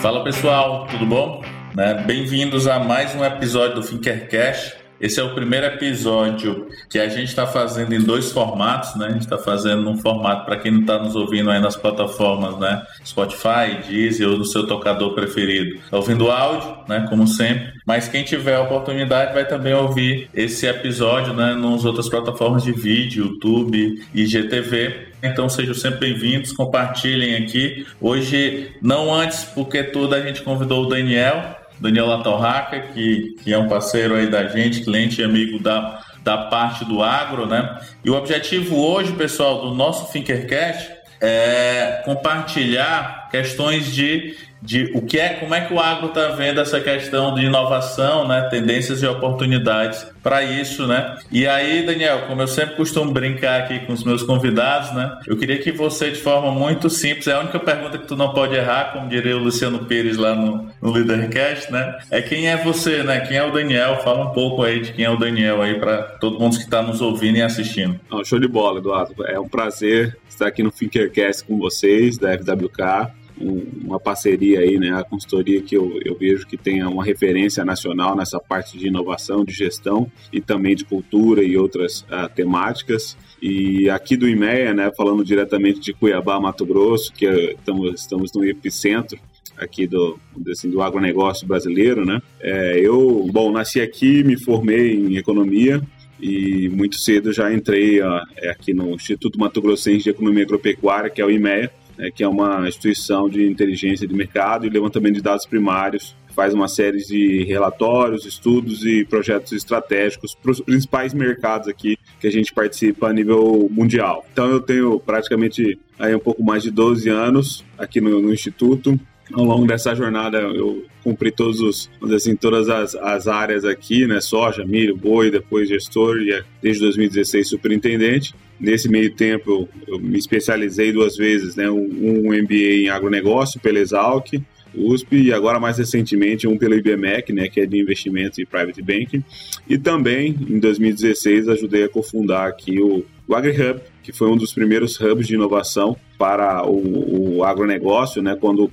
Fala 0.00 0.24
pessoal, 0.24 0.86
tudo 0.86 1.04
bom? 1.04 1.44
Né? 1.74 2.02
Bem-vindos 2.06 2.66
a 2.66 2.78
mais 2.78 3.14
um 3.14 3.22
episódio 3.22 3.74
do 3.74 3.82
Finkercast. 3.82 4.79
Esse 5.00 5.18
é 5.18 5.22
o 5.22 5.34
primeiro 5.34 5.64
episódio 5.64 6.68
que 6.90 6.98
a 6.98 7.08
gente 7.08 7.28
está 7.28 7.46
fazendo 7.46 7.94
em 7.94 8.00
dois 8.00 8.30
formatos, 8.32 8.94
né? 8.96 9.06
A 9.06 9.10
gente 9.12 9.22
está 9.22 9.38
fazendo 9.38 9.80
num 9.80 9.96
formato 9.96 10.44
para 10.44 10.58
quem 10.58 10.70
não 10.72 10.80
está 10.80 10.98
nos 10.98 11.16
ouvindo 11.16 11.50
aí 11.50 11.58
nas 11.58 11.74
plataformas, 11.74 12.58
né? 12.58 12.82
Spotify, 13.02 13.78
Deezer 13.88 14.28
ou 14.28 14.36
no 14.36 14.44
seu 14.44 14.66
tocador 14.66 15.14
preferido. 15.14 15.76
Está 15.76 15.96
ouvindo 15.96 16.30
áudio, 16.30 16.76
né? 16.86 17.06
Como 17.08 17.26
sempre. 17.26 17.72
Mas 17.86 18.08
quem 18.08 18.24
tiver 18.24 18.56
a 18.56 18.60
oportunidade 18.60 19.32
vai 19.32 19.46
também 19.46 19.72
ouvir 19.72 20.28
esse 20.34 20.66
episódio, 20.66 21.32
né? 21.32 21.54
Nas 21.54 21.86
outras 21.86 22.08
plataformas 22.08 22.62
de 22.62 22.72
vídeo, 22.72 23.24
YouTube 23.24 24.04
e 24.14 24.26
GTV. 24.26 25.08
Então 25.22 25.48
sejam 25.48 25.74
sempre 25.74 26.10
bem-vindos, 26.10 26.52
compartilhem 26.52 27.36
aqui. 27.36 27.86
Hoje, 28.00 28.72
não 28.82 29.12
antes, 29.12 29.44
porque 29.44 29.82
tudo 29.82 30.14
a 30.14 30.20
gente 30.20 30.42
convidou 30.42 30.84
o 30.84 30.88
Daniel, 30.88 31.56
Daniel 31.80 32.06
Latorraca, 32.06 32.80
que, 32.80 33.36
que 33.42 33.52
é 33.52 33.58
um 33.58 33.68
parceiro 33.68 34.14
aí 34.14 34.28
da 34.28 34.46
gente, 34.46 34.82
cliente 34.82 35.20
e 35.20 35.24
amigo 35.24 35.58
da, 35.58 36.02
da 36.22 36.36
parte 36.36 36.84
do 36.84 37.02
agro, 37.02 37.46
né? 37.46 37.80
E 38.04 38.10
o 38.10 38.14
objetivo 38.14 38.76
hoje, 38.76 39.12
pessoal, 39.14 39.62
do 39.62 39.74
nosso 39.74 40.12
Thinkercast 40.12 40.92
é 41.20 42.02
compartilhar 42.04 43.28
questões 43.30 43.92
de 43.92 44.36
de 44.62 44.90
o 44.94 45.02
que 45.02 45.18
é, 45.18 45.30
como 45.30 45.54
é 45.54 45.62
que 45.62 45.72
o 45.72 45.80
agro 45.80 46.08
está 46.08 46.28
vendo 46.28 46.60
essa 46.60 46.80
questão 46.80 47.34
de 47.34 47.44
inovação, 47.44 48.28
né, 48.28 48.42
tendências 48.50 49.02
e 49.02 49.06
oportunidades 49.06 50.06
para 50.22 50.42
isso, 50.42 50.86
né? 50.86 51.16
E 51.32 51.46
aí, 51.46 51.84
Daniel, 51.84 52.26
como 52.26 52.42
eu 52.42 52.46
sempre 52.46 52.76
costumo 52.76 53.10
brincar 53.10 53.60
aqui 53.60 53.80
com 53.80 53.92
os 53.92 54.04
meus 54.04 54.22
convidados, 54.22 54.92
né? 54.94 55.18
Eu 55.26 55.36
queria 55.36 55.58
que 55.58 55.72
você, 55.72 56.10
de 56.10 56.20
forma 56.20 56.52
muito 56.52 56.90
simples, 56.90 57.26
é 57.26 57.32
a 57.32 57.40
única 57.40 57.58
pergunta 57.58 57.96
que 57.96 58.06
tu 58.06 58.16
não 58.16 58.34
pode 58.34 58.54
errar, 58.54 58.92
como 58.92 59.08
diria 59.08 59.36
o 59.36 59.40
Luciano 59.40 59.86
Pires 59.86 60.18
lá 60.18 60.34
no, 60.34 60.68
no 60.80 60.92
Leadercast, 60.92 61.72
né? 61.72 61.98
É 62.10 62.20
quem 62.20 62.48
é 62.50 62.56
você, 62.56 63.02
né? 63.02 63.20
Quem 63.20 63.38
é 63.38 63.44
o 63.44 63.50
Daniel? 63.50 64.00
Fala 64.02 64.26
um 64.26 64.32
pouco 64.32 64.62
aí 64.62 64.80
de 64.80 64.92
quem 64.92 65.06
é 65.06 65.10
o 65.10 65.16
Daniel 65.16 65.62
aí 65.62 65.78
para 65.78 66.02
todo 66.02 66.38
mundo 66.38 66.56
que 66.56 66.64
está 66.64 66.82
nos 66.82 67.00
ouvindo 67.00 67.38
e 67.38 67.42
assistindo. 67.42 67.98
Oh, 68.10 68.22
show 68.22 68.38
de 68.38 68.48
bola, 68.48 68.78
Eduardo. 68.78 69.14
É 69.26 69.40
um 69.40 69.48
prazer 69.48 70.18
estar 70.28 70.48
aqui 70.48 70.62
no 70.62 70.70
Thinkercast 70.70 71.44
com 71.44 71.58
vocês, 71.58 72.18
da 72.18 72.36
FWK 72.36 73.19
uma 73.40 73.98
parceria 73.98 74.60
aí, 74.60 74.78
né, 74.78 74.92
a 74.92 75.02
consultoria 75.02 75.62
que 75.62 75.76
eu, 75.76 75.98
eu 76.04 76.16
vejo 76.16 76.46
que 76.46 76.56
tenha 76.56 76.88
uma 76.88 77.04
referência 77.04 77.64
nacional 77.64 78.14
nessa 78.14 78.38
parte 78.38 78.78
de 78.78 78.88
inovação, 78.88 79.44
de 79.44 79.52
gestão 79.52 80.10
e 80.32 80.40
também 80.40 80.76
de 80.76 80.84
cultura 80.84 81.42
e 81.42 81.56
outras 81.56 82.02
uh, 82.02 82.28
temáticas. 82.34 83.16
E 83.40 83.88
aqui 83.88 84.16
do 84.16 84.28
IMEA, 84.28 84.74
né, 84.74 84.90
falando 84.96 85.24
diretamente 85.24 85.80
de 85.80 85.92
Cuiabá, 85.92 86.38
Mato 86.38 86.66
Grosso, 86.66 87.12
que 87.12 87.26
estamos, 87.26 88.00
estamos 88.00 88.32
no 88.34 88.44
epicentro 88.44 89.18
aqui 89.56 89.86
do, 89.86 90.18
assim, 90.50 90.70
do 90.70 90.82
agronegócio 90.82 91.46
brasileiro, 91.46 92.04
né? 92.04 92.20
É, 92.40 92.80
eu, 92.80 93.26
bom, 93.30 93.52
nasci 93.52 93.80
aqui, 93.80 94.24
me 94.24 94.38
formei 94.38 94.94
em 94.94 95.16
economia 95.16 95.82
e 96.20 96.68
muito 96.70 96.96
cedo 96.96 97.32
já 97.32 97.52
entrei 97.52 98.00
ó, 98.02 98.20
é, 98.36 98.50
aqui 98.50 98.74
no 98.74 98.90
Instituto 98.94 99.38
Mato 99.38 99.60
Grossense 99.60 100.04
de 100.04 100.10
Economia 100.10 100.44
Agropecuária, 100.44 101.10
que 101.10 101.20
é 101.20 101.24
o 101.24 101.30
IMEA, 101.30 101.70
né, 102.00 102.10
que 102.10 102.24
é 102.24 102.28
uma 102.28 102.66
instituição 102.66 103.28
de 103.28 103.46
inteligência 103.46 104.08
de 104.08 104.14
mercado 104.14 104.66
e 104.66 104.70
levantamento 104.70 105.16
de 105.16 105.22
dados 105.22 105.44
primários, 105.44 106.16
faz 106.34 106.54
uma 106.54 106.68
série 106.68 106.98
de 106.98 107.44
relatórios, 107.44 108.24
estudos 108.24 108.86
e 108.86 109.04
projetos 109.04 109.52
estratégicos 109.52 110.34
para 110.34 110.52
os 110.52 110.60
principais 110.60 111.12
mercados 111.12 111.68
aqui 111.68 111.98
que 112.18 112.26
a 112.26 112.32
gente 112.32 112.54
participa 112.54 113.08
a 113.08 113.12
nível 113.12 113.68
mundial. 113.70 114.24
Então 114.32 114.48
eu 114.48 114.60
tenho 114.60 114.98
praticamente 114.98 115.78
aí 115.98 116.14
um 116.14 116.20
pouco 116.20 116.42
mais 116.42 116.62
de 116.62 116.70
12 116.70 117.10
anos 117.10 117.64
aqui 117.76 118.00
no, 118.00 118.22
no 118.22 118.32
Instituto, 118.32 118.98
ao 119.32 119.44
longo 119.44 119.66
dessa 119.66 119.94
jornada 119.94 120.38
eu 120.38 120.84
cumpri 121.04 121.30
todos 121.30 121.60
os, 121.60 121.90
assim, 122.14 122.34
todas 122.34 122.68
as, 122.68 122.94
as 122.94 123.28
áreas 123.28 123.64
aqui, 123.64 124.06
né? 124.06 124.20
Soja, 124.20 124.64
milho, 124.64 124.96
boi, 124.96 125.30
depois 125.30 125.68
gestor 125.68 126.16
e 126.18 126.32
é, 126.32 126.42
desde 126.62 126.82
2016 126.82 127.48
superintendente. 127.48 128.34
Nesse 128.60 128.88
meio 128.88 129.14
tempo 129.14 129.50
eu, 129.50 129.94
eu 129.94 129.98
me 129.98 130.18
especializei 130.18 130.92
duas 130.92 131.16
vezes, 131.16 131.56
né? 131.56 131.70
Um, 131.70 132.28
um 132.28 132.42
MBA 132.42 132.84
em 132.84 132.88
agronegócio 132.88 133.58
pela 133.60 133.78
Exalc, 133.78 134.34
USP 134.74 135.16
e 135.16 135.32
agora 135.32 135.58
mais 135.58 135.78
recentemente 135.78 136.46
um 136.46 136.56
pelo 136.56 136.74
IBMEC, 136.74 137.32
né, 137.32 137.48
que 137.48 137.60
é 137.60 137.66
de 137.66 137.80
investimento 137.80 138.40
e 138.40 138.46
private 138.46 138.82
banking. 138.82 139.24
E 139.68 139.78
também 139.78 140.36
em 140.48 140.58
2016 140.58 141.48
ajudei 141.48 141.84
a 141.84 141.88
cofundar 141.88 142.48
aqui 142.48 142.80
o, 142.80 143.04
o 143.26 143.34
AgriHub, 143.34 143.80
que 144.02 144.12
foi 144.12 144.28
um 144.28 144.36
dos 144.36 144.52
primeiros 144.52 145.00
hubs 145.00 145.26
de 145.26 145.34
inovação 145.34 145.96
para 146.18 146.66
o, 146.66 147.38
o 147.38 147.44
agronegócio, 147.44 148.22
né, 148.22 148.36
quando, 148.38 148.70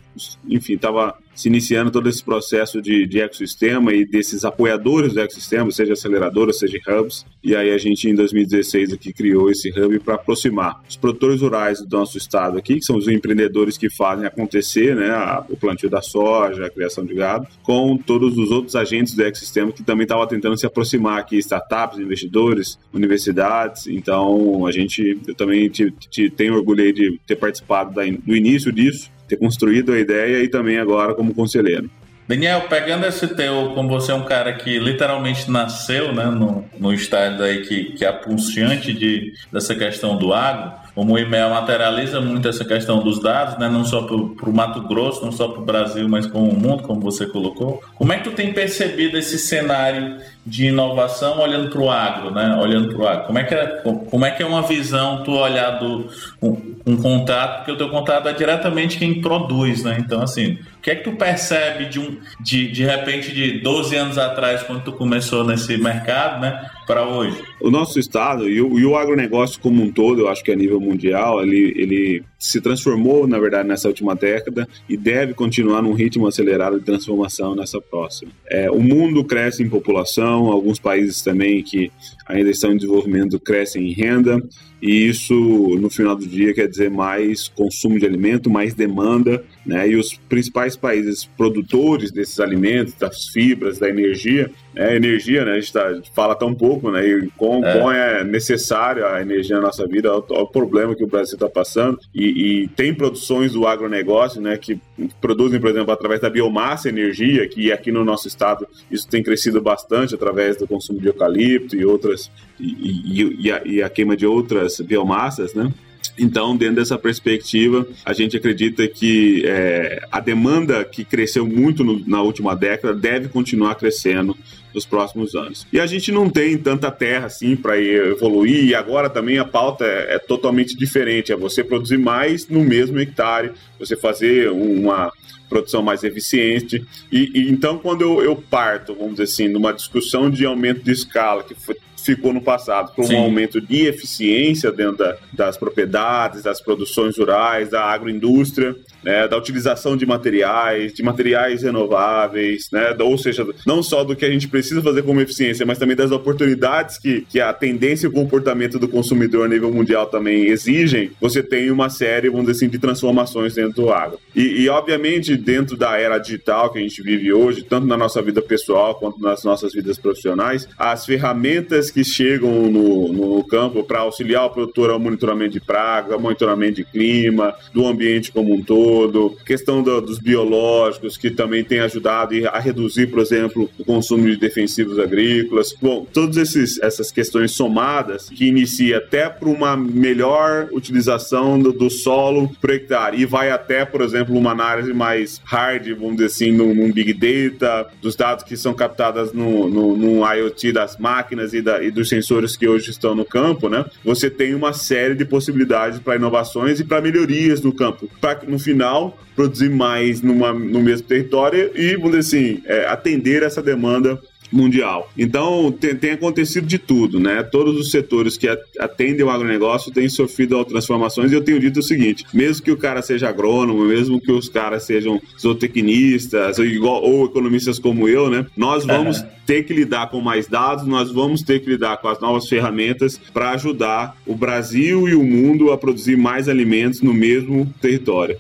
enfim, 0.50 0.74
estava 0.74 1.18
se 1.38 1.48
iniciando 1.48 1.92
todo 1.92 2.10
esse 2.10 2.24
processo 2.24 2.82
de, 2.82 3.06
de 3.06 3.22
ecossistema 3.22 3.94
e 3.94 4.04
desses 4.04 4.44
apoiadores 4.44 5.14
do 5.14 5.22
ecossistema, 5.22 5.70
seja 5.70 5.94
aceleradoras, 5.94 6.58
seja 6.58 6.80
hubs. 6.90 7.26
E 7.44 7.56
aí 7.56 7.72
a 7.72 7.78
gente, 7.78 8.10
em 8.10 8.16
2016, 8.16 8.92
aqui 8.92 9.14
criou 9.14 9.52
esse 9.52 9.70
hub 9.70 10.00
para 10.00 10.16
aproximar 10.16 10.82
os 10.90 10.98
produtores 10.98 11.40
rurais 11.42 11.80
do 11.80 11.96
nosso 11.96 12.18
estado 12.18 12.58
aqui, 12.58 12.78
que 12.78 12.84
são 12.84 12.98
os 12.98 13.08
empreendedores 13.08 13.78
que 13.78 13.88
fazem 13.88 14.26
acontecer 14.26 14.96
né, 14.96 15.12
a, 15.12 15.46
o 15.48 15.56
plantio 15.56 15.88
da 15.88 16.02
soja, 16.02 16.66
a 16.66 16.72
criação 16.72 17.06
de 17.06 17.14
gado, 17.14 17.48
com 17.62 17.96
todos 17.98 18.36
os 18.36 18.50
outros 18.50 18.76
agentes 18.76 19.14
do 19.14 19.24
ecossistema 19.24 19.72
que 19.72 19.84
também 19.84 20.04
estavam 20.04 20.26
tentando 20.26 20.58
se 20.58 20.66
aproximar 20.66 21.20
aqui, 21.20 21.38
startups, 21.38 22.00
investidores, 22.00 22.80
universidades. 22.92 23.86
Então, 23.86 24.66
a 24.66 24.72
gente, 24.72 25.17
eu 25.28 25.36
também 25.36 25.70
te, 25.70 25.92
te 25.92 26.30
tenho 26.30 26.56
orgulho 26.56 26.92
de 26.94 27.20
ter 27.26 27.36
participado 27.36 27.94
da, 27.94 28.04
do 28.04 28.36
início 28.36 28.72
disso 28.72 29.10
ter 29.28 29.38
construído 29.38 29.92
a 29.92 30.00
ideia 30.00 30.44
e 30.44 30.48
também 30.48 30.78
agora 30.78 31.14
como 31.14 31.34
conselheiro. 31.34 31.90
Daniel, 32.28 32.62
pegando 32.70 33.06
esse 33.06 33.28
teu, 33.28 33.72
como 33.74 33.88
você 33.88 34.12
é 34.12 34.16
um 34.16 34.26
cara 34.26 34.52
que 34.54 34.78
literalmente 34.80 35.50
nasceu 35.50 36.14
né, 36.14 36.26
no, 36.26 36.66
no 36.78 36.94
estádio 36.94 37.44
aí 37.44 37.62
que, 37.62 37.94
que 37.94 38.04
é 38.04 38.12
pulsiante 38.12 38.92
de, 38.92 39.32
dessa 39.52 39.74
questão 39.74 40.18
do 40.18 40.34
agro, 40.34 40.74
como 40.98 41.14
o 41.14 41.20
IMEA 41.20 41.48
materializa 41.48 42.20
muito 42.20 42.48
essa 42.48 42.66
questão 42.66 43.04
dos 43.04 43.22
dados, 43.22 43.56
né, 43.60 43.70
não 43.70 43.86
só 43.86 44.02
para 44.02 44.16
o 44.16 44.52
Mato 44.52 44.82
Grosso, 44.82 45.24
não 45.24 45.32
só 45.32 45.48
para 45.48 45.62
o 45.62 45.64
Brasil, 45.64 46.10
mas 46.10 46.26
como 46.26 46.50
o 46.50 46.60
mundo, 46.60 46.82
como 46.82 47.00
você 47.00 47.28
colocou. 47.28 47.84
Como 47.94 48.12
é 48.12 48.18
que 48.18 48.24
tu 48.24 48.32
tem 48.32 48.52
percebido 48.52 49.16
esse 49.16 49.38
cenário 49.38 50.18
de 50.44 50.68
inovação 50.68 51.40
olhando 51.40 51.70
para 51.70 51.82
o 51.82 51.92
agro, 51.92 52.32
né? 52.32 52.58
Olhando 52.60 52.88
para 52.88 52.98
o 52.98 53.08
agro. 53.08 53.26
Como 53.26 53.38
é 53.38 53.44
que 53.44 53.54
é, 53.54 53.66
como 54.10 54.26
é 54.26 54.32
que 54.32 54.42
é 54.42 54.46
uma 54.46 54.62
visão 54.62 55.22
tu 55.24 55.34
olhar 55.34 55.72
do 55.72 56.10
um, 56.42 56.76
um 56.86 56.98
contrato, 56.98 57.58
porque 57.58 57.74
o 57.74 57.78
teu 57.78 57.90
contrato 57.90 58.30
é 58.30 58.34
diretamente 58.34 58.98
quem 58.98 59.22
produz, 59.22 59.84
né? 59.84 59.98
Então 60.00 60.22
assim, 60.22 60.54
o 60.78 60.82
que 60.82 60.90
é 60.90 60.96
que 60.96 61.04
tu 61.04 61.18
percebe 61.18 61.86
de 61.86 62.00
um 62.00 62.18
de, 62.40 62.72
de 62.72 62.86
repente 62.86 63.34
de 63.34 63.60
12 63.60 63.96
anos 63.98 64.18
atrás 64.18 64.64
quando 64.64 64.84
tu 64.84 64.94
começou 64.94 65.44
nesse 65.44 65.78
mercado, 65.78 66.40
né? 66.40 66.72
Para 66.88 67.04
hoje. 67.04 67.44
O 67.60 67.72
nosso 67.72 68.00
estado 68.00 68.48
e 68.50 68.62
o, 68.62 68.78
e 68.78 68.86
o 68.86 68.96
agronegócio 68.96 69.60
como 69.60 69.84
um 69.84 69.92
todo, 69.92 70.22
eu 70.22 70.28
acho 70.28 70.44
que 70.44 70.52
a 70.52 70.56
nível 70.56 70.80
mundial, 70.80 71.42
ele, 71.42 71.74
ele 71.76 72.24
se 72.38 72.62
transformou, 72.62 73.28
na 73.28 73.40
verdade, 73.40 73.68
nessa 73.68 73.88
última 73.88 74.16
década 74.16 74.68
e 74.88 74.96
deve 74.96 75.34
continuar 75.34 75.82
num 75.82 75.94
ritmo 75.94 76.28
acelerado 76.28 76.80
de 76.80 76.86
transformação 76.86 77.56
nessa 77.56 77.82
próxima. 77.82 78.32
É, 78.50 78.70
o 78.70 78.80
mundo 78.80 79.24
cresce 79.24 79.64
em 79.64 79.70
população, 79.70 80.48
alguns 80.48 80.80
países 80.80 81.22
também 81.22 81.64
que 81.64 81.92
ainda 82.28 82.50
estão 82.50 82.72
em 82.72 82.78
desenvolvimento 82.78 83.40
crescem 83.40 83.90
em 83.90 83.94
renda, 83.94 84.42
e 84.82 85.08
isso 85.08 85.34
no 85.34 85.90
final 85.90 86.16
do 86.16 86.28
dia 86.28 86.54
quer 86.54 86.68
dizer 86.68 86.92
mais 86.92 87.48
consumo 87.48 87.98
de 87.98 88.06
alimento, 88.06 88.50
mais 88.50 88.76
demanda, 88.76 89.44
né? 89.66 89.90
E 89.90 89.96
os 89.96 90.14
principais 90.30 90.76
países 90.76 91.26
produtores 91.26 92.12
desses 92.12 92.40
alimentos, 92.40 92.94
das 92.94 93.28
fibras, 93.30 93.80
da 93.80 93.90
energia, 93.90 94.52
é, 94.76 94.96
energia, 94.96 95.44
né? 95.44 95.54
A 95.54 95.60
gente, 95.60 95.74
tá, 95.74 96.00
fala 96.14 96.36
tão 96.36 96.54
pouco, 96.54 96.92
né? 96.92 97.08
E 97.08 97.28
com, 97.50 97.92
é. 97.92 98.22
é 98.22 98.24
necessária 98.24 99.06
a 99.08 99.22
energia 99.22 99.56
na 99.58 99.64
nossa 99.64 99.86
vida, 99.88 100.12
olha 100.12 100.24
o, 100.30 100.42
o 100.42 100.48
problema 100.48 100.96
que 100.96 101.04
o 101.04 101.08
Brasil 101.08 101.36
está 101.36 101.50
passando. 101.50 102.00
E, 102.14 102.64
e, 102.64 102.68
tem 102.70 102.94
produções 102.94 103.54
do 103.54 103.66
agronegócio, 103.66 104.42
né? 104.42 104.58
Que 104.58 104.80
produzem, 105.22 105.60
por 105.60 105.70
exemplo, 105.70 105.92
através 105.92 106.22
da 106.22 106.30
biomassa 106.30 106.90
energia, 106.90 107.48
que 107.48 107.72
aqui 107.72 107.92
no 107.92 108.04
nosso 108.04 108.28
estado 108.28 108.68
isso 108.90 109.08
tem 109.08 109.24
crescido 109.24 109.62
bastante 109.62 110.16
através 110.16 110.58
do 110.58 110.68
consumo 110.68 111.00
de 111.00 111.08
eucalipto 111.08 111.76
e 111.76 111.86
outras 111.86 112.32
e, 112.60 112.66
e, 112.66 113.46
e, 113.46 113.52
a, 113.52 113.62
e 113.66 113.84
a 113.84 113.90
queima 113.90 114.16
de 114.16 114.26
outras 114.26 114.80
biomassas, 114.80 115.54
né? 115.54 115.72
Então, 116.18 116.56
dentro 116.58 116.76
dessa 116.76 116.98
perspectiva, 116.98 117.88
a 118.04 118.14
gente 118.14 118.36
acredita 118.36 118.88
que 118.88 119.44
é, 119.46 120.02
a 120.12 120.20
demanda 120.20 120.84
que 120.84 121.06
cresceu 121.06 121.46
muito 121.46 121.84
no, 121.84 122.02
na 122.08 122.22
última 122.22 122.56
década 122.56 122.94
deve 122.94 123.28
continuar 123.28 123.76
crescendo 123.76 124.36
nos 124.74 124.86
próximos 124.86 125.36
anos. 125.36 125.66
E 125.72 125.80
a 125.80 125.86
gente 125.86 126.12
não 126.12 126.30
tem 126.30 126.58
tanta 126.58 126.92
terra 126.92 127.28
assim 127.28 127.56
para 127.56 127.80
evoluir, 127.80 128.66
e 128.66 128.76
agora 128.76 129.10
também 129.10 129.38
a 129.38 129.46
pauta 129.46 129.86
é, 129.86 130.16
é, 130.16 130.20
totalmente 130.20 130.76
diferente: 130.76 131.32
é 131.32 131.36
você 131.36 131.64
produzir 131.64 131.98
mais 131.98 132.48
no 132.48 132.64
mesmo 132.64 133.00
hectare, 133.00 133.52
você 133.80 133.96
fazer 133.96 134.50
uma 134.52 135.12
produção 135.50 135.82
mais 135.82 136.04
eficiente. 136.04 136.86
E, 137.12 137.32
e 137.34 137.50
então, 137.50 137.78
quando 137.78 138.02
eu, 138.02 138.22
eu, 138.22 138.36
parto, 138.36 138.94
vamos 138.94 139.14
dizer 139.14 139.24
assim, 139.24 139.48
numa 139.48 139.72
discussão 139.72 140.30
de 140.30 140.46
aumento 140.46 140.84
de 140.84 140.92
escala, 140.92 141.44
que 141.44 141.56
foi 141.56 141.76
ficou 142.16 142.34
no 142.34 142.42
passado, 142.42 142.94
por 142.96 143.06
um 143.06 143.18
aumento 143.18 143.60
de 143.60 143.86
eficiência 143.86 144.72
dentro 144.72 144.98
da, 144.98 145.18
das 145.34 145.58
propriedades, 145.58 146.44
das 146.44 146.62
produções 146.62 147.18
rurais, 147.18 147.70
da 147.70 147.84
agroindústria, 147.84 148.76
né, 149.04 149.28
da 149.28 149.38
utilização 149.38 149.96
de 149.96 150.06
materiais, 150.06 150.94
de 150.94 151.04
materiais 151.04 151.64
renováveis, 151.64 152.70
né, 152.72 152.96
ou 153.00 153.18
seja, 153.18 153.46
não 153.66 153.82
só 153.84 154.04
do 154.04 154.16
que 154.16 154.26
a 154.26 154.30
gente 154.30 154.48
precisa 154.48 154.82
fazer 154.82 155.04
como 155.04 155.22
eficiência, 155.22 155.66
mas 155.66 155.78
também 155.78 155.96
das 155.96 156.12
oportunidades 156.12 156.98
que, 156.98 157.22
que 157.30 157.40
a 157.40 157.54
tendência 157.54 158.08
e 158.08 158.10
o 158.10 158.14
comportamento 158.14 158.80
do 158.80 158.88
consumidor 158.88 159.46
a 159.46 159.50
nível 159.50 159.72
mundial 159.72 160.08
também 160.08 160.48
exigem, 160.48 161.12
você 161.22 161.44
tem 161.44 161.72
uma 161.72 161.90
série, 161.90 162.30
vamos 162.30 162.48
dizer 162.48 162.58
assim, 162.58 162.70
de 162.70 162.80
transformações 162.80 163.54
dentro 163.54 163.84
do 163.84 163.92
agro. 163.92 164.20
E, 164.36 164.62
e 164.62 164.70
obviamente, 164.70 165.36
dentro 165.36 165.78
da 165.78 165.98
era 165.98 166.18
digital 166.18 166.72
que 166.72 166.80
a 166.80 166.82
gente 166.82 167.02
vive 167.02 167.32
hoje, 167.32 167.64
tanto 167.64 167.88
na 167.88 167.98
nossa 167.98 168.22
vida 168.22 168.42
pessoal 168.42 168.96
quanto 168.96 169.20
nas 169.22 169.44
nossas 169.44 169.74
vidas 169.74 169.98
profissionais, 169.98 170.68
as 170.78 171.06
ferramentas 171.06 171.90
que 171.98 172.04
chegam 172.04 172.70
no, 172.70 173.12
no 173.12 173.44
campo 173.44 173.84
para 173.84 174.02
auxiliar 174.02 174.46
o 174.46 174.52
produtor 174.52 174.92
ao 174.92 175.00
monitoramento 175.00 175.54
de 175.54 175.60
pragas, 175.60 176.12
ao 176.12 176.20
monitoramento 176.20 176.76
de 176.76 176.84
clima, 176.84 177.56
do 177.74 177.88
ambiente 177.88 178.32
como 178.32 178.54
um 178.54 178.62
todo, 178.62 179.36
questão 179.44 179.82
do, 179.82 180.00
dos 180.00 180.20
biológicos, 180.20 181.18
que 181.18 181.32
também 181.32 181.64
tem 181.64 181.80
ajudado 181.80 182.36
a 182.50 182.60
reduzir, 182.60 183.08
por 183.08 183.18
exemplo, 183.18 183.68
o 183.80 183.84
consumo 183.84 184.28
de 184.28 184.38
defensivos 184.38 185.00
agrícolas. 185.00 185.74
Bom, 185.82 186.06
todas 186.14 186.56
essas 186.56 187.12
questões 187.12 187.50
somadas 187.54 188.30
que 188.30 188.46
inicia 188.46 188.98
até 188.98 189.28
para 189.28 189.50
uma 189.50 189.76
melhor 189.76 190.70
utilização 190.72 191.58
do, 191.58 191.74
do 191.74 191.90
solo 191.90 192.48
por 192.62 192.70
hectare 192.70 193.20
e 193.20 193.26
vai 193.26 193.50
até, 193.50 193.86
por 193.86 194.02
exemplo, 194.02 194.38
uma 194.38 194.52
análise 194.52 194.94
mais 194.94 195.42
hard, 195.46 195.88
vamos 195.96 196.18
dizer 196.18 196.26
assim, 196.26 196.52
num, 196.52 196.76
num 196.76 196.92
Big 196.92 197.12
Data, 197.14 197.90
dos 198.04 198.16
dados 198.16 198.44
que 198.44 198.56
são 198.56 198.76
captados 198.76 199.34
no, 199.34 199.68
no, 199.68 199.98
no 199.98 200.32
IoT 200.32 200.72
das 200.72 200.96
máquinas 200.98 201.56
e, 201.56 201.62
da, 201.64 201.87
e 201.88 201.92
dos 201.92 202.10
sensores 202.10 202.56
que 202.56 202.68
hoje 202.68 202.92
estão 202.92 203.16
no 203.16 203.26
campo, 203.26 203.70
né? 203.70 203.86
Você 204.04 204.30
tem 204.30 204.54
uma 204.54 204.74
série 204.74 205.16
de 205.16 205.26
possibilidades 205.26 206.00
para 206.00 206.16
inovações 206.16 206.80
e 206.80 206.84
para 206.84 207.02
melhorias 207.02 207.62
no 207.62 207.74
campo. 207.74 208.10
Para 208.20 208.42
no 208.48 208.60
final 208.60 209.18
produzir 209.36 209.70
mais 209.70 210.22
numa, 210.22 210.52
no 210.52 210.82
mesmo 210.82 211.08
território 211.08 211.72
e, 211.76 211.96
vamos 211.96 212.18
dizer 212.18 212.38
assim, 212.38 212.62
é, 212.66 212.88
atender 212.88 213.44
essa 213.44 213.62
demanda 213.62 214.20
mundial. 214.52 215.10
Então, 215.18 215.72
tem, 215.72 215.96
tem, 215.96 216.12
acontecido 216.12 216.66
de 216.66 216.78
tudo, 216.78 217.20
né? 217.20 217.44
Todos 217.44 217.78
os 217.78 217.92
setores 217.92 218.38
que 218.38 218.48
atendem 218.80 219.26
o 219.26 219.30
agronegócio 219.30 219.92
têm 219.92 220.10
sofrido 220.10 220.64
transformações 220.66 221.32
e 221.32 221.36
eu 221.36 221.44
tenho 221.44 221.60
dito 221.60 221.80
o 221.80 221.84
seguinte, 221.84 222.26
mesmo 222.34 222.64
que 222.64 222.72
o 222.72 222.78
cara 222.78 223.02
seja 223.02 223.30
agrônomo, 223.30 223.86
mesmo 223.86 224.20
que 224.20 224.32
os 224.32 224.50
caras 224.50 224.84
sejam 224.84 225.22
zootecnistas 225.40 226.60
ou, 226.60 226.66
igual, 226.66 227.04
ou 227.04 227.26
economistas 227.26 227.80
como 227.80 228.08
eu, 228.08 228.30
né? 228.30 228.46
Nós 228.56 228.86
vamos 228.86 229.20
uhum. 229.20 229.28
ter 229.46 229.64
que 229.64 229.74
lidar 229.74 230.10
com 230.10 230.22
mais 230.22 230.48
dados, 230.48 230.86
nós 230.86 231.12
vamos 231.12 231.42
ter 231.42 231.60
que 231.60 231.70
lidar 231.70 231.98
com 231.98 232.08
as 232.08 232.20
novas 232.20 232.48
ferramentas 232.48 233.20
para 233.34 233.52
ajudar 233.52 234.16
o 234.26 234.36
Brasil 234.36 235.08
e 235.08 235.16
o 235.16 235.24
mundo 235.24 235.72
a 235.72 235.78
produzir 235.78 236.18
mais 236.18 236.50
alimentos 236.50 237.02
no 237.02 237.14
mesmo 237.14 237.72
território. 237.82 238.38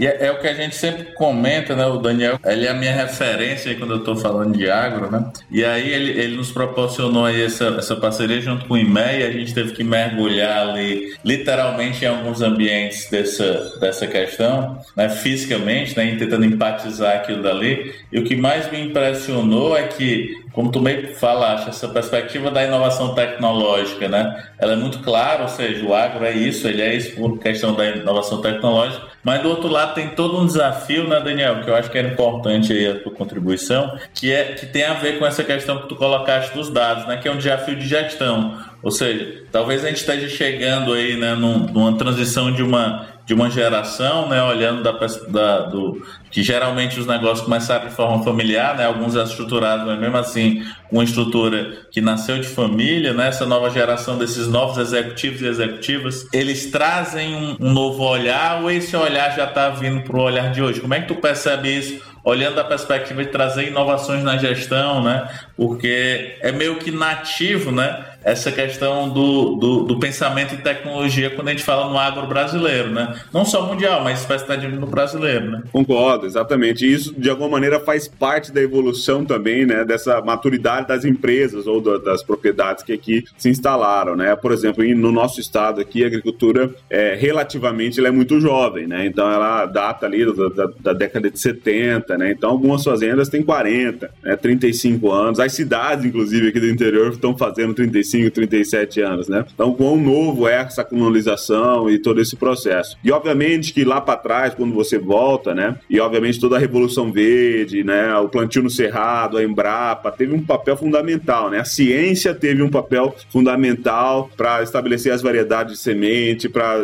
E 0.00 0.06
é, 0.06 0.28
é, 0.28 0.32
o 0.32 0.38
que 0.40 0.48
a 0.48 0.54
gente 0.54 0.74
sempre 0.74 1.12
comenta, 1.12 1.76
né? 1.76 1.84
O 1.84 1.98
Daniel, 1.98 2.40
ele 2.46 2.66
é 2.66 2.70
a 2.70 2.74
minha 2.74 2.90
referência 2.90 3.74
quando 3.74 3.92
eu 3.92 3.98
estou 3.98 4.16
falando 4.16 4.56
de 4.56 4.70
agro, 4.70 5.10
né? 5.10 5.30
E 5.50 5.62
aí 5.62 5.90
ele, 5.90 6.18
ele 6.18 6.36
nos 6.36 6.50
proporcionou 6.50 7.26
aí 7.26 7.42
essa, 7.42 7.66
essa 7.78 7.94
parceria 7.94 8.40
junto 8.40 8.64
com 8.64 8.74
o 8.74 8.78
IMEI, 8.78 9.24
a 9.24 9.30
gente 9.30 9.52
teve 9.52 9.72
que 9.72 9.84
mergulhar 9.84 10.68
ali, 10.68 11.14
literalmente, 11.22 12.02
em 12.02 12.08
alguns 12.08 12.40
ambientes 12.40 13.10
dessa, 13.10 13.78
dessa 13.78 14.06
questão, 14.06 14.80
né? 14.96 15.10
Fisicamente, 15.10 15.94
né? 15.94 16.16
Tentando 16.18 16.46
empatizar 16.46 17.16
aquilo 17.16 17.42
dali. 17.42 17.92
E 18.10 18.18
o 18.18 18.24
que 18.24 18.34
mais 18.34 18.72
me 18.72 18.80
impressionou 18.80 19.76
é 19.76 19.82
que 19.82 20.34
como 20.52 20.70
tu 20.70 20.80
bem 20.80 21.14
falaste, 21.14 21.68
essa 21.68 21.88
perspectiva 21.88 22.50
da 22.50 22.64
inovação 22.64 23.14
tecnológica, 23.14 24.08
né? 24.08 24.50
Ela 24.58 24.72
é 24.72 24.76
muito 24.76 25.00
clara, 25.00 25.42
ou 25.42 25.48
seja, 25.48 25.84
o 25.84 25.94
agro 25.94 26.24
é 26.24 26.32
isso, 26.32 26.66
ele 26.66 26.82
é 26.82 26.94
isso 26.94 27.14
por 27.14 27.38
questão 27.38 27.74
da 27.74 27.86
inovação 27.86 28.40
tecnológica, 28.40 29.06
mas 29.22 29.42
do 29.42 29.48
outro 29.50 29.68
lado 29.68 29.94
tem 29.94 30.08
todo 30.08 30.40
um 30.40 30.46
desafio, 30.46 31.06
né, 31.06 31.20
Daniel, 31.20 31.62
que 31.62 31.70
eu 31.70 31.74
acho 31.74 31.90
que 31.90 31.98
era 31.98 32.08
importante 32.08 32.72
aí 32.72 32.88
a 32.88 32.98
tua 33.00 33.12
contribuição, 33.12 33.98
que 34.14 34.32
é 34.32 34.54
que 34.54 34.66
tem 34.66 34.84
a 34.84 34.94
ver 34.94 35.18
com 35.18 35.26
essa 35.26 35.44
questão 35.44 35.82
que 35.82 35.88
tu 35.88 35.96
colocaste 35.96 36.54
dos 36.54 36.70
dados, 36.70 37.06
né, 37.06 37.18
que 37.18 37.28
é 37.28 37.32
um 37.32 37.36
desafio 37.36 37.76
de 37.76 37.86
gestão. 37.86 38.58
Ou 38.82 38.90
seja, 38.90 39.44
talvez 39.52 39.84
a 39.84 39.88
gente 39.88 39.98
esteja 39.98 40.28
chegando 40.28 40.92
aí, 40.92 41.16
né, 41.16 41.34
num, 41.34 41.66
numa 41.66 41.96
transição 41.96 42.52
de 42.52 42.62
uma 42.62 43.08
de 43.30 43.34
uma 43.34 43.48
geração, 43.48 44.28
né, 44.28 44.42
olhando 44.42 44.82
da, 44.82 44.90
da, 45.28 45.60
do 45.60 46.04
que 46.32 46.42
geralmente 46.42 46.98
os 46.98 47.06
negócios 47.06 47.42
começaram 47.42 47.88
de 47.88 47.94
forma 47.94 48.24
familiar, 48.24 48.76
né, 48.76 48.84
alguns 48.86 49.14
estruturados, 49.14 49.86
mas 49.86 50.00
mesmo 50.00 50.16
assim 50.16 50.64
uma 50.90 51.04
estrutura 51.04 51.86
que 51.92 52.00
nasceu 52.00 52.40
de 52.40 52.48
família, 52.48 53.12
né, 53.12 53.28
essa 53.28 53.46
nova 53.46 53.70
geração 53.70 54.18
desses 54.18 54.48
novos 54.48 54.78
executivos 54.78 55.42
e 55.42 55.46
executivas, 55.46 56.26
eles 56.32 56.72
trazem 56.72 57.36
um, 57.36 57.56
um 57.60 57.72
novo 57.72 58.02
olhar 58.02 58.62
ou 58.62 58.70
esse 58.70 58.96
olhar 58.96 59.36
já 59.36 59.44
está 59.44 59.68
vindo 59.68 60.02
para 60.02 60.16
o 60.16 60.22
olhar 60.22 60.50
de 60.50 60.60
hoje? 60.60 60.80
Como 60.80 60.92
é 60.92 61.00
que 61.00 61.06
tu 61.06 61.14
percebe 61.14 61.68
isso? 61.68 62.02
Olhando 62.24 62.60
a 62.60 62.64
perspectiva 62.64 63.24
de 63.24 63.30
trazer 63.30 63.68
inovações 63.68 64.24
na 64.24 64.36
gestão, 64.36 65.02
né? 65.02 65.26
Porque 65.56 66.36
é 66.40 66.50
meio 66.50 66.76
que 66.76 66.90
nativo, 66.90 67.70
né? 67.70 68.04
Essa 68.22 68.52
questão 68.52 69.08
do, 69.08 69.56
do, 69.56 69.84
do, 69.84 69.98
pensamento 69.98 70.54
em 70.54 70.58
tecnologia 70.58 71.30
quando 71.30 71.48
a 71.48 71.50
gente 71.52 71.64
fala 71.64 71.88
no 71.88 71.98
agro 71.98 72.26
brasileiro, 72.26 72.90
né? 72.90 73.14
Não 73.32 73.44
só 73.44 73.66
mundial, 73.66 74.04
mas 74.04 74.20
especialmente 74.20 74.68
no 74.68 74.86
brasileiro, 74.86 75.50
né? 75.50 75.62
Concordo, 75.72 76.26
exatamente. 76.26 76.84
E 76.84 76.92
isso, 76.92 77.14
de 77.18 77.30
alguma 77.30 77.48
maneira, 77.48 77.80
faz 77.80 78.06
parte 78.06 78.52
da 78.52 78.60
evolução 78.60 79.24
também, 79.24 79.64
né? 79.64 79.84
Dessa 79.84 80.20
maturidade 80.20 80.88
das 80.88 81.04
empresas 81.04 81.66
ou 81.66 81.80
do, 81.80 81.98
das 81.98 82.22
propriedades 82.22 82.84
que 82.84 82.92
aqui 82.92 83.24
se 83.38 83.48
instalaram, 83.48 84.14
né? 84.14 84.36
Por 84.36 84.52
exemplo, 84.52 84.84
no 84.94 85.10
nosso 85.10 85.40
estado 85.40 85.80
aqui, 85.80 86.04
a 86.04 86.06
agricultura, 86.06 86.70
é, 86.88 87.14
relativamente, 87.14 87.98
ela 87.98 88.08
é 88.08 88.12
muito 88.12 88.40
jovem, 88.40 88.86
né? 88.86 89.06
Então, 89.06 89.30
ela 89.30 89.66
data 89.66 90.06
ali 90.06 90.24
da, 90.24 90.48
da, 90.48 90.72
da 90.80 90.92
década 90.92 91.30
de 91.30 91.38
70, 91.38 92.18
né? 92.18 92.32
Então, 92.32 92.50
algumas 92.50 92.84
fazendas 92.84 93.28
têm 93.28 93.42
40, 93.42 94.10
né? 94.22 94.36
35 94.36 95.10
anos. 95.10 95.40
As 95.40 95.52
cidades, 95.52 96.04
inclusive, 96.04 96.48
aqui 96.48 96.60
do 96.60 96.68
interior 96.68 97.12
estão 97.12 97.36
fazendo 97.36 97.72
35 97.72 98.09
35, 98.10 98.30
37 98.30 99.00
anos, 99.00 99.28
né? 99.28 99.44
Então, 99.54 99.72
quão 99.72 99.96
novo 99.96 100.48
é 100.48 100.54
essa 100.54 100.84
colonização 100.84 101.88
e 101.90 101.98
todo 101.98 102.20
esse 102.20 102.36
processo. 102.36 102.96
E, 103.04 103.12
obviamente, 103.12 103.72
que 103.72 103.84
lá 103.84 104.00
para 104.00 104.16
trás, 104.16 104.54
quando 104.54 104.74
você 104.74 104.98
volta, 104.98 105.54
né? 105.54 105.76
E, 105.88 106.00
obviamente, 106.00 106.40
toda 106.40 106.56
a 106.56 106.58
Revolução 106.58 107.12
Verde, 107.12 107.84
né? 107.84 108.14
O 108.16 108.28
plantio 108.28 108.62
no 108.62 108.70
Cerrado, 108.70 109.36
a 109.36 109.44
Embrapa, 109.44 110.10
teve 110.10 110.34
um 110.34 110.42
papel 110.42 110.76
fundamental, 110.76 111.50
né? 111.50 111.60
A 111.60 111.64
ciência 111.64 112.34
teve 112.34 112.62
um 112.62 112.70
papel 112.70 113.14
fundamental 113.30 114.30
para 114.36 114.62
estabelecer 114.62 115.12
as 115.12 115.22
variedades 115.22 115.74
de 115.74 115.80
semente, 115.80 116.48
para 116.48 116.76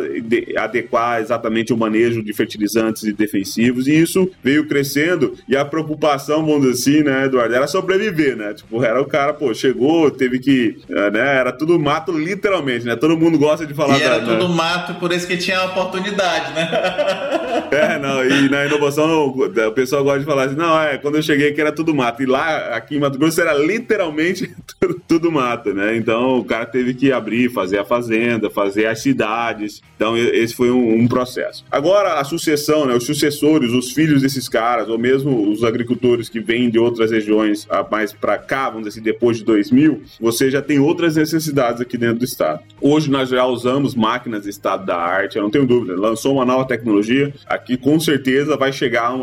adequar 0.57 1.21
exatamente 1.21 1.73
o 1.73 1.77
manejo 1.77 2.23
de 2.23 2.33
fertilizantes 2.33 3.03
e 3.03 3.13
defensivos, 3.13 3.87
e 3.87 3.93
isso 3.93 4.29
veio 4.43 4.67
crescendo, 4.67 5.33
e 5.47 5.55
a 5.55 5.65
preocupação, 5.65 6.45
vamos 6.45 6.61
dizer 6.61 6.73
assim, 6.73 7.03
né, 7.03 7.25
Eduardo, 7.25 7.55
era 7.55 7.67
sobreviver, 7.67 8.35
né? 8.35 8.53
Tipo, 8.53 8.83
era 8.83 9.01
o 9.01 9.05
cara, 9.05 9.33
pô, 9.33 9.53
chegou, 9.53 10.09
teve 10.11 10.39
que 10.39 10.77
né, 11.17 11.27
né? 11.27 11.37
Era 11.37 11.51
tudo 11.51 11.79
mato, 11.79 12.11
literalmente, 12.11 12.85
né? 12.85 12.95
Todo 12.95 13.17
mundo 13.17 13.37
gosta 13.37 13.65
de 13.65 13.73
falar. 13.73 13.97
E 13.97 14.03
era 14.03 14.19
da, 14.19 14.25
tudo 14.25 14.47
né? 14.47 14.55
mato, 14.55 14.93
por 14.95 15.11
isso 15.11 15.27
que 15.27 15.37
tinha 15.37 15.63
oportunidade, 15.65 16.53
né? 16.53 16.69
É, 17.69 17.99
não, 17.99 18.23
e 18.23 18.47
na 18.49 18.65
inovação 18.65 19.27
o 19.27 19.71
pessoal 19.71 20.03
gosta 20.03 20.19
de 20.19 20.25
falar 20.25 20.43
assim, 20.45 20.55
não, 20.55 20.79
é, 20.81 20.97
quando 20.97 21.15
eu 21.15 21.21
cheguei 21.21 21.49
aqui 21.49 21.59
era 21.59 21.71
tudo 21.71 21.93
mato. 21.93 22.23
E 22.23 22.25
lá, 22.25 22.75
aqui 22.75 22.95
em 22.95 22.99
Mato 22.99 23.17
Grosso, 23.17 23.41
era 23.41 23.53
literalmente 23.53 24.55
tudo, 24.79 25.01
tudo 25.07 25.31
mato, 25.31 25.73
né? 25.73 25.95
Então 25.97 26.39
o 26.39 26.45
cara 26.45 26.65
teve 26.65 26.93
que 26.93 27.11
abrir, 27.11 27.51
fazer 27.51 27.79
a 27.79 27.83
fazenda, 27.83 28.49
fazer 28.49 28.85
as 28.85 29.01
cidades. 29.01 29.81
Então 29.95 30.17
esse 30.17 30.55
foi 30.55 30.71
um, 30.71 31.01
um 31.01 31.07
processo. 31.07 31.65
Agora, 31.69 32.19
a 32.19 32.23
sucessão, 32.23 32.85
né? 32.85 32.93
Os 32.93 33.05
sucessores, 33.05 33.71
os 33.71 33.91
filhos 33.91 34.21
desses 34.21 34.47
caras, 34.47 34.87
ou 34.87 34.97
mesmo 34.97 35.49
os 35.49 35.63
agricultores 35.63 36.29
que 36.29 36.39
vêm 36.39 36.69
de 36.69 36.79
outras 36.79 37.11
regiões 37.11 37.67
mais 37.91 38.13
para 38.13 38.37
cá, 38.37 38.69
vamos 38.69 38.87
dizer 38.87 38.99
assim, 38.99 39.01
depois 39.01 39.37
de 39.37 39.43
2000, 39.43 40.03
você 40.21 40.49
já 40.49 40.61
tem 40.61 40.79
outras 40.79 41.06
outras 41.07 41.15
necessidades 41.15 41.81
aqui 41.81 41.97
dentro 41.97 42.19
do 42.19 42.25
estado. 42.25 42.61
Hoje 42.81 43.09
nós 43.09 43.29
já 43.29 43.45
usamos 43.45 43.95
máquinas 43.95 44.43
de 44.43 44.49
estado 44.49 44.85
da 44.85 44.97
arte, 44.97 45.37
eu 45.37 45.43
não 45.43 45.49
tenho 45.49 45.65
dúvida. 45.65 45.95
Lançou 45.95 46.33
uma 46.33 46.45
nova 46.45 46.65
tecnologia, 46.65 47.33
aqui 47.47 47.77
com 47.77 47.99
certeza 47.99 48.57
vai 48.57 48.73
chegar 48.73 49.13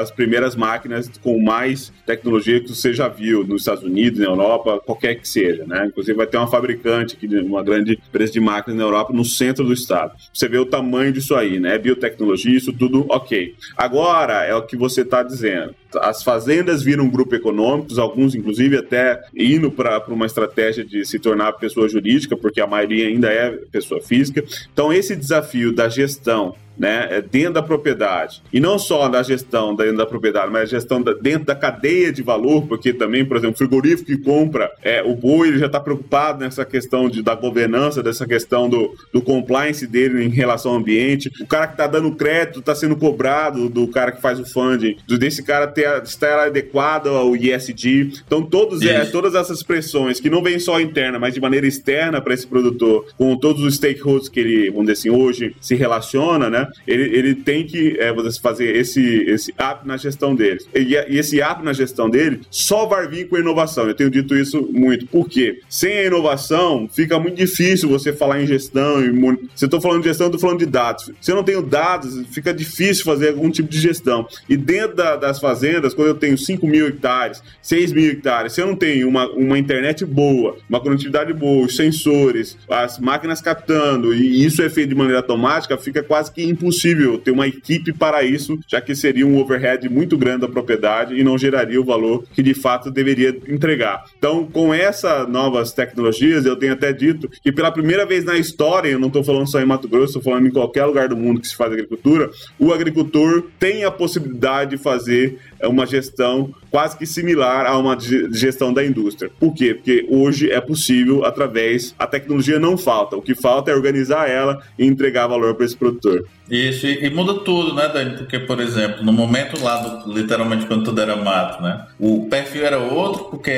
as 0.00 0.10
primeiras 0.10 0.56
máquinas 0.56 1.10
com 1.22 1.40
mais 1.42 1.92
tecnologia 2.04 2.60
que 2.60 2.68
você 2.68 2.92
já 2.92 3.08
viu 3.08 3.46
nos 3.46 3.62
Estados 3.62 3.84
Unidos, 3.84 4.18
na 4.18 4.26
Europa, 4.26 4.80
qualquer 4.84 5.14
que 5.14 5.28
seja, 5.28 5.64
né? 5.66 5.86
Inclusive 5.86 6.16
vai 6.16 6.26
ter 6.26 6.36
uma 6.36 6.48
fabricante 6.48 7.16
aqui, 7.16 7.26
uma 7.38 7.62
grande 7.62 7.92
empresa 7.92 8.32
de 8.32 8.40
máquinas 8.40 8.78
na 8.78 8.84
Europa, 8.84 9.12
no 9.12 9.24
centro 9.24 9.64
do 9.64 9.72
estado. 9.72 10.12
Você 10.32 10.48
vê 10.48 10.58
o 10.58 10.66
tamanho 10.66 11.12
disso 11.12 11.34
aí, 11.34 11.60
né? 11.60 11.78
Biotecnologia, 11.78 12.56
isso 12.56 12.72
tudo 12.72 13.06
ok. 13.08 13.54
Agora 13.76 14.44
é 14.44 14.54
o 14.54 14.62
que 14.62 14.76
você 14.76 15.02
está 15.02 15.22
dizendo 15.22 15.74
as 15.96 16.22
fazendas 16.22 16.82
viram 16.82 17.08
grupo 17.08 17.34
econômicos, 17.34 17.98
alguns 17.98 18.34
inclusive 18.34 18.76
até 18.76 19.22
indo 19.34 19.70
para 19.70 20.02
uma 20.08 20.26
estratégia 20.26 20.84
de 20.84 21.04
se 21.04 21.18
tornar 21.28 21.52
pessoa 21.52 21.86
jurídica, 21.88 22.34
porque 22.36 22.60
a 22.60 22.66
maioria 22.66 23.06
ainda 23.06 23.30
é 23.30 23.50
pessoa 23.70 24.00
física. 24.00 24.42
Então, 24.72 24.90
esse 24.90 25.14
desafio 25.14 25.74
da 25.74 25.88
gestão 25.88 26.54
né, 26.78 27.08
é 27.10 27.22
dentro 27.22 27.54
da 27.54 27.62
propriedade. 27.62 28.42
E 28.52 28.60
não 28.60 28.78
só 28.78 29.08
na 29.08 29.22
gestão 29.22 29.74
dentro 29.74 29.96
da 29.96 30.06
propriedade, 30.06 30.50
mas 30.50 30.62
a 30.62 30.66
gestão 30.66 31.02
da, 31.02 31.12
dentro 31.12 31.46
da 31.46 31.54
cadeia 31.54 32.12
de 32.12 32.22
valor, 32.22 32.66
porque 32.66 32.92
também, 32.92 33.24
por 33.24 33.36
exemplo, 33.36 33.54
o 33.54 33.58
frigorífico 33.58 34.06
que 34.06 34.18
compra 34.18 34.70
é, 34.82 35.02
o 35.02 35.14
boi, 35.14 35.48
ele 35.48 35.58
já 35.58 35.66
está 35.66 35.80
preocupado 35.80 36.40
nessa 36.40 36.64
questão 36.64 37.08
de, 37.08 37.22
da 37.22 37.34
governança, 37.34 38.02
dessa 38.02 38.26
questão 38.26 38.68
do, 38.68 38.94
do 39.12 39.20
compliance 39.20 39.86
dele 39.86 40.24
em 40.24 40.28
relação 40.28 40.72
ao 40.72 40.78
ambiente. 40.78 41.30
O 41.40 41.46
cara 41.46 41.66
que 41.66 41.74
está 41.74 41.86
dando 41.86 42.14
crédito 42.14 42.60
está 42.60 42.74
sendo 42.74 42.96
cobrado 42.96 43.68
do 43.68 43.88
cara 43.88 44.12
que 44.12 44.20
faz 44.20 44.38
o 44.38 44.44
funding, 44.44 44.96
desse 45.18 45.42
cara 45.42 45.66
ter, 45.66 46.02
estar 46.02 46.46
adequado 46.46 47.08
ao 47.08 47.34
ISD. 47.36 48.12
Então, 48.26 48.42
todos, 48.42 48.82
é, 48.82 49.04
todas 49.06 49.34
essas 49.34 49.62
pressões 49.62 50.20
que 50.20 50.30
não 50.30 50.42
vêm 50.42 50.58
só 50.58 50.80
interna, 50.80 51.18
mas 51.18 51.34
de 51.34 51.40
maneira 51.40 51.66
externa 51.66 52.20
para 52.20 52.34
esse 52.34 52.46
produtor, 52.46 53.06
com 53.16 53.36
todos 53.36 53.62
os 53.62 53.76
stakeholders 53.76 54.28
que 54.28 54.40
ele, 54.40 54.70
vamos 54.70 54.86
dizer 54.86 54.92
assim, 54.92 55.10
hoje 55.10 55.54
se 55.60 55.74
relaciona, 55.74 56.48
né? 56.50 56.67
Ele, 56.86 57.16
ele 57.16 57.34
tem 57.34 57.66
que 57.66 57.98
é, 57.98 58.12
fazer 58.40 58.76
esse, 58.76 59.02
esse 59.02 59.54
app 59.56 59.86
na 59.86 59.96
gestão 59.96 60.34
dele. 60.34 60.60
E, 60.74 60.94
e 60.94 61.18
esse 61.18 61.40
app 61.40 61.62
na 61.64 61.72
gestão 61.72 62.08
dele 62.08 62.40
só 62.50 62.86
vai 62.86 63.08
vir 63.08 63.28
com 63.28 63.38
inovação. 63.38 63.86
Eu 63.86 63.94
tenho 63.94 64.10
dito 64.10 64.36
isso 64.36 64.68
muito. 64.72 65.06
Por 65.06 65.28
quê? 65.28 65.60
Sem 65.68 65.98
a 65.98 66.04
inovação, 66.04 66.88
fica 66.92 67.18
muito 67.18 67.36
difícil 67.36 67.88
você 67.88 68.12
falar 68.12 68.42
em 68.42 68.46
gestão. 68.46 69.00
E 69.00 69.10
Se 69.54 69.64
eu 69.64 69.66
estou 69.66 69.80
falando 69.80 70.02
de 70.02 70.08
gestão, 70.08 70.26
eu 70.26 70.28
estou 70.28 70.40
falando 70.40 70.58
de 70.58 70.66
dados. 70.66 71.10
Se 71.20 71.30
eu 71.30 71.36
não 71.36 71.44
tenho 71.44 71.62
dados, 71.62 72.26
fica 72.30 72.52
difícil 72.52 73.04
fazer 73.04 73.30
algum 73.30 73.50
tipo 73.50 73.68
de 73.68 73.78
gestão. 73.80 74.26
E 74.48 74.56
dentro 74.56 74.96
da, 74.96 75.16
das 75.16 75.38
fazendas, 75.38 75.94
quando 75.94 76.08
eu 76.08 76.14
tenho 76.14 76.36
5 76.36 76.66
mil 76.66 76.86
hectares, 76.86 77.42
6 77.62 77.92
mil 77.92 78.10
hectares, 78.10 78.52
se 78.52 78.60
eu 78.60 78.66
não 78.66 78.76
tenho 78.76 79.08
uma, 79.08 79.28
uma 79.30 79.58
internet 79.58 80.04
boa, 80.04 80.56
uma 80.68 80.80
conectividade 80.80 81.32
boa, 81.32 81.66
os 81.66 81.76
sensores, 81.76 82.56
as 82.68 82.98
máquinas 82.98 83.40
captando, 83.40 84.14
e 84.14 84.44
isso 84.44 84.62
é 84.62 84.68
feito 84.68 84.90
de 84.90 84.94
maneira 84.94 85.18
automática, 85.18 85.76
fica 85.76 86.02
quase 86.02 86.32
que 86.32 86.42
impossível 86.58 87.18
ter 87.18 87.30
uma 87.30 87.46
equipe 87.46 87.92
para 87.92 88.22
isso, 88.22 88.58
já 88.66 88.80
que 88.80 88.94
seria 88.94 89.26
um 89.26 89.38
overhead 89.38 89.88
muito 89.88 90.18
grande 90.18 90.40
da 90.40 90.48
propriedade 90.48 91.14
e 91.14 91.22
não 91.22 91.38
geraria 91.38 91.80
o 91.80 91.84
valor 91.84 92.24
que 92.34 92.42
de 92.42 92.54
fato 92.54 92.90
deveria 92.90 93.30
entregar. 93.48 94.04
Então, 94.18 94.44
com 94.44 94.74
essas 94.74 95.28
novas 95.28 95.72
tecnologias, 95.72 96.44
eu 96.44 96.56
tenho 96.56 96.72
até 96.72 96.92
dito 96.92 97.28
que 97.42 97.52
pela 97.52 97.70
primeira 97.70 98.04
vez 98.04 98.24
na 98.24 98.36
história, 98.36 98.88
eu 98.88 98.98
não 98.98 99.08
estou 99.08 99.22
falando 99.22 99.48
só 99.48 99.60
em 99.60 99.66
Mato 99.66 99.88
Grosso, 99.88 100.18
estou 100.18 100.22
falando 100.22 100.48
em 100.48 100.50
qualquer 100.50 100.84
lugar 100.84 101.08
do 101.08 101.16
mundo 101.16 101.40
que 101.40 101.48
se 101.48 101.56
faz 101.56 101.72
agricultura, 101.72 102.30
o 102.58 102.72
agricultor 102.72 103.44
tem 103.58 103.84
a 103.84 103.90
possibilidade 103.90 104.70
de 104.70 104.78
fazer 104.78 105.38
uma 105.62 105.86
gestão 105.86 106.52
quase 106.70 106.96
que 106.96 107.06
similar 107.06 107.66
a 107.66 107.76
uma 107.78 107.96
gestão 107.98 108.72
da 108.72 108.84
indústria. 108.84 109.30
Por 109.38 109.54
quê? 109.54 109.74
Porque 109.74 110.06
hoje 110.08 110.50
é 110.50 110.60
possível 110.60 111.24
através 111.24 111.94
a 111.98 112.06
tecnologia 112.06 112.58
não 112.58 112.76
falta, 112.76 113.16
o 113.16 113.22
que 113.22 113.34
falta 113.34 113.70
é 113.70 113.74
organizar 113.74 114.28
ela 114.28 114.62
e 114.78 114.84
entregar 114.84 115.26
valor 115.26 115.54
para 115.54 115.64
esse 115.64 115.76
produtor. 115.76 116.26
Isso, 116.50 116.86
e, 116.86 117.06
e, 117.06 117.10
muda 117.10 117.40
tudo, 117.40 117.74
né, 117.74 117.88
Dani? 117.88 118.16
Porque, 118.16 118.38
por 118.38 118.60
exemplo, 118.60 119.04
no 119.04 119.12
momento 119.12 119.62
lá, 119.62 119.76
do, 119.76 120.12
literalmente, 120.12 120.66
quando 120.66 120.84
tudo 120.84 121.00
era 121.00 121.14
mato, 121.16 121.62
né? 121.62 121.86
O 121.98 122.26
perfil 122.28 122.64
era 122.64 122.78
outro, 122.78 123.24
porque 123.24 123.52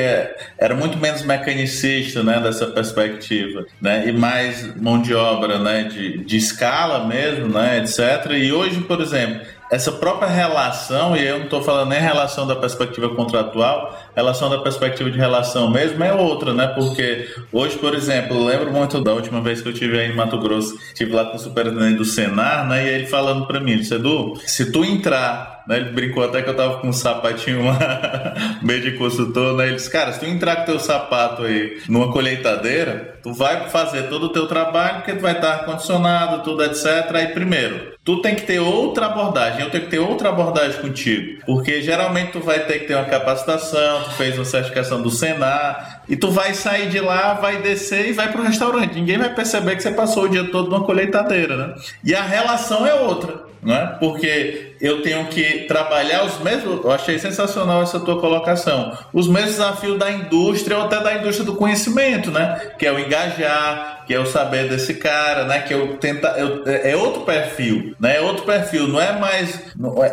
era 0.58 0.74
muito 0.74 0.98
menos 0.98 1.22
mecanicista, 1.22 2.22
né, 2.22 2.40
dessa 2.40 2.66
perspectiva, 2.66 3.64
né? 3.80 4.08
E 4.08 4.12
mais 4.12 4.74
mão 4.76 5.00
de 5.00 5.14
obra, 5.14 5.58
né, 5.58 5.84
de, 5.84 6.18
de 6.24 6.36
escala 6.36 7.06
mesmo, 7.06 7.48
né, 7.48 7.78
etc. 7.78 8.32
E 8.32 8.52
hoje, 8.52 8.80
por 8.80 9.00
exemplo, 9.00 9.40
essa 9.70 9.92
própria 9.92 10.28
relação, 10.28 11.16
e 11.16 11.24
eu 11.24 11.38
não 11.38 11.44
estou 11.44 11.62
falando 11.62 11.90
nem 11.90 12.00
relação 12.00 12.44
da 12.44 12.56
perspectiva 12.56 13.14
contratual, 13.14 13.96
relação 14.14 14.50
da 14.50 14.58
perspectiva 14.58 15.10
de 15.10 15.18
relação 15.18 15.70
mesmo 15.70 16.02
é 16.02 16.12
outra, 16.12 16.52
né? 16.52 16.66
Porque 16.68 17.28
hoje, 17.52 17.76
por 17.78 17.94
exemplo, 17.94 18.44
lembro 18.44 18.72
muito 18.72 19.00
da 19.02 19.12
última 19.12 19.40
vez 19.40 19.60
que 19.60 19.68
eu 19.68 19.72
tive 19.72 19.98
aí 19.98 20.10
em 20.10 20.16
Mato 20.16 20.38
Grosso, 20.38 20.76
tive 20.94 21.12
lá 21.12 21.24
com 21.26 21.36
o 21.36 21.40
superintendente 21.40 21.98
do 21.98 22.04
Senar, 22.04 22.68
né? 22.68 22.84
E 22.84 22.88
ele 22.88 23.06
falando 23.06 23.46
para 23.46 23.60
mim, 23.60 23.80
Edu, 23.80 24.34
se 24.44 24.70
tu 24.70 24.84
entrar 24.84 25.60
né? 25.70 25.76
Ele 25.76 25.90
brincou 25.92 26.24
até 26.24 26.42
que 26.42 26.50
eu 26.50 26.56
tava 26.56 26.78
com 26.78 26.88
um 26.88 26.92
sapatinho 26.92 27.60
uma... 27.60 27.78
meio 28.60 28.82
de 28.82 28.92
consultor, 28.98 29.56
né? 29.56 29.68
Ele 29.68 29.76
disse, 29.76 29.88
cara, 29.88 30.12
se 30.12 30.18
tu 30.18 30.26
entrar 30.26 30.56
com 30.56 30.64
teu 30.64 30.80
sapato 30.80 31.42
aí 31.42 31.80
numa 31.88 32.12
colheitadeira, 32.12 33.18
tu 33.22 33.32
vai 33.32 33.68
fazer 33.68 34.08
todo 34.08 34.24
o 34.24 34.28
teu 34.30 34.48
trabalho, 34.48 34.96
porque 34.96 35.12
tu 35.12 35.20
vai 35.20 35.32
estar 35.32 35.64
condicionado, 35.64 36.42
tudo, 36.42 36.64
etc. 36.64 37.14
Aí 37.14 37.28
primeiro, 37.28 37.92
tu 38.04 38.20
tem 38.20 38.34
que 38.34 38.42
ter 38.42 38.58
outra 38.58 39.06
abordagem, 39.06 39.60
eu 39.60 39.70
tenho 39.70 39.84
que 39.84 39.90
ter 39.90 40.00
outra 40.00 40.30
abordagem 40.30 40.80
contigo. 40.80 41.40
Porque 41.46 41.82
geralmente 41.82 42.32
tu 42.32 42.40
vai 42.40 42.60
ter 42.60 42.80
que 42.80 42.86
ter 42.86 42.94
uma 42.94 43.04
capacitação, 43.04 43.99
tu 44.00 44.10
fez 44.12 44.36
uma 44.36 44.44
certificação 44.44 45.02
do 45.02 45.10
Senar, 45.10 46.02
e 46.08 46.16
tu 46.16 46.30
vai 46.30 46.54
sair 46.54 46.88
de 46.88 47.00
lá, 47.00 47.34
vai 47.34 47.62
descer 47.62 48.08
e 48.08 48.12
vai 48.12 48.30
pro 48.32 48.42
restaurante. 48.42 48.94
Ninguém 48.94 49.18
vai 49.18 49.34
perceber 49.34 49.76
que 49.76 49.82
você 49.82 49.90
passou 49.90 50.24
o 50.24 50.28
dia 50.28 50.44
todo 50.44 50.70
numa 50.70 50.84
colheitadeira, 50.84 51.56
né? 51.56 51.74
E 52.04 52.14
a 52.14 52.22
relação 52.22 52.86
é 52.86 52.94
outra 52.94 53.50
não 53.62 53.74
é? 53.74 53.86
Porque 53.98 54.69
eu 54.80 55.02
tenho 55.02 55.26
que 55.26 55.66
trabalhar 55.66 56.24
os 56.24 56.38
mesmos. 56.38 56.84
Eu 56.84 56.90
achei 56.90 57.18
sensacional 57.18 57.82
essa 57.82 58.00
tua 58.00 58.20
colocação. 58.20 58.96
Os 59.12 59.28
mesmos 59.28 59.52
desafios 59.52 59.98
da 59.98 60.10
indústria 60.10 60.78
ou 60.78 60.84
até 60.84 61.00
da 61.00 61.14
indústria 61.14 61.44
do 61.44 61.54
conhecimento, 61.54 62.30
né? 62.30 62.72
Que 62.78 62.86
é 62.86 62.92
o 62.92 62.98
engajar, 62.98 64.00
que 64.10 64.14
é 64.14 64.18
o 64.18 64.26
saber 64.26 64.68
desse 64.68 64.94
cara, 64.94 65.44
né? 65.44 65.60
Que 65.60 65.74
eu 65.74 65.96
tentar, 65.98 66.38
eu, 66.38 66.64
é, 66.66 66.90
é 66.90 66.96
outro 66.96 67.22
perfil, 67.22 67.94
né? 68.00 68.16
É 68.16 68.20
outro 68.20 68.44
perfil, 68.44 68.88
não 68.88 69.00
é 69.00 69.12
mais 69.18 69.60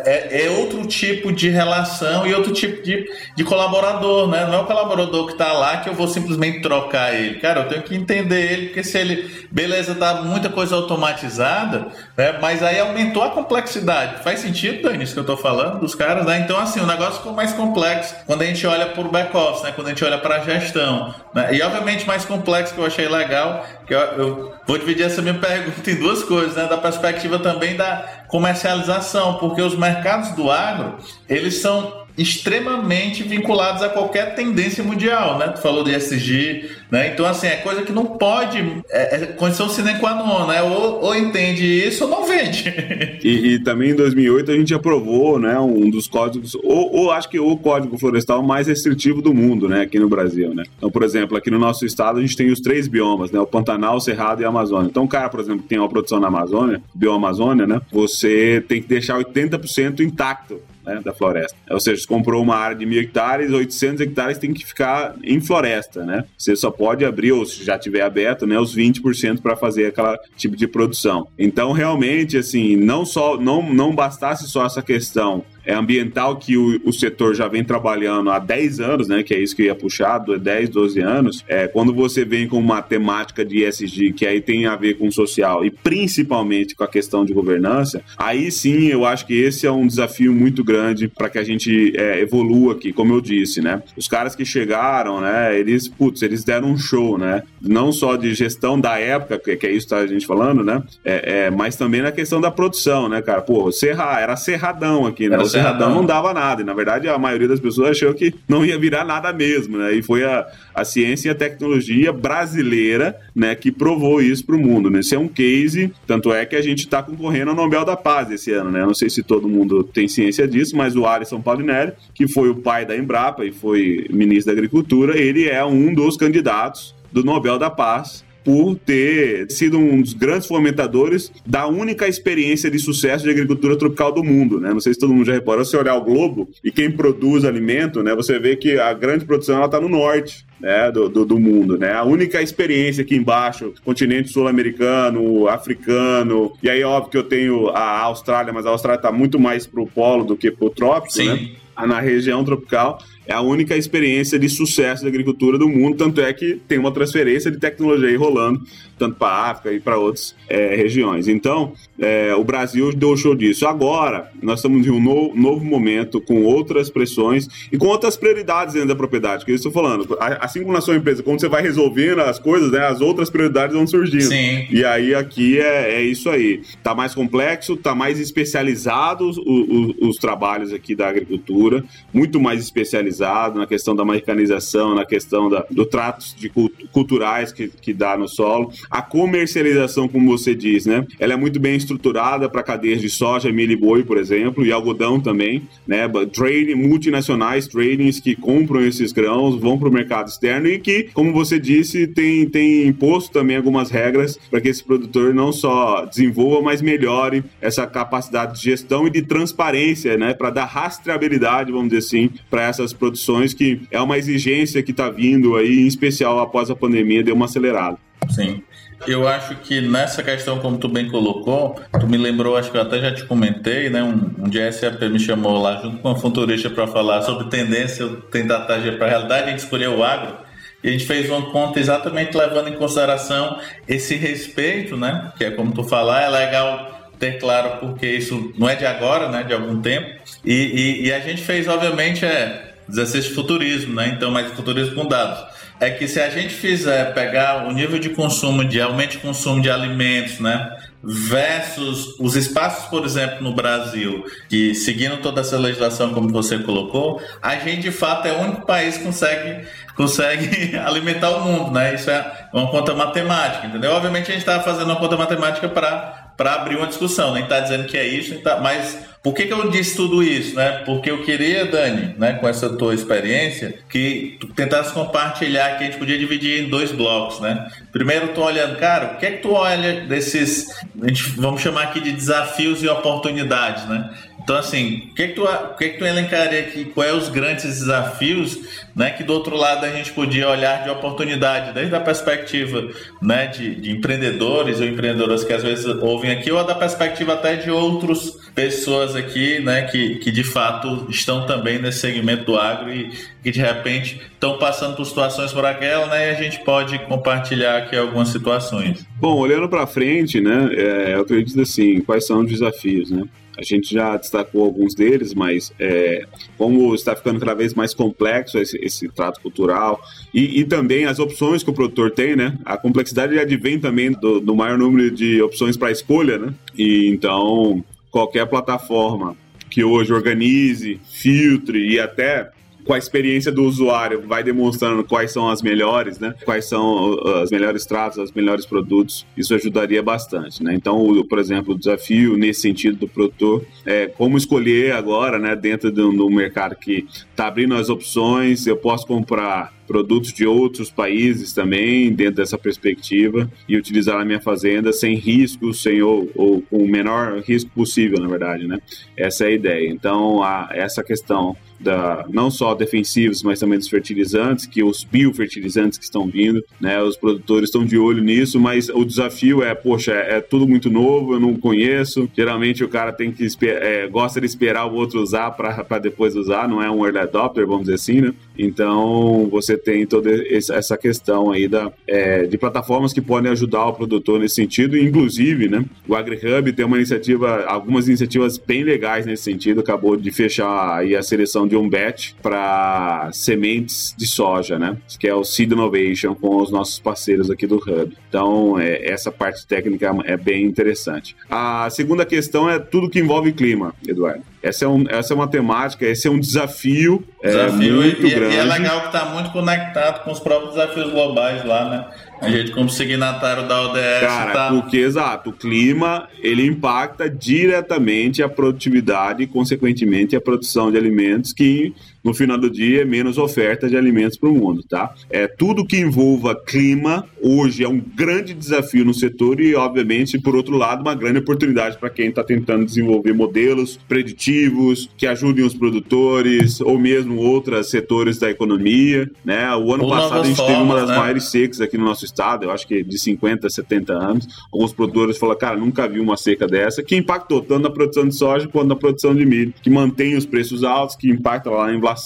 é, 0.04 0.44
é 0.46 0.50
outro 0.50 0.86
tipo 0.86 1.32
de 1.32 1.48
relação 1.48 2.26
e 2.26 2.34
outro 2.34 2.52
tipo 2.52 2.82
de, 2.82 3.04
de 3.34 3.44
colaborador, 3.44 4.28
né? 4.28 4.46
Não 4.46 4.54
é 4.54 4.58
o 4.58 4.66
colaborador 4.66 5.26
que 5.26 5.32
está 5.32 5.52
lá 5.52 5.78
que 5.78 5.88
eu 5.88 5.94
vou 5.94 6.06
simplesmente 6.06 6.60
trocar 6.60 7.14
ele, 7.14 7.40
cara. 7.40 7.62
Eu 7.62 7.68
tenho 7.68 7.82
que 7.82 7.94
entender 7.94 8.52
ele 8.52 8.66
porque 8.66 8.84
se 8.84 8.98
ele, 8.98 9.48
beleza, 9.50 9.94
tá 9.94 10.22
muita 10.22 10.48
coisa 10.48 10.76
automatizada, 10.76 11.88
né? 12.16 12.38
Mas 12.40 12.62
aí 12.62 12.78
aumentou 12.78 13.22
a 13.22 13.30
complexidade. 13.30 14.22
Faz 14.22 14.40
sentido, 14.40 14.57
Dani, 14.82 15.04
isso 15.04 15.12
que 15.12 15.18
eu 15.18 15.22
estou 15.22 15.36
falando 15.36 15.80
dos 15.80 15.94
caras, 15.94 16.26
né? 16.26 16.40
Então 16.40 16.58
assim, 16.58 16.80
o 16.80 16.86
negócio 16.86 17.18
ficou 17.18 17.32
mais 17.32 17.52
complexo 17.52 18.14
quando 18.26 18.42
a 18.42 18.46
gente 18.46 18.66
olha 18.66 18.86
para 18.86 19.00
o 19.00 19.08
back 19.08 19.36
office, 19.36 19.62
né? 19.62 19.72
Quando 19.72 19.86
a 19.86 19.90
gente 19.90 20.04
olha 20.04 20.18
para 20.18 20.36
a 20.36 20.40
gestão, 20.40 21.14
né? 21.34 21.54
E 21.54 21.62
obviamente 21.62 22.06
mais 22.06 22.24
complexo 22.24 22.74
que 22.74 22.80
eu 22.80 22.86
achei 22.86 23.08
legal 23.08 23.64
que 23.86 23.94
eu, 23.94 24.00
eu, 24.00 24.54
vou 24.66 24.78
dividir 24.78 25.06
essa 25.06 25.22
minha 25.22 25.34
pergunta 25.38 25.90
em 25.90 25.96
duas 25.96 26.22
coisas, 26.22 26.56
né? 26.56 26.66
Da 26.66 26.76
perspectiva 26.76 27.38
também 27.38 27.76
da 27.76 28.04
comercialização, 28.28 29.34
porque 29.34 29.62
os 29.62 29.76
mercados 29.76 30.30
do 30.32 30.50
agro, 30.50 30.96
eles 31.28 31.58
são 31.58 32.07
extremamente 32.18 33.22
vinculados 33.22 33.80
a 33.80 33.88
qualquer 33.88 34.34
tendência 34.34 34.82
mundial, 34.82 35.38
né? 35.38 35.48
Tu 35.48 35.62
falou 35.62 35.84
de 35.84 35.94
SG, 35.94 36.68
né? 36.90 37.12
Então, 37.12 37.24
assim, 37.24 37.46
é 37.46 37.56
coisa 37.56 37.82
que 37.82 37.92
não 37.92 38.04
pode, 38.04 38.58
é, 38.90 39.14
é 39.14 39.26
condição 39.26 39.68
sine 39.68 39.94
qua 40.00 40.14
non, 40.14 40.48
né? 40.48 40.60
Ou, 40.62 41.04
ou 41.04 41.14
entende 41.14 41.64
isso 41.64 42.04
ou 42.04 42.10
não 42.10 42.26
vende. 42.26 42.64
E, 43.22 43.54
e, 43.54 43.58
também 43.58 43.90
em 43.90 43.94
2008 43.94 44.50
a 44.50 44.54
gente 44.54 44.72
aprovou, 44.72 45.38
né, 45.38 45.58
um 45.58 45.90
dos 45.90 46.06
códigos, 46.06 46.54
ou, 46.54 46.94
ou, 46.94 47.10
acho 47.10 47.28
que 47.28 47.38
o 47.38 47.56
código 47.56 47.98
florestal 47.98 48.42
mais 48.42 48.66
restritivo 48.68 49.20
do 49.20 49.34
mundo, 49.34 49.68
né, 49.68 49.82
aqui 49.82 49.98
no 49.98 50.08
Brasil, 50.08 50.54
né? 50.54 50.62
Então, 50.76 50.90
por 50.90 51.02
exemplo, 51.02 51.36
aqui 51.36 51.50
no 51.50 51.58
nosso 51.58 51.84
estado 51.84 52.18
a 52.18 52.22
gente 52.22 52.36
tem 52.36 52.50
os 52.50 52.60
três 52.60 52.88
biomas, 52.88 53.30
né? 53.30 53.40
O 53.40 53.46
Pantanal, 53.46 53.96
o 53.96 54.00
Cerrado 54.00 54.40
e 54.40 54.44
a 54.44 54.48
Amazônia. 54.48 54.88
Então, 54.88 55.04
o 55.04 55.08
cara, 55.08 55.28
por 55.28 55.40
exemplo, 55.40 55.62
que 55.62 55.68
tem 55.68 55.78
uma 55.78 55.88
produção 55.88 56.20
na 56.20 56.28
Amazônia, 56.28 56.80
bioamazônia, 56.94 57.66
né? 57.66 57.80
Você 57.92 58.64
tem 58.66 58.80
que 58.80 58.88
deixar 58.88 59.18
80% 59.18 60.00
intacto 60.00 60.60
né, 60.88 61.00
da 61.04 61.12
floresta. 61.12 61.56
Ou 61.70 61.78
seja, 61.78 62.00
você 62.00 62.06
comprou 62.06 62.42
uma 62.42 62.56
área 62.56 62.76
de 62.76 62.86
mil 62.86 63.00
hectares, 63.00 63.52
800 63.52 64.00
hectares 64.00 64.38
tem 64.38 64.52
que 64.52 64.64
ficar 64.64 65.14
em 65.22 65.40
floresta, 65.40 66.04
né? 66.04 66.24
Você 66.36 66.56
só 66.56 66.70
pode 66.70 67.04
abrir, 67.04 67.32
ou 67.32 67.44
se 67.44 67.64
já 67.64 67.78
tiver 67.78 68.00
aberto, 68.00 68.46
né, 68.46 68.58
os 68.58 68.74
20% 68.74 69.40
para 69.40 69.56
fazer 69.56 69.86
aquela 69.86 70.18
tipo 70.36 70.56
de 70.56 70.66
produção. 70.66 71.28
Então, 71.38 71.72
realmente, 71.72 72.36
assim, 72.36 72.76
não 72.76 73.04
só 73.04 73.38
não, 73.38 73.62
não 73.62 73.94
bastasse 73.94 74.48
só 74.48 74.64
essa 74.64 74.82
questão 74.82 75.44
ambiental 75.74 76.36
que 76.36 76.56
o, 76.56 76.80
o, 76.84 76.92
setor 76.92 77.34
já 77.34 77.48
vem 77.48 77.64
trabalhando 77.64 78.30
há 78.30 78.38
10 78.38 78.80
anos, 78.80 79.08
né, 79.08 79.22
que 79.22 79.34
é 79.34 79.40
isso 79.40 79.54
que 79.54 79.62
eu 79.62 79.66
ia 79.66 79.74
puxar, 79.74 80.18
10, 80.18 80.68
12 80.70 81.00
anos, 81.00 81.44
é, 81.48 81.66
quando 81.66 81.94
você 81.94 82.24
vem 82.24 82.48
com 82.48 82.58
uma 82.58 82.82
temática 82.82 83.44
de 83.44 83.64
ESG, 83.64 84.12
que 84.12 84.26
aí 84.26 84.40
tem 84.40 84.66
a 84.66 84.76
ver 84.76 84.94
com 84.94 85.10
social 85.10 85.64
e 85.64 85.70
principalmente 85.70 86.74
com 86.74 86.84
a 86.84 86.88
questão 86.88 87.24
de 87.24 87.32
governança, 87.32 88.02
aí 88.16 88.50
sim 88.50 88.88
eu 88.88 89.04
acho 89.04 89.26
que 89.26 89.34
esse 89.34 89.66
é 89.66 89.70
um 89.72 89.86
desafio 89.86 90.32
muito 90.32 90.64
grande 90.64 91.08
para 91.08 91.28
que 91.28 91.38
a 91.38 91.44
gente 91.44 91.92
é, 91.96 92.20
evolua 92.20 92.74
aqui, 92.74 92.92
como 92.92 93.12
eu 93.12 93.20
disse, 93.20 93.60
né? 93.60 93.82
Os 93.96 94.08
caras 94.08 94.34
que 94.34 94.44
chegaram, 94.44 95.20
né, 95.20 95.58
eles, 95.58 95.88
putz, 95.88 96.22
eles 96.22 96.44
deram 96.44 96.68
um 96.68 96.78
show, 96.78 97.18
né? 97.18 97.42
Não 97.60 97.92
só 97.92 98.16
de 98.16 98.34
gestão 98.34 98.80
da 98.80 98.98
época, 98.98 99.38
que, 99.38 99.56
que 99.56 99.66
é 99.66 99.72
isso 99.72 99.86
que 99.86 99.94
tá 99.94 99.98
a 99.98 100.06
gente 100.06 100.26
falando, 100.26 100.64
né? 100.64 100.82
É, 101.04 101.46
é, 101.46 101.50
mas 101.50 101.76
também 101.76 102.02
na 102.02 102.12
questão 102.12 102.40
da 102.40 102.50
produção, 102.50 103.08
né, 103.08 103.20
cara? 103.22 103.42
Pô, 103.42 103.70
serra, 103.72 104.20
era 104.20 104.36
cerradão 104.36 105.06
aqui, 105.06 105.28
né? 105.28 105.34
Era 105.34 105.44
Cerradão 105.58 105.94
não 105.94 106.04
dava 106.04 106.32
nada. 106.32 106.62
E, 106.62 106.64
na 106.64 106.74
verdade, 106.74 107.08
a 107.08 107.18
maioria 107.18 107.48
das 107.48 107.60
pessoas 107.60 107.90
achou 107.90 108.14
que 108.14 108.34
não 108.48 108.64
ia 108.64 108.78
virar 108.78 109.04
nada 109.04 109.32
mesmo, 109.32 109.78
né? 109.78 109.94
E 109.94 110.02
foi 110.02 110.24
a, 110.24 110.46
a 110.74 110.84
ciência 110.84 111.28
e 111.28 111.30
a 111.30 111.34
tecnologia 111.34 112.12
brasileira, 112.12 113.16
né, 113.34 113.54
que 113.54 113.70
provou 113.70 114.20
isso 114.20 114.44
para 114.44 114.56
o 114.56 114.58
mundo, 114.58 114.90
né? 114.90 115.00
Esse 115.00 115.14
é 115.14 115.18
um 115.18 115.28
case, 115.28 115.92
tanto 116.06 116.32
é 116.32 116.44
que 116.46 116.56
a 116.56 116.62
gente 116.62 116.80
está 116.80 117.02
concorrendo 117.02 117.50
ao 117.50 117.56
Nobel 117.56 117.84
da 117.84 117.96
Paz 117.96 118.30
esse 118.30 118.52
ano, 118.52 118.70
né? 118.70 118.80
Não 118.80 118.94
sei 118.94 119.10
se 119.10 119.22
todo 119.22 119.48
mundo 119.48 119.82
tem 119.84 120.08
ciência 120.08 120.46
disso, 120.46 120.76
mas 120.76 120.96
o 120.96 121.06
Alisson 121.06 121.40
Paulinelli, 121.40 121.92
que 122.14 122.28
foi 122.28 122.48
o 122.48 122.54
pai 122.54 122.84
da 122.84 122.96
Embrapa 122.96 123.44
e 123.44 123.52
foi 123.52 124.06
ministro 124.10 124.46
da 124.46 124.58
Agricultura, 124.58 125.18
ele 125.18 125.48
é 125.48 125.64
um 125.64 125.94
dos 125.94 126.16
candidatos 126.16 126.94
do 127.12 127.24
Nobel 127.24 127.58
da 127.58 127.70
Paz 127.70 128.24
por 128.48 128.76
ter 128.76 129.50
sido 129.50 129.76
um 129.78 130.00
dos 130.00 130.14
grandes 130.14 130.48
fomentadores 130.48 131.30
da 131.44 131.66
única 131.66 132.08
experiência 132.08 132.70
de 132.70 132.78
sucesso 132.78 133.24
de 133.24 133.28
agricultura 133.28 133.76
tropical 133.76 134.10
do 134.10 134.24
mundo, 134.24 134.58
né? 134.58 134.72
Não 134.72 134.80
sei 134.80 134.94
se 134.94 134.98
todo 134.98 135.12
mundo 135.12 135.26
já 135.26 135.34
reparou, 135.34 135.66
se 135.66 135.76
olhar 135.76 135.94
o 135.96 136.02
globo 136.02 136.48
e 136.64 136.72
quem 136.72 136.90
produz 136.90 137.44
alimento, 137.44 138.02
né, 138.02 138.14
você 138.14 138.38
vê 138.38 138.56
que 138.56 138.78
a 138.78 138.94
grande 138.94 139.26
produção 139.26 139.56
ela 139.56 139.66
está 139.66 139.78
no 139.78 139.86
norte, 139.86 140.46
né, 140.58 140.90
do, 140.90 141.10
do, 141.10 141.26
do, 141.26 141.38
mundo, 141.38 141.76
né? 141.76 141.92
A 141.92 142.04
única 142.04 142.40
experiência 142.40 143.02
aqui 143.02 143.14
embaixo, 143.16 143.74
continente 143.84 144.30
sul-americano, 144.30 145.46
africano, 145.46 146.54
e 146.62 146.70
aí 146.70 146.82
óbvio 146.82 147.10
que 147.10 147.18
eu 147.18 147.24
tenho 147.24 147.68
a 147.68 148.00
Austrália, 148.00 148.50
mas 148.50 148.64
a 148.64 148.70
Austrália 148.70 148.98
está 148.98 149.12
muito 149.12 149.38
mais 149.38 149.66
pro 149.66 149.86
polo 149.86 150.24
do 150.24 150.34
que 150.34 150.50
pro 150.50 150.70
trópico, 150.70 151.12
Sim. 151.12 151.26
né? 151.26 151.86
Na 151.86 152.00
região 152.00 152.42
tropical 152.42 152.98
é 153.28 153.34
a 153.34 153.42
única 153.42 153.76
experiência 153.76 154.38
de 154.38 154.48
sucesso 154.48 155.02
da 155.02 155.08
agricultura 155.08 155.58
do 155.58 155.68
mundo, 155.68 155.98
tanto 155.98 156.18
é 156.18 156.32
que 156.32 156.54
tem 156.66 156.78
uma 156.78 156.90
transferência 156.90 157.50
de 157.50 157.58
tecnologia 157.58 158.08
aí 158.08 158.16
rolando, 158.16 158.62
tanto 158.98 159.16
para 159.16 159.28
a 159.28 159.50
África 159.50 159.70
e 159.70 159.78
para 159.78 159.98
outras 159.98 160.34
é, 160.48 160.74
regiões. 160.74 161.28
Então, 161.28 161.74
é, 161.98 162.34
o 162.34 162.42
Brasil 162.42 162.90
deu 162.90 163.14
show 163.18 163.34
disso. 163.34 163.66
Agora, 163.66 164.30
nós 164.42 164.60
estamos 164.60 164.86
em 164.86 164.90
um 164.90 165.00
novo, 165.00 165.36
novo, 165.36 165.62
momento, 165.62 166.22
com 166.22 166.42
outras 166.42 166.88
pressões 166.88 167.46
e 167.70 167.76
com 167.76 167.86
outras 167.86 168.16
prioridades 168.16 168.72
dentro 168.72 168.88
da 168.88 168.96
propriedade, 168.96 169.44
que 169.44 169.50
eu 169.50 169.56
estou 169.56 169.70
falando. 169.70 170.16
Assim 170.40 170.60
como 170.60 170.72
na 170.72 170.80
sua 170.80 170.96
empresa, 170.96 171.22
quando 171.22 171.38
você 171.38 171.48
vai 171.48 171.60
resolvendo 171.60 172.20
as 172.20 172.38
coisas, 172.38 172.72
né, 172.72 172.86
as 172.86 173.02
outras 173.02 173.28
prioridades 173.28 173.76
vão 173.76 173.86
surgindo. 173.86 174.22
Sim. 174.22 174.66
E 174.70 174.82
aí 174.86 175.14
aqui 175.14 175.60
é, 175.60 175.96
é 175.96 176.02
isso 176.02 176.30
aí. 176.30 176.62
Está 176.62 176.94
mais 176.94 177.14
complexo, 177.14 177.74
está 177.74 177.94
mais 177.94 178.18
especializado 178.18 179.28
os, 179.28 179.36
os, 179.36 179.94
os 180.00 180.16
trabalhos 180.16 180.72
aqui 180.72 180.94
da 180.94 181.08
agricultura, 181.08 181.84
muito 182.10 182.40
mais 182.40 182.62
especializado 182.62 183.17
na 183.18 183.66
questão 183.66 183.94
da 183.94 184.04
mecanização, 184.04 184.94
na 184.94 185.04
questão 185.04 185.48
da, 185.48 185.64
do 185.70 185.84
tratos 185.84 186.34
de 186.36 186.50
culturais 186.92 187.52
que, 187.52 187.68
que 187.68 187.92
dá 187.92 188.16
no 188.16 188.28
solo. 188.28 188.70
A 188.90 189.02
comercialização, 189.02 190.08
como 190.08 190.36
você 190.36 190.54
diz, 190.54 190.86
né? 190.86 191.06
Ela 191.18 191.34
é 191.34 191.36
muito 191.36 191.58
bem 191.58 191.76
estruturada 191.76 192.48
para 192.48 192.62
cadeias 192.62 193.00
de 193.00 193.08
soja, 193.08 193.52
milho 193.52 193.72
e 193.72 193.76
boi, 193.76 194.02
por 194.02 194.16
exemplo, 194.16 194.64
e 194.64 194.72
algodão 194.72 195.20
também, 195.20 195.62
né? 195.86 196.08
Trading, 196.32 196.74
multinacionais, 196.74 197.66
tradings 197.66 198.20
que 198.20 198.34
compram 198.34 198.80
esses 198.80 199.12
grãos, 199.12 199.60
vão 199.60 199.78
para 199.78 199.88
o 199.88 199.92
mercado 199.92 200.28
externo 200.28 200.68
e 200.68 200.78
que, 200.78 201.04
como 201.12 201.32
você 201.32 201.58
disse, 201.58 202.06
tem, 202.06 202.48
tem 202.48 202.86
imposto 202.86 203.32
também 203.32 203.56
algumas 203.56 203.90
regras 203.90 204.38
para 204.50 204.60
que 204.60 204.68
esse 204.68 204.82
produtor 204.82 205.34
não 205.34 205.52
só 205.52 206.04
desenvolva, 206.04 206.62
mas 206.62 206.82
melhore 206.82 207.44
essa 207.60 207.86
capacidade 207.86 208.58
de 208.58 208.64
gestão 208.64 209.06
e 209.06 209.10
de 209.10 209.22
transparência, 209.22 210.16
né? 210.16 210.34
Para 210.34 210.50
dar 210.50 210.64
rastreabilidade, 210.64 211.72
vamos 211.72 211.88
dizer 211.88 211.98
assim, 211.98 212.30
para 212.50 212.66
essas 212.66 212.92
produções 212.92 213.07
produções, 213.08 213.54
que 213.54 213.80
é 213.90 214.00
uma 214.00 214.18
exigência 214.18 214.82
que 214.82 214.90
está 214.90 215.08
vindo 215.08 215.56
aí, 215.56 215.80
em 215.80 215.86
especial 215.86 216.38
após 216.40 216.70
a 216.70 216.76
pandemia, 216.76 217.24
deu 217.24 217.34
uma 217.34 217.46
acelerada. 217.46 217.98
Sim. 218.30 218.62
Eu 219.06 219.28
acho 219.28 219.54
que 219.56 219.80
nessa 219.80 220.22
questão, 220.22 220.58
como 220.58 220.76
tu 220.76 220.88
bem 220.88 221.08
colocou, 221.08 221.80
tu 221.98 222.06
me 222.06 222.16
lembrou, 222.16 222.56
acho 222.56 222.70
que 222.70 222.76
eu 222.76 222.82
até 222.82 223.00
já 223.00 223.14
te 223.14 223.24
comentei, 223.24 223.88
né? 223.88 224.02
Um, 224.02 224.44
um 224.44 224.48
dia 224.48 224.70
SAP 224.72 225.00
me 225.02 225.20
chamou 225.20 225.62
lá 225.62 225.80
junto 225.80 225.98
com 225.98 226.08
a 226.08 226.16
futurista 226.16 226.68
para 226.68 226.86
falar 226.86 227.22
sobre 227.22 227.48
tendência, 227.48 228.06
tentar 228.30 228.60
trazer 228.62 228.98
para 228.98 229.06
a 229.06 229.10
realidade, 229.10 229.46
a 229.46 229.50
gente 229.50 229.60
escolheu 229.60 229.98
o 229.98 230.04
agro. 230.04 230.36
E 230.82 230.88
a 230.88 230.92
gente 230.92 231.06
fez 231.06 231.28
uma 231.30 231.50
conta 231.50 231.78
exatamente 231.78 232.36
levando 232.36 232.68
em 232.68 232.74
consideração 232.74 233.58
esse 233.86 234.16
respeito, 234.16 234.96
né? 234.96 235.32
Que 235.36 235.44
é 235.44 235.50
como 235.52 235.72
tu 235.72 235.84
falar, 235.84 236.22
é 236.22 236.28
legal 236.28 237.12
ter 237.18 237.38
claro 237.38 237.78
porque 237.80 238.06
isso 238.06 238.52
não 238.56 238.68
é 238.68 238.76
de 238.76 238.86
agora, 238.86 239.28
né? 239.28 239.42
De 239.42 239.52
algum 239.52 239.80
tempo. 239.80 240.20
E, 240.44 240.52
e, 240.52 241.06
e 241.06 241.12
a 241.12 241.20
gente 241.20 241.42
fez, 241.42 241.66
obviamente, 241.66 242.24
é 242.24 242.67
16 242.88 243.28
futurismo, 243.28 243.94
né? 243.94 244.08
Então, 244.08 244.30
mas 244.30 244.50
futurismo 244.52 244.94
com 244.94 245.06
dados. 245.06 245.44
É 245.80 245.90
que 245.90 246.08
se 246.08 246.20
a 246.20 246.28
gente 246.28 246.54
fizer 246.54 247.14
pegar 247.14 247.68
o 247.68 247.72
nível 247.72 247.98
de 248.00 248.08
consumo, 248.08 248.64
de 248.64 248.80
aumento 248.80 249.12
de 249.12 249.18
consumo 249.18 249.62
de 249.62 249.70
alimentos, 249.70 250.40
né? 250.40 250.76
Versus 251.00 252.18
os 252.18 252.34
espaços, 252.34 252.86
por 252.86 253.04
exemplo, 253.04 253.40
no 253.40 253.54
Brasil, 253.54 254.24
que 254.48 254.74
seguindo 254.74 255.18
toda 255.18 255.42
essa 255.42 255.56
legislação 255.56 256.12
como 256.12 256.28
você 256.30 256.58
colocou, 256.58 257.22
a 257.40 257.54
gente 257.56 257.82
de 257.82 257.92
fato 257.92 258.26
é 258.26 258.32
o 258.32 258.40
único 258.40 258.66
país 258.66 258.96
que 258.98 259.04
consegue, 259.04 259.68
consegue 259.94 260.76
alimentar 260.84 261.30
o 261.30 261.44
mundo, 261.44 261.70
né? 261.70 261.94
Isso 261.94 262.10
é 262.10 262.48
uma 262.52 262.68
conta 262.68 262.94
matemática, 262.94 263.68
entendeu? 263.68 263.92
Obviamente 263.92 264.30
a 264.30 264.34
gente 264.34 264.40
está 264.40 264.58
fazendo 264.58 264.86
uma 264.86 264.96
conta 264.96 265.16
matemática 265.16 265.68
para 265.68 266.32
abrir 266.38 266.76
uma 266.76 266.88
discussão, 266.88 267.34
nem 267.34 267.44
está 267.44 267.60
dizendo 267.60 267.86
que 267.86 267.96
é 267.96 268.04
isso, 268.04 268.36
tá, 268.40 268.58
mas 268.60 269.07
por 269.28 269.34
que, 269.34 269.44
que 269.44 269.52
eu 269.52 269.68
disse 269.68 269.94
tudo 269.94 270.22
isso, 270.22 270.56
né? 270.56 270.84
Porque 270.86 271.10
eu 271.10 271.22
queria, 271.22 271.66
Dani, 271.66 272.14
né, 272.16 272.32
com 272.32 272.48
essa 272.48 272.70
tua 272.70 272.94
experiência, 272.94 273.78
que 273.90 274.38
tu 274.40 274.46
tentasse 274.46 274.90
compartilhar 274.94 275.76
que 275.76 275.84
a 275.84 275.86
gente 275.86 275.98
podia 275.98 276.18
dividir 276.18 276.64
em 276.64 276.70
dois 276.70 276.92
blocos, 276.92 277.38
né? 277.38 277.68
Primeiro, 277.92 278.28
tu 278.28 278.40
olhando, 278.40 278.78
cara, 278.78 279.12
o 279.12 279.16
que 279.18 279.26
é 279.26 279.32
que 279.32 279.42
tu 279.42 279.52
olha 279.52 280.00
desses, 280.06 280.66
a 281.02 281.08
gente, 281.08 281.24
vamos 281.36 281.60
chamar 281.60 281.82
aqui 281.82 282.00
de 282.00 282.12
desafios 282.12 282.82
e 282.82 282.88
oportunidades, 282.88 283.86
né? 283.86 284.08
Então, 284.48 284.56
assim, 284.56 285.10
o 285.10 285.14
que, 285.14 285.24
é 285.24 285.28
que, 285.28 285.34
tu, 285.34 285.44
o 285.44 285.76
que, 285.76 285.84
é 285.84 285.88
que 285.90 285.98
tu 285.98 286.06
elencaria 286.06 286.60
aqui? 286.60 286.86
Quais 286.86 287.10
são 287.10 287.18
os 287.18 287.28
grandes 287.28 287.64
desafios, 287.64 288.58
né? 288.96 289.10
Que 289.10 289.22
do 289.22 289.34
outro 289.34 289.54
lado 289.54 289.84
a 289.84 289.90
gente 289.90 290.10
podia 290.14 290.48
olhar 290.48 290.84
de 290.84 290.88
oportunidade, 290.88 291.74
desde 291.74 291.94
a 291.94 292.00
perspectiva 292.00 292.88
né, 293.20 293.48
de, 293.48 293.74
de 293.74 293.90
empreendedores 293.90 294.80
ou 294.80 294.86
empreendedoras 294.86 295.44
que 295.44 295.52
às 295.52 295.62
vezes 295.62 295.84
ouvem 295.84 296.30
aqui, 296.30 296.50
ou 296.50 296.64
da 296.64 296.74
perspectiva 296.74 297.34
até 297.34 297.56
de 297.56 297.70
outras 297.70 298.38
pessoas 298.54 299.14
aqui, 299.14 299.60
né? 299.60 299.82
Que, 299.82 300.14
que 300.14 300.30
de 300.30 300.42
fato 300.42 301.06
estão 301.10 301.44
também 301.46 301.78
nesse 301.78 301.98
segmento 301.98 302.46
do 302.46 302.56
agro 302.58 302.90
e 302.90 303.10
que 303.42 303.50
de 303.50 303.60
repente 303.60 304.18
estão 304.32 304.56
passando 304.56 304.96
por 304.96 305.04
situações 305.04 305.52
por 305.52 305.66
aquela, 305.66 306.06
né? 306.06 306.28
E 306.28 306.30
a 306.34 306.42
gente 306.42 306.64
pode 306.64 306.98
compartilhar 307.00 307.76
aqui 307.76 307.94
algumas 307.94 308.30
situações. 308.30 309.06
Bom, 309.20 309.36
olhando 309.36 309.68
para 309.68 309.86
frente, 309.86 310.40
né? 310.40 310.70
É, 310.72 311.14
eu 311.16 311.20
acredito 311.20 311.60
assim, 311.60 312.00
quais 312.00 312.26
são 312.26 312.40
os 312.40 312.50
desafios, 312.50 313.10
né? 313.10 313.24
A 313.58 313.64
gente 313.64 313.92
já 313.92 314.16
destacou 314.16 314.64
alguns 314.64 314.94
deles, 314.94 315.34
mas 315.34 315.72
é, 315.80 316.24
como 316.56 316.94
está 316.94 317.16
ficando 317.16 317.40
cada 317.40 317.54
vez 317.54 317.74
mais 317.74 317.92
complexo 317.92 318.56
esse, 318.56 318.78
esse 318.78 319.08
trato 319.08 319.40
cultural 319.40 320.00
e, 320.32 320.60
e, 320.60 320.64
também 320.64 321.06
as 321.06 321.18
opções 321.18 321.64
que 321.64 321.70
o 321.70 321.74
produtor 321.74 322.12
tem, 322.12 322.36
né? 322.36 322.56
A 322.64 322.76
complexidade 322.76 323.36
advém 323.36 323.80
também 323.80 324.12
do, 324.12 324.38
do 324.38 324.54
maior 324.54 324.78
número 324.78 325.10
de 325.10 325.42
opções 325.42 325.76
para 325.76 325.90
escolha, 325.90 326.38
né? 326.38 326.54
E 326.76 327.08
então 327.08 327.84
qualquer 328.12 328.46
plataforma 328.46 329.36
que 329.68 329.82
hoje 329.82 330.12
organize, 330.12 331.00
filtre 331.10 331.90
e 331.90 331.98
até 331.98 332.50
com 332.88 332.94
a 332.94 332.98
experiência 332.98 333.52
do 333.52 333.64
usuário, 333.64 334.22
vai 334.26 334.42
demonstrando 334.42 335.04
quais 335.04 335.30
são 335.30 335.50
as 335.50 335.60
melhores, 335.60 336.18
né? 336.18 336.34
Quais 336.42 336.64
são 336.64 337.12
uh, 337.12 337.42
as 337.42 337.50
melhores 337.50 337.84
tratos, 337.84 338.16
os 338.16 338.32
melhores 338.32 338.64
produtos. 338.64 339.26
Isso 339.36 339.54
ajudaria 339.54 340.02
bastante, 340.02 340.64
né? 340.64 340.72
Então, 340.74 341.22
por 341.28 341.38
exemplo, 341.38 341.74
o 341.74 341.78
desafio 341.78 342.38
nesse 342.38 342.62
sentido 342.62 342.96
do 342.96 343.06
produtor 343.06 343.62
é 343.84 344.06
como 344.06 344.38
escolher 344.38 344.92
agora, 344.92 345.38
né? 345.38 345.54
Dentro 345.54 345.92
do, 345.92 346.10
do 346.12 346.30
mercado 346.30 346.76
que 346.76 347.06
está 347.30 347.48
abrindo 347.48 347.74
as 347.74 347.90
opções, 347.90 348.66
eu 348.66 348.78
posso 348.78 349.06
comprar 349.06 349.77
produtos 349.88 350.32
de 350.32 350.46
outros 350.46 350.90
países 350.90 351.52
também, 351.52 352.12
dentro 352.12 352.36
dessa 352.36 352.58
perspectiva, 352.58 353.50
e 353.66 353.76
utilizar 353.76 354.20
a 354.20 354.24
minha 354.24 354.40
fazenda 354.40 354.92
sem 354.92 355.16
riscos, 355.16 355.82
sem 355.82 356.02
ou, 356.02 356.30
ou 356.36 356.60
com 356.60 356.76
o 356.76 356.88
menor 356.88 357.40
risco 357.40 357.70
possível, 357.70 358.20
na 358.20 358.28
verdade, 358.28 358.66
né? 358.66 358.78
Essa 359.16 359.44
é 359.44 359.48
a 359.48 359.52
ideia. 359.52 359.88
Então, 359.88 360.42
a, 360.42 360.68
essa 360.72 361.02
questão 361.02 361.56
da, 361.80 362.26
não 362.28 362.50
só 362.50 362.74
defensivos, 362.74 363.42
mas 363.42 363.60
também 363.60 363.78
dos 363.78 363.88
fertilizantes, 363.88 364.66
que 364.66 364.82
os 364.82 365.04
biofertilizantes 365.04 365.98
que 365.98 366.04
estão 366.04 366.26
vindo, 366.26 366.62
né? 366.80 367.00
Os 367.02 367.16
produtores 367.16 367.68
estão 367.68 367.84
de 367.84 367.96
olho 367.96 368.22
nisso, 368.22 368.58
mas 368.58 368.88
o 368.88 369.04
desafio 369.04 369.62
é, 369.62 369.74
poxa, 369.74 370.12
é, 370.12 370.36
é 370.36 370.40
tudo 370.40 370.66
muito 370.66 370.90
novo, 370.90 371.34
eu 371.34 371.40
não 371.40 371.54
conheço. 371.54 372.28
Geralmente 372.36 372.82
o 372.82 372.88
cara 372.88 373.12
tem 373.12 373.30
que 373.30 373.46
é, 373.62 374.06
gosta 374.08 374.40
de 374.40 374.46
esperar 374.46 374.86
o 374.86 374.94
outro 374.94 375.22
usar 375.22 375.52
para 375.52 375.98
depois 375.98 376.34
usar, 376.34 376.68
não 376.68 376.82
é 376.82 376.90
um 376.90 377.04
early 377.04 377.18
adopter, 377.18 377.66
vamos 377.66 377.82
dizer 377.82 377.94
assim, 377.94 378.20
né? 378.20 378.34
Então 378.58 379.48
você 379.50 379.76
tem 379.78 380.06
toda 380.06 380.30
essa 380.50 380.96
questão 380.96 381.50
aí 381.50 381.68
da, 381.68 381.90
é, 382.06 382.44
de 382.44 382.58
plataformas 382.58 383.12
que 383.12 383.20
podem 383.20 383.50
ajudar 383.52 383.86
o 383.86 383.92
produtor 383.92 384.40
nesse 384.40 384.56
sentido, 384.56 384.96
inclusive, 384.98 385.68
né? 385.68 385.84
O 386.06 386.14
AgriHub 386.14 386.72
tem 386.72 386.84
uma 386.84 386.96
iniciativa, 386.96 387.64
algumas 387.64 388.08
iniciativas 388.08 388.58
bem 388.58 388.82
legais 388.82 389.26
nesse 389.26 389.44
sentido, 389.44 389.80
acabou 389.80 390.16
de 390.16 390.30
fechar 390.30 390.98
aí 390.98 391.14
a 391.14 391.22
seleção 391.22 391.66
de 391.66 391.76
um 391.76 391.88
batch 391.88 392.32
para 392.42 393.30
sementes 393.32 394.14
de 394.16 394.26
soja, 394.26 394.78
né? 394.78 394.96
Que 395.18 395.28
é 395.28 395.34
o 395.34 395.44
Seed 395.44 395.72
Innovation 395.72 396.34
com 396.34 396.56
os 396.62 396.70
nossos 396.70 396.98
parceiros 396.98 397.50
aqui 397.50 397.66
do 397.66 397.76
Hub. 397.76 398.16
Então, 398.28 398.78
é, 398.78 399.10
essa 399.10 399.30
parte 399.30 399.66
técnica 399.66 400.14
é 400.24 400.36
bem 400.36 400.64
interessante. 400.64 401.36
A 401.48 401.88
segunda 401.90 402.24
questão 402.24 402.68
é 402.68 402.78
tudo 402.78 403.08
que 403.08 403.18
envolve 403.18 403.52
clima, 403.52 403.94
Eduardo. 404.06 404.42
Essa 404.62 404.84
é, 404.84 404.88
um, 404.88 405.04
essa 405.08 405.32
é 405.32 405.36
uma 405.36 405.46
temática, 405.46 406.04
esse 406.04 406.26
é 406.26 406.30
um 406.30 406.38
desafio, 406.38 407.24
desafio 407.42 408.02
é, 408.02 408.06
muito 408.06 408.26
e, 408.26 408.30
grande. 408.30 408.54
E 408.56 408.58
é 408.58 408.64
legal 408.64 409.00
que 409.02 409.06
está 409.06 409.26
muito 409.26 409.50
conectado 409.50 410.24
com 410.24 410.32
os 410.32 410.40
próprios 410.40 410.74
desafios 410.74 411.12
globais 411.12 411.64
lá, 411.64 411.88
né? 411.88 412.06
A 412.40 412.50
gente 412.50 412.70
como 412.72 412.88
signatário 412.88 413.66
da 413.68 413.82
ODS. 413.82 414.20
Cara, 414.20 414.52
tá... 414.52 414.68
porque, 414.68 414.96
exato, 414.96 415.50
o 415.50 415.52
clima, 415.52 416.28
ele 416.40 416.64
impacta 416.66 417.28
diretamente 417.28 418.42
a 418.42 418.48
produtividade 418.48 419.42
e, 419.42 419.46
consequentemente, 419.46 420.34
a 420.36 420.40
produção 420.40 420.90
de 420.90 420.96
alimentos 420.96 421.52
que 421.52 421.94
no 422.28 422.34
final 422.34 422.58
do 422.58 422.68
dia, 422.68 423.06
menos 423.06 423.38
oferta 423.38 423.88
de 423.88 423.96
alimentos 423.96 424.36
para 424.36 424.50
o 424.50 424.54
mundo, 424.54 424.82
tá? 424.82 425.14
É, 425.30 425.46
tudo 425.46 425.86
que 425.86 425.96
envolva 425.96 426.54
clima 426.54 427.24
hoje 427.42 427.82
é 427.82 427.88
um 427.88 427.98
grande 427.98 428.52
desafio 428.52 429.02
no 429.02 429.14
setor 429.14 429.60
e, 429.60 429.74
obviamente, 429.74 430.38
por 430.38 430.54
outro 430.54 430.76
lado, 430.76 431.00
uma 431.00 431.14
grande 431.14 431.38
oportunidade 431.38 431.96
para 431.96 432.10
quem 432.10 432.28
está 432.28 432.44
tentando 432.44 432.84
desenvolver 432.84 433.32
modelos 433.32 433.98
preditivos 434.06 435.08
que 435.16 435.26
ajudem 435.26 435.64
os 435.64 435.74
produtores 435.74 436.82
ou 436.82 436.98
mesmo 436.98 437.36
outros 437.36 437.88
setores 437.88 438.38
da 438.38 438.50
economia, 438.50 439.30
né? 439.42 439.74
O 439.74 439.94
ano 439.94 440.06
passado 440.06 440.42
a 440.42 440.44
gente 440.44 440.56
formas, 440.56 440.76
teve 440.76 440.84
uma 440.84 440.96
das 440.96 441.08
né? 441.08 441.16
maiores 441.16 441.44
secas 441.44 441.80
aqui 441.80 441.96
no 441.96 442.04
nosso 442.04 442.26
estado, 442.26 442.64
eu 442.64 442.70
acho 442.70 442.86
que 442.86 443.02
de 443.02 443.18
50 443.18 443.66
a 443.66 443.70
70 443.70 444.12
anos. 444.12 444.46
Alguns 444.70 444.92
produtores 444.92 445.38
falaram, 445.38 445.58
cara, 445.58 445.76
nunca 445.78 446.06
vi 446.06 446.20
uma 446.20 446.36
seca 446.36 446.66
dessa, 446.66 447.02
que 447.02 447.16
impactou 447.16 447.62
tanto 447.62 447.84
na 447.84 447.90
produção 447.90 448.28
de 448.28 448.34
soja 448.34 448.68
quanto 448.68 448.88
na 448.88 448.96
produção 448.96 449.34
de 449.34 449.46
milho, 449.46 449.72
que 449.80 449.88
mantém 449.88 450.36
os 450.36 450.44
preços 450.44 450.84
altos, 450.84 451.16
que 451.16 451.30
impacta 451.30 451.70
lá 451.70 451.86
na 451.86 451.94
inflação, 451.94 452.17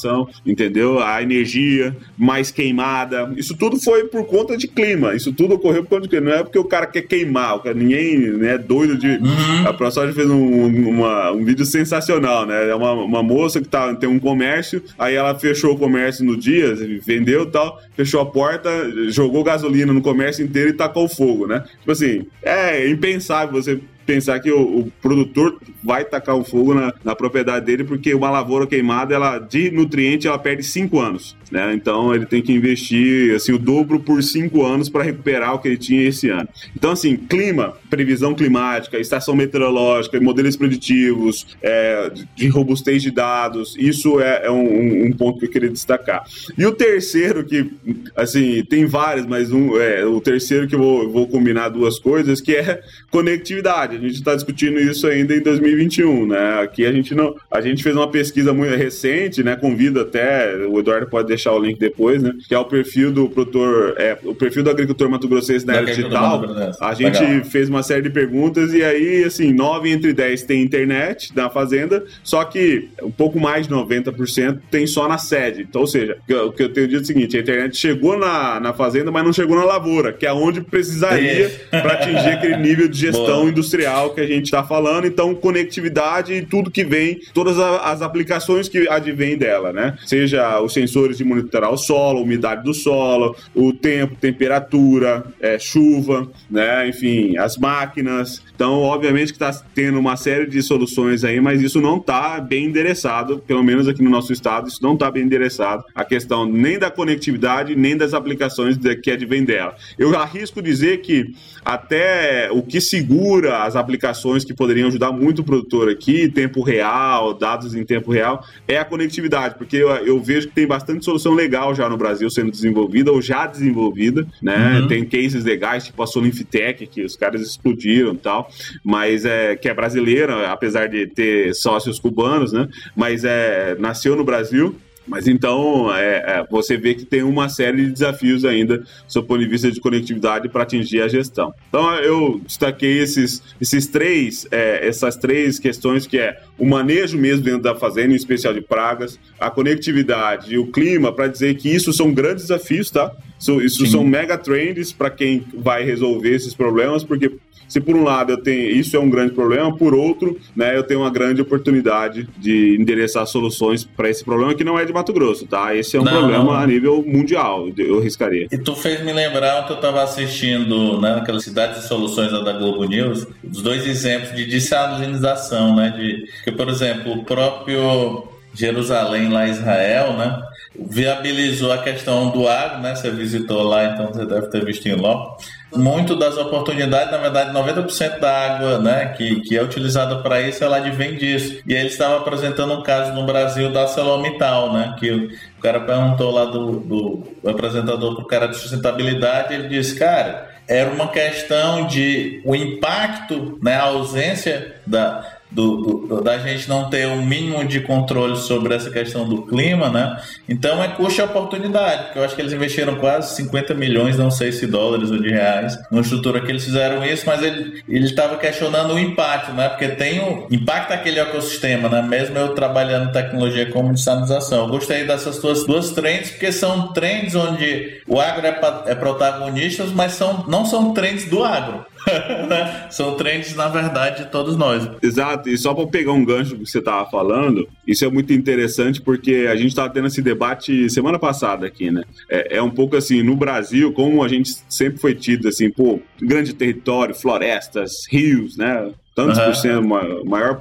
entendeu? 0.45 0.99
A 0.99 1.23
energia 1.23 1.97
mais 2.17 2.51
queimada. 2.51 3.33
Isso 3.37 3.57
tudo 3.57 3.79
foi 3.79 4.05
por 4.05 4.25
conta 4.25 4.57
de 4.57 4.69
clima. 4.69 5.15
Isso 5.15 5.33
tudo 5.33 5.55
ocorreu 5.55 5.83
por 5.83 5.91
conta 5.91 6.03
de 6.03 6.09
clima. 6.09 6.31
Não 6.31 6.37
é 6.37 6.43
porque 6.43 6.59
o 6.59 6.65
cara 6.65 6.87
quer 6.87 7.03
queimar, 7.03 7.57
o 7.57 7.61
cara, 7.61 7.75
ninguém 7.75 8.19
né, 8.19 8.55
é 8.55 8.59
doido 8.59 8.97
de. 8.97 9.09
Uhum. 9.09 9.67
A 9.67 9.73
ProSoja 9.73 10.13
fez 10.13 10.29
um, 10.29 10.67
uma, 10.89 11.33
um 11.33 11.45
vídeo 11.45 11.65
sensacional, 11.65 12.47
né? 12.47 12.71
É 12.71 12.75
uma, 12.75 12.93
uma 12.93 13.23
moça 13.23 13.61
que 13.61 13.69
tá, 13.69 13.95
tem 13.95 14.09
um 14.09 14.19
comércio, 14.19 14.83
aí 14.99 15.15
ela 15.15 15.35
fechou 15.35 15.75
o 15.75 15.79
comércio 15.79 16.25
no 16.25 16.37
dia, 16.37 16.75
vendeu 17.05 17.47
tal, 17.47 17.81
fechou 17.97 18.21
a 18.21 18.27
porta, 18.27 18.71
jogou 19.09 19.45
gasolina 19.45 19.93
no 19.93 20.03
comércio 20.03 20.45
inteiro 20.45 20.71
e 20.71 20.75
tacou 20.75 21.09
fogo, 21.09 21.47
né? 21.47 21.65
Tipo 21.79 21.93
assim, 21.93 22.27
é 22.43 22.89
impensável 22.89 23.53
você 23.53 23.81
pensar 24.07 24.41
que 24.41 24.51
o, 24.51 24.81
o, 24.81 24.93
produtor 25.01 25.59
vai 25.83 26.05
tacar 26.05 26.37
o 26.37 26.45
fogo 26.45 26.75
na, 26.75 26.93
na, 27.05 27.15
propriedade 27.15 27.67
dele, 27.67 27.85
porque 27.85 28.15
uma 28.15 28.31
lavoura 28.31 28.67
queimada, 28.67 29.15
ela 29.15 29.39
de 29.39 29.71
nutriente, 29.71 30.27
ela 30.27 30.39
perde 30.39 30.63
cinco 30.63 31.01
anos. 31.01 31.37
Né? 31.51 31.75
Então 31.75 32.15
ele 32.15 32.25
tem 32.25 32.41
que 32.41 32.53
investir 32.53 33.35
assim, 33.35 33.53
o 33.53 33.59
dobro 33.59 34.01
por 34.01 34.23
cinco 34.23 34.65
anos 34.65 34.89
para 34.89 35.05
recuperar 35.05 35.55
o 35.55 35.59
que 35.59 35.69
ele 35.69 35.77
tinha 35.77 36.09
esse 36.09 36.31
ano. 36.31 36.49
Então, 36.75 36.93
assim, 36.93 37.15
clima, 37.17 37.75
previsão 37.91 38.35
climática, 38.35 38.99
estação 38.99 39.37
meteorológica, 39.37 40.19
modelos 40.19 40.57
preditivos, 40.57 41.47
é, 41.63 42.11
de 42.35 42.49
robustez 42.49 43.03
de 43.03 43.11
dados, 43.11 43.77
isso 43.79 44.19
é, 44.21 44.47
é 44.47 44.51
um, 44.51 45.07
um, 45.07 45.13
ponto 45.13 45.39
que 45.39 45.47
eu 45.47 45.51
queria 45.51 45.69
destacar. 45.69 46.25
E 46.57 46.65
o 46.65 46.73
terceiro, 46.73 47.45
que 47.45 47.71
assim, 48.17 48.65
tem 48.65 48.87
vários, 48.87 49.27
mas 49.27 49.53
um, 49.53 49.79
é, 49.79 50.05
o 50.07 50.21
terceiro 50.21 50.67
que 50.67 50.75
eu 50.75 50.79
vou, 50.79 51.11
vou 51.11 51.29
combinar 51.29 51.69
duas 51.69 51.99
coisas, 51.99 52.41
que 52.41 52.57
é 52.57 52.81
conectividade. 53.11 53.92
A 53.97 53.99
gente 53.99 54.15
está 54.15 54.35
discutindo 54.35 54.79
isso 54.81 55.07
ainda 55.07 55.35
em 55.35 55.41
2021, 55.41 56.27
né? 56.27 56.61
Aqui 56.63 56.87
a 56.87 56.93
gente 56.93 57.15
não. 57.15 57.35
A 57.51 57.61
gente 57.61 57.83
fez 57.83 57.95
uma 57.95 58.09
pesquisa 58.11 58.53
muito 58.53 58.75
recente, 58.75 59.43
né? 59.43 59.57
Convido 59.57 60.01
até, 60.01 60.57
o 60.67 60.79
Eduardo 60.79 61.07
pode 61.07 61.29
deixar 61.29 61.53
o 61.53 61.59
link 61.59 61.79
depois, 61.79 62.23
né? 62.23 62.33
Que 62.49 62.55
é 62.55 62.59
o 62.59 62.65
perfil 62.65 63.13
do 63.13 63.29
produtor, 63.29 63.95
é, 63.99 64.17
o 64.25 64.35
perfil 64.35 64.63
do 64.63 64.71
agricultor 64.71 65.09
Mato 65.09 65.29
Grossense 65.29 65.67
na 65.67 65.75
era 65.75 65.87
digital. 65.87 66.43
A 66.81 66.95
gente 66.95 67.21
Legal. 67.21 67.45
fez 67.45 67.69
uma 67.69 67.83
série 67.83 68.03
de 68.03 68.11
perguntas 68.11 68.73
e 68.73 68.83
aí, 68.83 69.25
assim, 69.25 69.53
9 69.53 69.91
entre 69.91 70.13
10 70.13 70.43
tem 70.43 70.63
internet 70.63 71.33
na 71.35 71.51
fazenda, 71.51 72.05
só 72.23 72.45
que 72.45 72.89
um 73.03 73.11
pouco 73.11 73.39
mais 73.39 73.67
de 73.67 73.75
90% 73.75 74.61
tem 74.71 74.87
só 74.87 75.09
na 75.09 75.19
sede. 75.19 75.63
Então, 75.63 75.83
ou 75.83 75.87
seja, 75.87 76.17
o 76.47 76.53
que 76.53 76.63
eu 76.63 76.73
tenho 76.73 76.89
dito 76.89 77.01
é 77.01 77.03
o 77.03 77.07
seguinte: 77.07 77.37
a 77.37 77.41
internet 77.41 77.77
chegou 77.77 78.19
na, 78.19 78.59
na 78.61 78.73
fazenda, 78.73 79.11
mas 79.11 79.25
não 79.25 79.33
chegou 79.33 79.57
na 79.57 79.65
lavoura, 79.65 80.13
que 80.13 80.27
é 80.27 80.33
onde 80.33 80.61
precisaria 80.61 81.51
para 81.71 81.95
atingir 81.95 82.31
aquele 82.31 82.57
nível 82.57 82.89
de 82.89 82.99
gestão 83.03 83.41
Boa. 83.41 83.51
industrial 83.51 83.82
que 84.15 84.21
a 84.21 84.27
gente 84.27 84.45
está 84.45 84.63
falando. 84.63 85.07
Então, 85.07 85.35
conectividade 85.35 86.33
e 86.33 86.45
tudo 86.45 86.71
que 86.71 86.85
vem, 86.85 87.21
todas 87.33 87.59
as 87.59 88.03
aplicações 88.03 88.69
que 88.69 88.89
advêm 88.89 89.37
dela, 89.37 89.73
né? 89.73 89.97
Seja 90.07 90.61
os 90.61 90.73
sensores 90.73 91.19
de 91.19 91.25
monitorar 91.25 91.71
o 91.73 91.77
solo, 91.77 92.19
a 92.19 92.23
umidade 92.23 92.63
do 92.65 92.75
solo, 92.75 93.37
o 93.55 93.73
tempo, 93.73 94.17
temperatura, 94.21 95.25
é, 95.41 95.59
chuva, 95.59 96.29
né? 96.51 96.89
Enfim, 96.89 97.37
as 97.37 97.57
máquinas. 97.57 98.43
Então, 98.63 98.79
obviamente 98.79 99.33
que 99.33 99.43
está 99.45 99.53
tendo 99.75 99.99
uma 99.99 100.17
série 100.17 100.47
de 100.47 100.63
soluções 100.63 101.25
aí, 101.25 101.41
mas 101.41 101.61
isso 101.61 101.81
não 101.81 101.97
está 101.97 102.39
bem 102.39 102.67
endereçado, 102.67 103.43
pelo 103.45 103.61
menos 103.61 103.89
aqui 103.89 104.01
no 104.05 104.09
nosso 104.09 104.33
estado, 104.33 104.69
isso 104.69 104.79
não 104.81 104.95
está 104.95 105.11
bem 105.11 105.25
endereçado. 105.25 105.83
A 105.93 106.05
questão 106.05 106.47
nem 106.47 106.79
da 106.79 106.89
conectividade, 106.89 107.75
nem 107.75 107.97
das 107.97 108.15
aplicações 108.15 108.79
que 109.03 109.11
advém 109.11 109.43
dela. 109.43 109.75
Eu 109.99 110.17
arrisco 110.17 110.63
dizer 110.63 111.01
que 111.01 111.35
até 111.65 112.51
o 112.53 112.63
que 112.63 112.81
segura 112.81 113.65
as 113.65 113.75
aplicações 113.75 114.45
que 114.45 114.55
poderiam 114.55 114.87
ajudar 114.87 115.11
muito 115.11 115.41
o 115.41 115.45
produtor 115.45 115.89
aqui, 115.89 116.29
tempo 116.29 116.63
real, 116.63 117.35
dados 117.35 117.75
em 117.75 117.85
tempo 117.85 118.13
real, 118.13 118.45
é 118.69 118.79
a 118.79 118.85
conectividade, 118.85 119.57
porque 119.57 119.77
eu, 119.77 119.89
eu 119.89 120.21
vejo 120.21 120.47
que 120.47 120.55
tem 120.55 120.69
bastante 120.69 121.05
solução 121.05 121.35
legal 121.35 121.75
já 121.75 121.89
no 121.89 121.97
Brasil 121.97 122.31
sendo 122.31 122.53
desenvolvida 122.53 123.11
ou 123.11 123.21
já 123.21 123.45
desenvolvida, 123.45 124.25
né? 124.41 124.81
Uhum. 124.81 124.87
Tem 124.87 125.05
cases 125.05 125.43
legais, 125.45 125.85
tipo 125.87 126.01
a 126.01 126.07
Solinfitec, 126.07 126.87
que 126.87 127.03
os 127.03 127.17
caras 127.17 127.43
explodiram 127.43 128.13
e 128.13 128.19
tal, 128.19 128.52
mas 128.85 129.25
é 129.25 129.57
que 129.57 129.69
é 129.69 129.75
brasileira, 129.75 130.51
apesar 130.51 130.89
de 130.89 131.07
ter 131.07 131.55
sócios 131.55 131.99
cubanos, 131.99 132.53
né? 132.53 132.69
Mas 132.97 133.25
é 133.25 133.77
nasceu 133.79 134.17
no 134.17 134.25
Brasil 134.25 134.77
mas 135.07 135.27
então 135.27 135.95
é, 135.95 136.17
é, 136.17 136.47
você 136.49 136.77
vê 136.77 136.95
que 136.95 137.05
tem 137.05 137.23
uma 137.23 137.49
série 137.49 137.87
de 137.87 137.93
desafios 137.93 138.45
ainda, 138.45 138.85
do 139.13 139.23
ponto 139.25 139.41
de 139.41 139.49
vista 139.49 139.71
de 139.71 139.81
conectividade, 139.81 140.49
para 140.49 140.63
atingir 140.63 141.03
a 141.03 141.09
gestão. 141.09 141.53
Então 141.69 141.93
eu 141.97 142.41
destaquei 142.47 142.99
esses, 143.01 143.43
esses 143.61 143.87
três, 143.87 144.47
é, 144.51 144.87
essas 144.87 145.17
três 145.17 145.59
questões 145.59 146.07
que 146.07 146.19
é 146.19 146.41
o 146.57 146.65
manejo 146.65 147.19
mesmo 147.19 147.45
dentro 147.45 147.63
da 147.63 147.75
fazenda, 147.75 148.13
em 148.13 148.17
especial 148.17 148.55
de 148.55 148.61
pragas, 148.61 149.19
a 149.41 149.51
conectividade 149.51 150.55
e 150.55 150.59
o 150.59 150.71
clima, 150.71 151.13
para 151.13 151.27
dizer 151.27 151.57
que 151.57 151.69
isso 151.69 151.93
são 151.93 152.13
grandes 152.13 152.45
desafios, 152.45 152.91
tá? 152.91 153.13
Isso, 153.39 153.61
isso 153.61 153.87
são 153.89 154.05
mega 154.05 154.39
trends 154.39 154.93
para 154.93 155.11
quem 155.11 155.45
vai 155.53 155.83
resolver 155.83 156.33
esses 156.33 156.55
problemas, 156.55 157.03
porque 157.03 157.33
se 157.73 157.81
por 157.81 157.97
um 157.97 158.05
lado 158.05 158.33
eu 158.33 158.37
tenho 158.37 158.71
isso 158.71 158.95
é 158.95 159.01
um 159.01 159.09
grande 159.09 159.33
problema, 159.33 159.75
por 159.75 159.95
outro, 159.95 160.39
né, 160.55 160.77
eu 160.77 160.83
tenho 160.83 161.01
uma 161.01 161.11
grande 161.11 161.41
oportunidade 161.41 162.29
de 162.37 162.77
endereçar 162.79 163.27
soluções 163.27 163.83
para 163.83 164.11
esse 164.11 164.23
problema 164.23 164.55
que 164.55 164.63
não 164.63 164.79
é 164.79 164.85
de 164.85 164.93
Mato 164.93 165.11
Grosso, 165.11 165.47
tá? 165.47 165.75
Esse 165.75 165.97
é 165.97 166.01
um 166.01 166.05
não, 166.05 166.13
problema 166.13 166.45
não. 166.45 166.53
a 166.53 166.67
nível 166.67 167.03
mundial, 167.03 167.71
eu 167.79 167.99
arriscaria. 167.99 168.47
E 168.53 168.59
tu 168.59 168.77
fez 168.77 169.03
me 169.03 169.11
lembrar 169.11 169.65
que 169.65 169.73
eu 169.73 169.77
estava 169.77 170.03
assistindo 170.03 171.01
né, 171.01 171.15
naquela 171.15 171.41
cidade 171.41 171.81
de 171.81 171.87
soluções 171.87 172.31
da 172.31 172.53
Globo 172.53 172.85
News, 172.85 173.27
os 173.43 173.63
dois 173.63 173.87
exemplos 173.87 174.37
de 174.37 174.45
desalinização, 174.45 175.75
né? 175.75 175.95
De, 175.97 176.27
que, 176.45 176.53
por 176.53 176.69
exemplo, 176.69 177.13
o 177.13 177.25
próprio 177.25 178.29
Jerusalém 178.53 179.31
lá 179.31 179.49
Israel, 179.49 180.13
né? 180.19 180.43
Viabilizou 180.75 181.73
a 181.73 181.79
questão 181.79 182.31
do 182.31 182.49
agro, 182.49 182.81
né? 182.81 182.95
Você 182.95 183.11
visitou 183.11 183.63
lá, 183.63 183.85
então 183.87 184.07
você 184.09 184.25
deve 184.25 184.49
ter 184.49 184.65
visto 184.65 184.87
em 184.87 184.95
loco 184.95 185.39
muito 185.77 186.15
das 186.15 186.37
oportunidades, 186.37 187.11
na 187.11 187.19
verdade, 187.19 187.53
90% 187.53 188.19
da 188.19 188.31
água 188.31 188.79
né, 188.79 189.15
que, 189.17 189.41
que 189.41 189.57
é 189.57 189.63
utilizada 189.63 190.17
para 190.17 190.41
isso, 190.43 190.63
ela 190.63 190.77
advém 190.77 191.17
disso. 191.17 191.61
E 191.67 191.73
ele 191.73 191.89
estava 191.89 192.19
apresentando 192.19 192.75
um 192.75 192.83
caso 192.83 193.13
no 193.13 193.25
Brasil 193.25 193.71
da 193.73 193.83
ArcelorMittal, 193.83 194.73
né, 194.73 194.97
que 194.99 195.11
o, 195.11 195.31
cara 195.61 195.81
perguntou 195.81 196.31
lá 196.31 196.45
do, 196.45 196.81
do, 196.81 197.27
do 197.43 197.51
apresentador 197.51 198.13
o 198.21 198.25
cara 198.25 198.49
de 198.49 198.57
sustentabilidade, 198.57 199.55
ele 199.55 199.69
disse, 199.69 199.99
cara, 199.99 200.51
era 200.69 200.91
uma 200.91 201.09
questão 201.09 201.87
de 201.87 202.43
o 202.45 202.55
impacto, 202.55 203.59
né, 203.63 203.77
a 203.77 203.85
ausência 203.85 204.77
da 204.87 205.25
do, 205.53 205.77
do, 205.77 206.21
da 206.23 206.39
gente 206.39 206.69
não 206.69 206.89
ter 206.89 207.07
um 207.07 207.25
mínimo 207.25 207.65
de 207.65 207.81
controle 207.81 208.37
sobre 208.37 208.75
essa 208.75 208.91
questão 208.91 209.29
do 209.29 209.43
clima, 209.43 209.91
né? 209.91 210.21
Então 210.49 210.83
é 210.83 210.89
custo 210.89 211.21
e 211.21 211.25
oportunidade, 211.25 212.05
porque 212.05 212.19
eu 212.19 212.25
acho 212.25 212.35
que 212.35 212.41
eles 212.41 212.53
investiram 212.53 212.97
quase 212.97 213.37
50 213.37 213.75
milhões, 213.75 214.19
não 214.19 214.31
sei 214.31 214.51
se 214.51 214.67
dólares 214.67 215.11
ou 215.11 215.21
de 215.21 215.31
reais, 215.31 215.79
numa 215.91 216.03
estrutura 216.03 216.41
que 216.41 216.51
eles 216.51 216.65
fizeram 216.65 217.05
isso, 217.05 217.25
mas 217.27 217.43
ele 217.43 217.83
estava 217.89 218.37
questionando 218.37 218.95
o 218.95 218.99
impacto, 218.99 219.53
né? 219.53 219.69
Porque 219.69 219.89
tem 219.89 220.21
o 220.21 220.47
impacto 220.51 220.93
aquele 220.93 221.21
ecossistema, 221.21 221.89
né? 221.89 222.03
Mesmo 222.03 222.37
eu 222.39 222.55
trabalhando 222.55 223.13
tecnologia 223.13 223.71
como 223.71 223.93
dessalinização. 223.93 224.65
Eu 224.65 224.69
gostei 224.69 225.05
dessas 225.05 225.39
duas, 225.39 225.67
duas 225.67 225.91
trends, 225.91 226.31
porque 226.31 226.51
são 226.51 226.93
trends 226.93 227.35
onde 227.35 228.01
o 228.07 228.19
agro 228.19 228.47
é, 228.47 228.61
é 228.87 228.95
protagonista, 228.95 229.85
mas 229.95 230.13
são, 230.13 230.45
não 230.49 230.65
são 230.65 230.95
trends 230.95 231.29
do 231.29 231.45
agro. 231.45 231.85
São 232.91 233.17
trends, 233.17 233.55
na 233.55 233.69
verdade, 233.69 234.25
de 234.25 234.31
todos 234.31 234.57
nós. 234.57 234.89
Exato, 235.03 235.49
e 235.49 235.57
só 235.57 235.75
para 235.75 235.87
pegar 235.87 236.13
um 236.13 236.25
gancho 236.25 236.57
que 236.57 236.67
você 236.67 236.79
estava 236.79 237.09
falando, 237.11 237.69
isso 237.87 238.05
é 238.05 238.11
muito 238.11 238.33
interessante 238.33 239.01
porque 239.01 239.47
a 239.51 239.57
gente 239.57 239.69
estava 239.69 239.91
tendo 239.91 240.07
esse 240.07 240.23
debate 240.23 240.89
semana 240.91 241.19
passada 241.19 241.67
aqui, 241.67 241.91
né? 241.91 242.03
É, 242.29 242.57
é, 242.57 242.63
um 242.63 242.71
pouco 242.71 242.97
assim, 242.97 243.23
no 243.23 243.37
Brasil, 243.37 243.93
como 243.93 244.23
a 244.23 244.29
gente 244.29 244.51
sempre 244.69 244.99
foi 245.01 245.15
tido 245.15 245.49
assim, 245.49 245.71
pô, 245.71 246.01
grande 246.21 246.53
território, 246.53 247.15
florestas, 247.15 247.93
rios, 248.11 248.57
né? 248.57 248.91
Tantos 249.15 249.39
uhum. 249.39 249.45
por 249.45 249.55
cento, 249.55 250.27
maior 250.27 250.59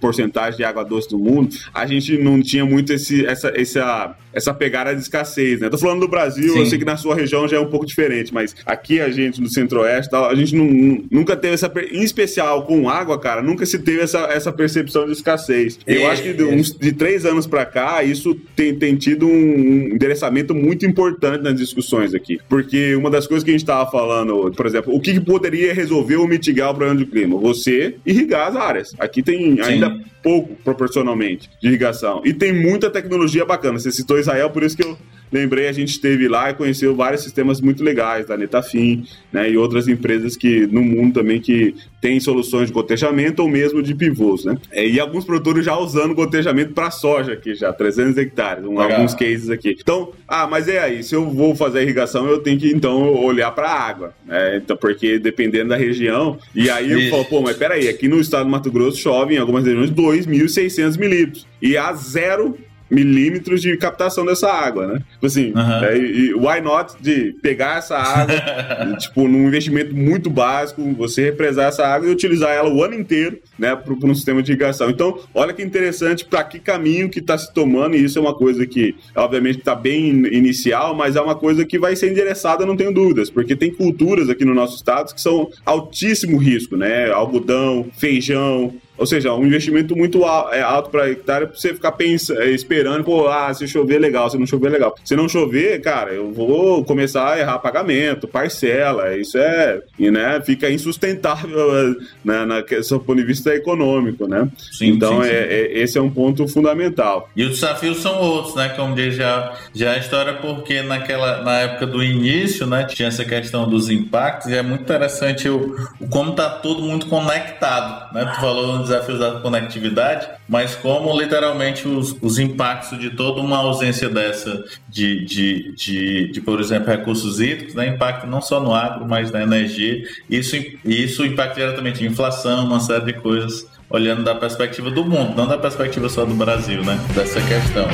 porcentagem 0.00 0.58
de 0.58 0.64
água 0.64 0.84
doce 0.84 1.08
do 1.08 1.18
mundo, 1.18 1.56
a 1.72 1.86
gente 1.86 2.18
não 2.18 2.40
tinha 2.42 2.64
muito 2.64 2.92
esse, 2.92 3.24
essa, 3.24 3.52
essa, 3.54 4.16
essa 4.32 4.52
pegada 4.52 4.94
de 4.94 5.00
escassez, 5.00 5.60
né? 5.60 5.70
Tô 5.70 5.78
falando 5.78 6.00
do 6.00 6.08
Brasil, 6.08 6.52
Sim. 6.52 6.58
eu 6.58 6.66
sei 6.66 6.78
que 6.78 6.84
na 6.84 6.96
sua 6.96 7.14
região 7.14 7.48
já 7.48 7.56
é 7.56 7.60
um 7.60 7.70
pouco 7.70 7.86
diferente, 7.86 8.32
mas 8.32 8.54
aqui 8.66 9.00
a 9.00 9.10
gente 9.10 9.40
no 9.40 9.48
Centro-Oeste, 9.48 10.14
a 10.14 10.34
gente 10.34 10.54
não, 10.54 11.02
nunca 11.10 11.36
teve 11.36 11.54
essa, 11.54 11.72
em 11.90 12.02
especial 12.02 12.64
com 12.64 12.88
água, 12.88 13.18
cara, 13.18 13.42
nunca 13.42 13.64
se 13.64 13.78
teve 13.78 14.02
essa, 14.02 14.20
essa 14.26 14.52
percepção 14.52 15.06
de 15.06 15.12
escassez. 15.12 15.78
É, 15.86 15.96
eu 15.96 16.10
acho 16.10 16.22
que 16.22 16.32
de, 16.34 16.42
é. 16.42 16.46
uns, 16.46 16.72
de 16.72 16.92
três 16.92 17.24
anos 17.24 17.46
para 17.46 17.64
cá, 17.64 18.02
isso 18.02 18.34
tem, 18.54 18.74
tem 18.74 18.96
tido 18.96 19.26
um 19.26 19.90
endereçamento 19.92 20.54
muito 20.54 20.84
importante 20.84 21.42
nas 21.42 21.54
discussões 21.54 22.14
aqui, 22.14 22.38
porque 22.48 22.94
uma 22.94 23.10
das 23.10 23.26
coisas 23.26 23.42
que 23.42 23.50
a 23.50 23.54
gente 23.54 23.64
tava 23.64 23.90
falando, 23.90 24.52
por 24.52 24.66
exemplo, 24.66 24.94
o 24.94 25.00
que, 25.00 25.14
que 25.14 25.20
poderia 25.20 25.72
resolver 25.72 26.16
ou 26.16 26.28
mitigar 26.28 26.70
o 26.70 26.74
problema 26.74 27.00
do 27.00 27.06
clima? 27.06 27.38
Você 27.38 27.93
irrigar 28.04 28.48
as 28.48 28.56
áreas. 28.56 28.94
Aqui 28.98 29.22
tem 29.22 29.56
Sim. 29.56 29.62
ainda 29.62 30.00
pouco 30.22 30.54
proporcionalmente 30.62 31.50
de 31.60 31.68
irrigação. 31.68 32.22
E 32.24 32.32
tem 32.32 32.52
muita 32.52 32.90
tecnologia 32.90 33.44
bacana. 33.44 33.78
Você 33.78 33.92
citou 33.92 34.18
Israel, 34.18 34.50
por 34.50 34.62
isso 34.62 34.76
que 34.76 34.82
eu 34.82 34.96
lembrei, 35.34 35.68
a 35.68 35.72
gente 35.72 35.90
esteve 35.90 36.28
lá 36.28 36.50
e 36.50 36.54
conheceu 36.54 36.94
vários 36.94 37.22
sistemas 37.22 37.60
muito 37.60 37.82
legais, 37.82 38.26
da 38.26 38.36
Netafim, 38.36 39.04
né, 39.32 39.50
e 39.50 39.56
outras 39.56 39.88
empresas 39.88 40.36
que 40.36 40.66
no 40.68 40.82
mundo 40.82 41.14
também 41.14 41.40
que 41.40 41.74
tem 42.00 42.20
soluções 42.20 42.68
de 42.68 42.72
gotejamento 42.72 43.42
ou 43.42 43.48
mesmo 43.48 43.82
de 43.82 43.94
pivôs, 43.94 44.44
né? 44.44 44.58
É, 44.70 44.86
e 44.86 45.00
alguns 45.00 45.24
produtores 45.24 45.64
já 45.64 45.74
usando 45.74 46.14
gotejamento 46.14 46.74
para 46.74 46.90
soja 46.90 47.32
aqui 47.32 47.54
já, 47.54 47.72
300 47.72 48.18
hectares, 48.18 48.62
um, 48.64 48.78
alguns 48.78 49.14
cases 49.14 49.48
aqui. 49.48 49.74
Então, 49.80 50.12
ah, 50.28 50.46
mas 50.46 50.68
é 50.68 50.78
aí, 50.78 51.02
se 51.02 51.14
eu 51.14 51.30
vou 51.30 51.56
fazer 51.56 51.78
a 51.78 51.82
irrigação, 51.82 52.26
eu 52.26 52.40
tenho 52.40 52.58
que 52.58 52.68
então 52.68 53.14
olhar 53.14 53.50
para 53.52 53.68
a 53.68 53.80
água, 53.80 54.14
né? 54.26 54.58
Então, 54.58 54.76
porque 54.76 55.18
dependendo 55.18 55.70
da 55.70 55.76
região, 55.76 56.38
e 56.54 56.68
aí 56.68 56.92
eu 56.92 57.10
falo, 57.10 57.24
pô, 57.24 57.40
mas 57.40 57.56
peraí, 57.56 57.88
aqui 57.88 58.06
no 58.06 58.20
estado 58.20 58.44
do 58.44 58.50
Mato 58.50 58.70
Grosso 58.70 58.98
chove 58.98 59.34
em 59.34 59.38
algumas 59.38 59.64
regiões 59.64 59.90
2.600 59.90 60.98
milímetros 60.98 61.46
e 61.62 61.78
há 61.78 61.90
zero 61.94 62.54
milímetros 62.94 63.60
de 63.60 63.76
captação 63.76 64.24
dessa 64.24 64.50
água, 64.50 64.86
né? 64.86 65.02
Tipo 65.12 65.26
assim, 65.26 65.52
uhum. 65.52 65.84
é, 65.84 65.98
e, 65.98 66.34
why 66.34 66.60
not 66.62 66.94
de 67.00 67.34
pegar 67.42 67.78
essa 67.78 67.96
água, 67.96 68.34
tipo, 68.98 69.26
num 69.26 69.46
investimento 69.46 69.94
muito 69.94 70.30
básico, 70.30 70.82
você 70.94 71.24
represar 71.24 71.68
essa 71.68 71.86
água 71.86 72.08
e 72.08 72.12
utilizar 72.12 72.50
ela 72.50 72.72
o 72.72 72.82
ano 72.82 72.94
inteiro, 72.94 73.38
né, 73.58 73.74
para 73.74 73.92
um 73.92 74.14
sistema 74.14 74.42
de 74.42 74.52
irrigação. 74.52 74.90
Então, 74.90 75.18
olha 75.34 75.52
que 75.52 75.62
interessante 75.62 76.24
para 76.24 76.44
que 76.44 76.58
caminho 76.58 77.10
que 77.10 77.18
está 77.18 77.36
se 77.36 77.52
tomando, 77.52 77.96
e 77.96 78.04
isso 78.04 78.18
é 78.18 78.22
uma 78.22 78.34
coisa 78.34 78.66
que, 78.66 78.94
obviamente, 79.14 79.58
está 79.58 79.74
bem 79.74 80.08
inicial, 80.08 80.94
mas 80.94 81.16
é 81.16 81.20
uma 81.20 81.34
coisa 81.34 81.64
que 81.64 81.78
vai 81.78 81.96
ser 81.96 82.10
endereçada, 82.10 82.66
não 82.66 82.76
tenho 82.76 82.92
dúvidas, 82.92 83.30
porque 83.30 83.56
tem 83.56 83.72
culturas 83.72 84.28
aqui 84.28 84.44
no 84.44 84.54
nosso 84.54 84.76
estado 84.76 85.14
que 85.14 85.20
são 85.20 85.50
altíssimo 85.64 86.36
risco, 86.36 86.76
né? 86.76 87.10
Algodão, 87.10 87.86
feijão, 87.96 88.72
ou 88.96 89.06
seja, 89.06 89.32
um 89.34 89.44
investimento 89.44 89.96
muito 89.96 90.22
é, 90.52 90.62
alto 90.62 90.90
para 90.90 91.10
hectare 91.10 91.46
para 91.46 91.56
você 91.56 91.74
ficar 91.74 91.92
pensando, 91.92 92.40
é, 92.40 92.50
esperando, 92.50 93.04
pô, 93.04 93.28
ah, 93.28 93.52
se 93.52 93.66
chover 93.66 93.98
legal, 93.98 94.30
se 94.30 94.38
não 94.38 94.46
chover 94.46 94.70
legal. 94.70 94.94
Se 95.04 95.16
não 95.16 95.28
chover, 95.28 95.80
cara, 95.80 96.12
eu 96.12 96.32
vou 96.32 96.84
começar 96.84 97.32
a 97.32 97.38
errar 97.38 97.58
pagamento, 97.58 98.28
parcela, 98.28 99.16
isso 99.16 99.36
é, 99.38 99.80
e, 99.98 100.10
né, 100.10 100.40
fica 100.44 100.70
insustentável 100.70 101.96
né, 102.24 102.44
na 102.44 102.62
questão 102.62 102.98
do 102.98 103.04
ponto 103.04 103.18
de 103.18 103.26
vista 103.26 103.54
econômico, 103.54 104.28
né? 104.28 104.48
Sim, 104.72 104.88
então, 104.88 105.22
sim, 105.22 105.28
sim. 105.28 105.34
É, 105.34 105.42
é, 105.42 105.78
esse 105.78 105.98
é 105.98 106.00
um 106.00 106.10
ponto 106.10 106.46
fundamental. 106.46 107.28
E 107.34 107.44
os 107.44 107.60
desafios 107.60 107.98
são 107.98 108.20
outros, 108.20 108.54
né? 108.54 108.68
Como 108.70 108.94
diz 108.94 109.14
já, 109.14 109.54
já 109.74 109.92
a 109.92 109.98
história, 109.98 110.34
porque 110.34 110.82
naquela, 110.82 111.42
na 111.42 111.58
época 111.60 111.86
do 111.86 112.02
início, 112.02 112.66
né, 112.66 112.84
tinha 112.84 113.08
essa 113.08 113.24
questão 113.24 113.68
dos 113.68 113.90
impactos, 113.90 114.50
e 114.50 114.56
é 114.56 114.62
muito 114.62 114.82
interessante 114.82 115.48
o 115.48 115.74
como 116.10 116.32
tá 116.32 116.48
tudo 116.48 116.82
muito 116.82 117.06
conectado, 117.06 118.12
né? 118.14 118.30
Tu 118.34 118.40
falou 118.40 118.83
desafios 118.84 119.18
da 119.18 119.40
conectividade, 119.40 120.28
mas 120.48 120.74
como 120.74 121.18
literalmente 121.18 121.86
os, 121.86 122.16
os 122.20 122.38
impactos 122.38 122.98
de 122.98 123.10
toda 123.10 123.40
uma 123.40 123.58
ausência 123.58 124.08
dessa 124.08 124.64
de, 124.88 125.24
de, 125.24 125.72
de, 125.74 126.32
de, 126.32 126.40
por 126.40 126.60
exemplo, 126.60 126.90
recursos 126.90 127.40
hídricos, 127.40 127.74
né, 127.74 127.88
impacta 127.88 128.26
não 128.26 128.40
só 128.40 128.60
no 128.60 128.74
agro, 128.74 129.06
mas 129.06 129.30
na 129.30 129.42
energia. 129.42 130.02
Isso, 130.28 130.56
isso 130.84 131.24
impacta 131.24 131.56
diretamente 131.56 132.04
a 132.04 132.06
inflação, 132.06 132.64
uma 132.64 132.80
série 132.80 133.06
de 133.06 133.12
coisas, 133.14 133.66
olhando 133.90 134.24
da 134.24 134.34
perspectiva 134.34 134.90
do 134.90 135.04
mundo, 135.04 135.36
não 135.36 135.46
da 135.46 135.58
perspectiva 135.58 136.08
só 136.08 136.24
do 136.24 136.34
Brasil, 136.34 136.82
né, 136.84 136.98
dessa 137.14 137.40
questão. 137.40 137.88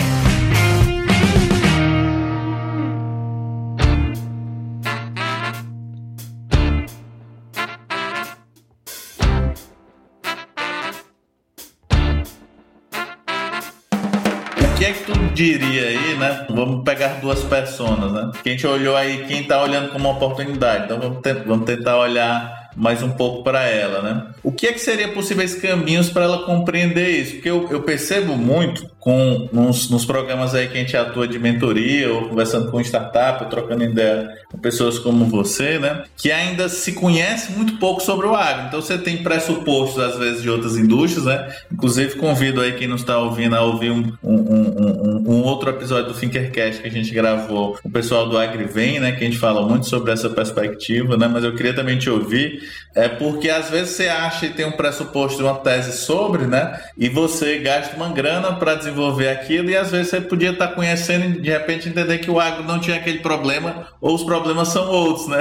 Vamos 16.55 16.85
pegar 16.85 17.21
duas 17.21 17.43
personas, 17.45 18.13
né? 18.13 18.31
Que 18.43 18.51
a 18.51 18.53
gente 18.53 18.67
olhou 18.67 18.97
aí 18.97 19.25
quem 19.27 19.45
tá 19.45 19.63
olhando 19.63 19.93
como 19.93 20.09
uma 20.09 20.17
oportunidade. 20.17 20.85
Então 20.85 20.99
vamos, 20.99 21.19
vamos 21.47 21.65
tentar 21.65 21.97
olhar 21.99 22.60
mais 22.77 23.03
um 23.03 23.11
pouco 23.11 23.43
para 23.43 23.65
ela, 23.67 24.03
né? 24.03 24.27
O 24.43 24.53
que 24.53 24.67
é 24.67 24.73
que 24.73 24.79
seria 24.79 25.09
possíveis 25.09 25.55
caminhos 25.55 26.09
para 26.11 26.25
ela 26.25 26.45
compreender 26.45 27.09
isso? 27.09 27.33
Porque 27.35 27.51
eu, 27.51 27.69
eu 27.71 27.83
percebo 27.83 28.37
muito 28.37 28.89
com 28.99 29.49
nos, 29.51 29.89
nos, 29.89 30.05
programas 30.05 30.55
aí 30.55 30.69
que 30.69 30.77
a 30.77 30.81
gente 30.81 30.97
atua 30.97 31.27
de 31.27 31.39
mentoria 31.39 32.13
ou 32.13 32.29
conversando 32.29 32.71
com 32.71 32.81
startup, 32.81 33.43
ou 33.43 33.51
trocando 33.51 33.83
ideia 33.83 34.29
com 34.51 34.59
pessoas 34.59 34.99
como 34.99 35.25
você, 35.25 35.79
né? 35.79 36.05
Que 36.17 36.31
ainda 36.31 36.69
se 36.69 36.93
conhece 36.93 37.53
muito 37.53 37.79
pouco 37.79 38.03
sobre 38.03 38.27
o 38.27 38.35
agro. 38.35 38.67
Então 38.67 38.81
você 38.81 38.99
tem 38.99 39.23
pressupostos 39.23 40.03
às 40.03 40.19
vezes 40.19 40.43
de 40.43 40.51
outras 40.51 40.77
indústrias, 40.77 41.25
né? 41.25 41.55
Inclusive 41.73 42.17
convido 42.17 42.61
aí 42.61 42.73
quem 42.73 42.87
nos 42.87 43.01
está 43.01 43.19
ouvindo 43.19 43.57
a 43.57 43.63
ouvir 43.63 43.91
um, 43.91 44.13
um, 44.23 44.35
um, 44.35 45.25
um, 45.27 45.43
outro 45.43 45.71
episódio 45.71 46.13
do 46.13 46.19
Thinkercast 46.19 46.83
que 46.83 46.89
a 46.89 46.91
gente 46.91 47.11
gravou, 47.13 47.79
o 47.83 47.91
pessoal 47.91 48.29
do 48.29 48.37
AgriVem, 48.37 49.01
né? 49.01 49.13
Que 49.13 49.25
a 49.25 49.27
gente 49.27 49.39
fala 49.39 49.67
muito 49.67 49.87
sobre 49.87 50.13
essa 50.13 50.29
perspectiva, 50.29 51.17
né? 51.17 51.27
Mas 51.27 51.43
eu 51.43 51.55
queria 51.55 51.73
também 51.73 51.99
te 51.99 52.11
ouvir 52.11 52.60
é 52.95 53.09
porque 53.09 53.49
às 53.49 53.71
vezes 53.71 53.91
você 53.91 54.09
acha 54.09 54.47
e 54.47 54.51
tem 54.51 54.67
um 54.67 54.73
pressuposto 54.73 55.39
de 55.39 55.45
uma 55.45 55.55
tese 55.57 55.97
sobre, 55.97 56.47
né? 56.47 56.81
E 56.97 57.09
você 57.09 57.59
gasta 57.59 57.97
uma 57.97 58.13
grana 58.13 58.55
para 58.55 58.75
desenvolver 58.75 59.29
aquilo 59.29 59.71
e 59.71 59.77
às 59.77 59.91
vezes 59.91 60.09
você 60.09 60.21
podia 60.21 60.51
estar 60.51 60.69
tá 60.69 60.75
conhecendo 60.75 61.37
e 61.37 61.41
de 61.41 61.51
repente 61.51 61.89
entender 61.89 62.19
que 62.19 62.31
o 62.31 62.41
agro 62.41 62.65
não 62.65 62.81
tinha 62.81 62.97
aquele 62.97 63.21
problema 63.21 63.87
ou 64.01 64.15
os 64.15 64.25
problemas 64.25 64.69
são 64.69 64.89
outros, 64.89 65.29
né? 65.29 65.39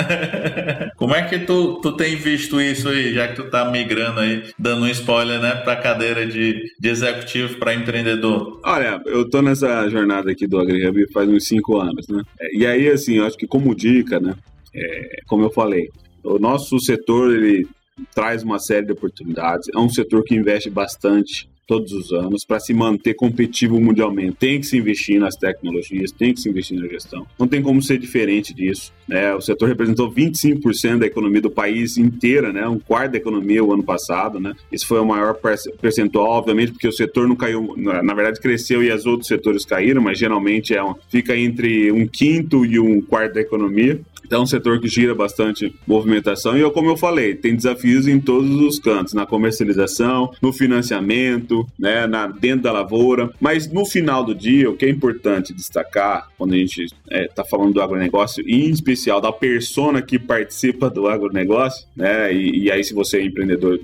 Como 0.96 1.16
é 1.16 1.24
que 1.24 1.40
tu, 1.40 1.80
tu 1.82 1.94
tem 1.94 2.16
visto 2.16 2.62
isso 2.62 2.90
aí, 2.90 3.14
já 3.14 3.28
que 3.28 3.36
tu 3.36 3.50
tá 3.50 3.70
migrando 3.72 4.20
aí, 4.20 4.44
dando 4.58 4.84
um 4.84 4.90
spoiler, 4.90 5.40
né, 5.40 5.56
para 5.56 5.76
cadeira 5.76 6.26
de, 6.26 6.62
de 6.80 6.90
executivo 6.90 7.58
para 7.58 7.74
empreendedor? 7.74 8.60
Olha, 8.64 9.02
eu 9.06 9.30
tô 9.30 9.42
nessa 9.42 9.90
jornada 9.90 10.32
aqui 10.32 10.46
do 10.46 10.60
AgriHub 10.60 11.12
faz 11.12 11.30
uns 11.30 11.46
cinco 11.46 11.78
anos, 11.78 12.08
né? 12.08 12.22
E 12.54 12.66
aí, 12.66 12.90
assim, 12.90 13.18
eu 13.18 13.26
acho 13.26 13.38
que 13.38 13.48
como 13.48 13.76
dica, 13.76 14.20
né? 14.20 14.36
É, 14.74 15.22
como 15.28 15.44
eu 15.44 15.50
falei, 15.50 15.90
o 16.30 16.40
nosso 16.40 16.80
setor 16.80 17.36
ele 17.36 17.68
traz 18.14 18.44
uma 18.44 18.60
série 18.60 18.86
de 18.86 18.94
oportunidades. 18.94 19.68
É 19.74 19.78
um 19.78 19.90
setor 19.90 20.24
que 20.24 20.36
investe 20.36 20.70
bastante 20.70 21.50
todos 21.70 21.92
os 21.92 22.12
anos 22.12 22.44
para 22.44 22.60
se 22.60 22.74
manter 22.74 23.14
competitivo 23.14 23.80
mundialmente. 23.80 24.38
Tem 24.40 24.60
que 24.60 24.66
se 24.66 24.76
investir 24.76 25.20
nas 25.20 25.36
tecnologias, 25.36 26.12
tem 26.12 26.34
que 26.34 26.42
se 26.42 26.50
investir 26.50 26.80
na 26.80 26.88
gestão. 26.88 27.28
Não 27.38 27.48
tem 27.48 27.62
como 27.62 27.80
ser 27.80 28.00
diferente 28.00 28.56
disso. 28.56 28.92
Né? 29.08 29.36
O 29.36 29.40
setor 29.40 29.70
representou 29.70 30.12
25% 30.12 30.98
da 30.98 31.06
economia 31.06 31.42
do 31.42 31.52
país 31.52 31.96
inteira, 31.96 32.52
né? 32.52 32.68
um 32.68 32.80
quarto 32.80 33.12
da 33.12 33.20
economia 33.20 33.64
o 33.64 33.72
ano 33.72 33.84
passado. 33.84 34.40
Né? 34.40 34.56
Isso 34.72 34.88
foi 34.88 35.00
o 35.00 35.06
maior 35.06 35.40
percentual, 35.80 36.26
obviamente, 36.32 36.72
porque 36.72 36.88
o 36.88 36.92
setor 36.92 37.28
não 37.28 37.36
caiu, 37.36 37.76
na 37.78 38.16
verdade 38.16 38.40
cresceu 38.40 38.84
e 38.84 38.92
os 38.92 39.06
outros 39.06 39.28
setores 39.28 39.64
caíram, 39.64 40.02
mas 40.02 40.18
geralmente 40.18 40.74
é 40.74 40.84
um, 40.84 40.96
fica 41.08 41.38
entre 41.38 41.92
um 41.92 42.08
quinto 42.08 42.66
e 42.66 42.80
um 42.80 43.00
quarto 43.00 43.36
da 43.36 43.42
economia. 43.42 44.02
É 44.30 44.38
um 44.38 44.46
setor 44.46 44.80
que 44.80 44.88
gira 44.88 45.16
bastante 45.16 45.74
movimentação 45.88 46.58
e, 46.58 46.72
como 46.72 46.90
eu 46.90 46.98
falei, 46.98 47.36
tem 47.36 47.56
desafios 47.56 48.08
em 48.08 48.20
todos 48.20 48.50
os 48.62 48.80
cantos, 48.80 49.14
na 49.14 49.26
comercialização, 49.26 50.32
no 50.42 50.54
financiamento, 50.54 51.66
né, 51.78 52.06
na, 52.08 52.28
dentro 52.28 52.64
da 52.64 52.72
lavoura. 52.72 53.32
Mas 53.40 53.72
no 53.72 53.86
final 53.86 54.24
do 54.24 54.36
dia, 54.36 54.70
o 54.70 54.76
que 54.76 54.86
é 54.86 54.90
importante 54.90 55.54
destacar 55.54 56.30
quando 56.38 56.54
a 56.54 56.58
gente 56.58 56.84
está 56.84 56.96
é, 57.10 57.28
tá 57.28 57.44
falando 57.44 57.74
do 57.74 57.82
agronegócio, 57.82 58.44
e 58.48 58.66
em 58.66 58.70
especial 58.70 59.20
da 59.20 59.32
persona 59.32 60.02
que 60.02 60.20
participa 60.20 60.90
do 60.90 61.08
agronegócio, 61.08 61.86
né, 61.96 62.34
e, 62.34 62.64
e 62.64 62.72
aí 62.72 62.84
se 62.84 62.94
você 62.94 63.18
é 63.18 63.26
empreendedor 63.26 63.80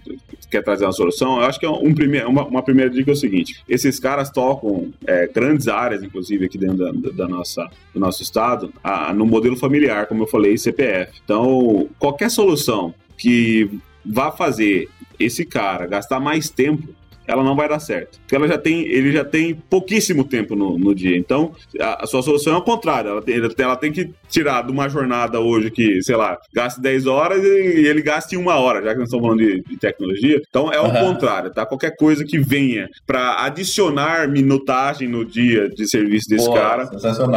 quer 0.55 0.63
trazer 0.63 0.86
uma 0.86 0.93
solução, 0.93 1.38
eu 1.38 1.45
acho 1.45 1.60
que 1.60 1.65
é 1.65 1.69
um 1.69 1.93
primeir, 1.93 2.25
uma, 2.25 2.45
uma 2.45 2.63
primeira 2.63 2.89
dica 2.89 3.12
é 3.12 3.13
o 3.13 3.15
seguinte: 3.15 3.63
esses 3.67 3.99
caras 3.99 4.29
tocam 4.29 4.91
é, 5.05 5.27
grandes 5.27 5.67
áreas, 5.67 6.03
inclusive 6.03 6.45
aqui 6.45 6.58
dentro 6.58 6.77
da, 6.77 7.12
da 7.12 7.27
nossa, 7.27 7.69
do 7.93 7.99
nosso 7.99 8.23
estado, 8.23 8.71
a, 8.84 9.13
no 9.13 9.25
modelo 9.25 9.58
familiar, 9.58 10.05
como 10.08 10.23
eu 10.23 10.27
falei, 10.27 10.34
CPF. 10.57 11.19
Então, 11.23 11.87
qualquer 11.97 12.29
solução 12.29 12.93
que 13.17 13.69
vá 14.05 14.31
fazer 14.31 14.89
esse 15.19 15.45
cara 15.45 15.87
gastar 15.87 16.19
mais 16.19 16.49
tempo 16.49 16.87
ela 17.27 17.43
não 17.43 17.55
vai 17.55 17.67
dar 17.67 17.79
certo. 17.79 18.19
Porque 18.19 18.35
ela 18.35 18.47
já 18.47 18.57
tem, 18.57 18.81
ele 18.81 19.11
já 19.11 19.23
tem 19.23 19.55
pouquíssimo 19.55 20.23
tempo 20.23 20.55
no, 20.55 20.77
no 20.77 20.93
dia. 20.93 21.17
Então, 21.17 21.53
a, 21.79 22.03
a, 22.03 22.07
sua 22.07 22.21
solução 22.21 22.53
é 22.53 22.57
o 22.57 22.61
contrário. 22.61 23.11
Ela 23.11 23.21
tem, 23.21 23.35
ela 23.57 23.75
tem 23.75 23.91
que 23.91 24.11
tirar 24.29 24.63
de 24.63 24.71
uma 24.71 24.88
jornada 24.88 25.39
hoje 25.39 25.71
que, 25.71 26.01
sei 26.03 26.15
lá, 26.15 26.38
gaste 26.53 26.81
10 26.81 27.05
horas 27.07 27.43
e 27.43 27.85
ele 27.85 28.01
gaste 28.01 28.38
uma 28.38 28.55
hora, 28.55 28.81
já 28.83 28.93
que 28.93 28.99
nós 28.99 29.07
estamos 29.07 29.25
falando 29.25 29.39
de, 29.39 29.61
de 29.63 29.77
tecnologia. 29.77 30.41
Então, 30.47 30.71
é 30.71 30.79
o 30.79 30.85
uhum. 30.85 31.13
contrário, 31.13 31.51
tá? 31.51 31.65
Qualquer 31.65 31.95
coisa 31.95 32.23
que 32.23 32.38
venha 32.38 32.88
para 33.05 33.43
adicionar 33.43 34.27
minutagem 34.27 35.07
no 35.07 35.25
dia 35.25 35.69
de 35.69 35.88
serviço 35.88 36.29
desse 36.29 36.45
Boa, 36.45 36.59
cara 36.59 36.89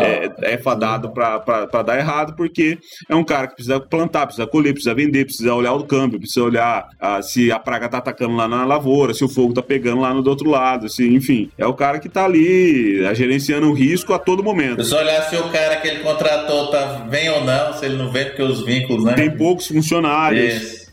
é, 0.02 0.54
é 0.54 0.58
fadado 0.58 1.10
para 1.10 1.82
dar 1.82 1.98
errado, 1.98 2.34
porque 2.36 2.78
é 3.08 3.14
um 3.14 3.24
cara 3.24 3.46
que 3.46 3.54
precisa 3.54 3.80
plantar, 3.80 4.26
precisa 4.26 4.46
colher, 4.46 4.72
precisa 4.72 4.94
vender, 4.94 5.24
precisa 5.24 5.54
olhar 5.54 5.72
o 5.72 5.84
câmbio, 5.84 6.18
precisa 6.18 6.44
olhar 6.44 6.88
ah, 7.00 7.22
se 7.22 7.50
a 7.50 7.58
praga 7.58 7.88
tá 7.88 7.98
atacando 7.98 8.36
lá 8.36 8.48
na 8.48 8.64
lavoura, 8.64 9.14
se 9.14 9.24
o 9.24 9.28
fogo 9.28 9.52
tá 9.52 9.62
pegando 9.62 9.77
lá 9.82 10.12
no 10.14 10.22
do 10.22 10.30
outro 10.30 10.50
lado, 10.50 10.88
se, 10.88 11.06
enfim. 11.06 11.50
É 11.56 11.66
o 11.66 11.74
cara 11.74 11.98
que 11.98 12.08
tá 12.08 12.24
ali 12.24 13.04
ah, 13.06 13.14
gerenciando 13.14 13.68
o 13.68 13.72
risco 13.72 14.12
a 14.12 14.18
todo 14.18 14.42
momento. 14.42 14.84
Se 14.84 14.94
olhar 14.94 15.22
se 15.22 15.36
o 15.36 15.48
cara 15.50 15.76
que 15.76 15.88
ele 15.88 16.00
contratou 16.00 16.70
tá, 16.70 17.06
vem 17.08 17.28
ou 17.30 17.44
não, 17.44 17.72
se 17.72 17.84
ele 17.84 17.96
não 17.96 18.10
vem, 18.10 18.26
porque 18.26 18.42
os 18.42 18.64
vínculos, 18.64 19.04
né? 19.04 19.14
Tem 19.14 19.30
poucos 19.30 19.66
funcionários. 19.68 20.54
Isso. 20.54 20.88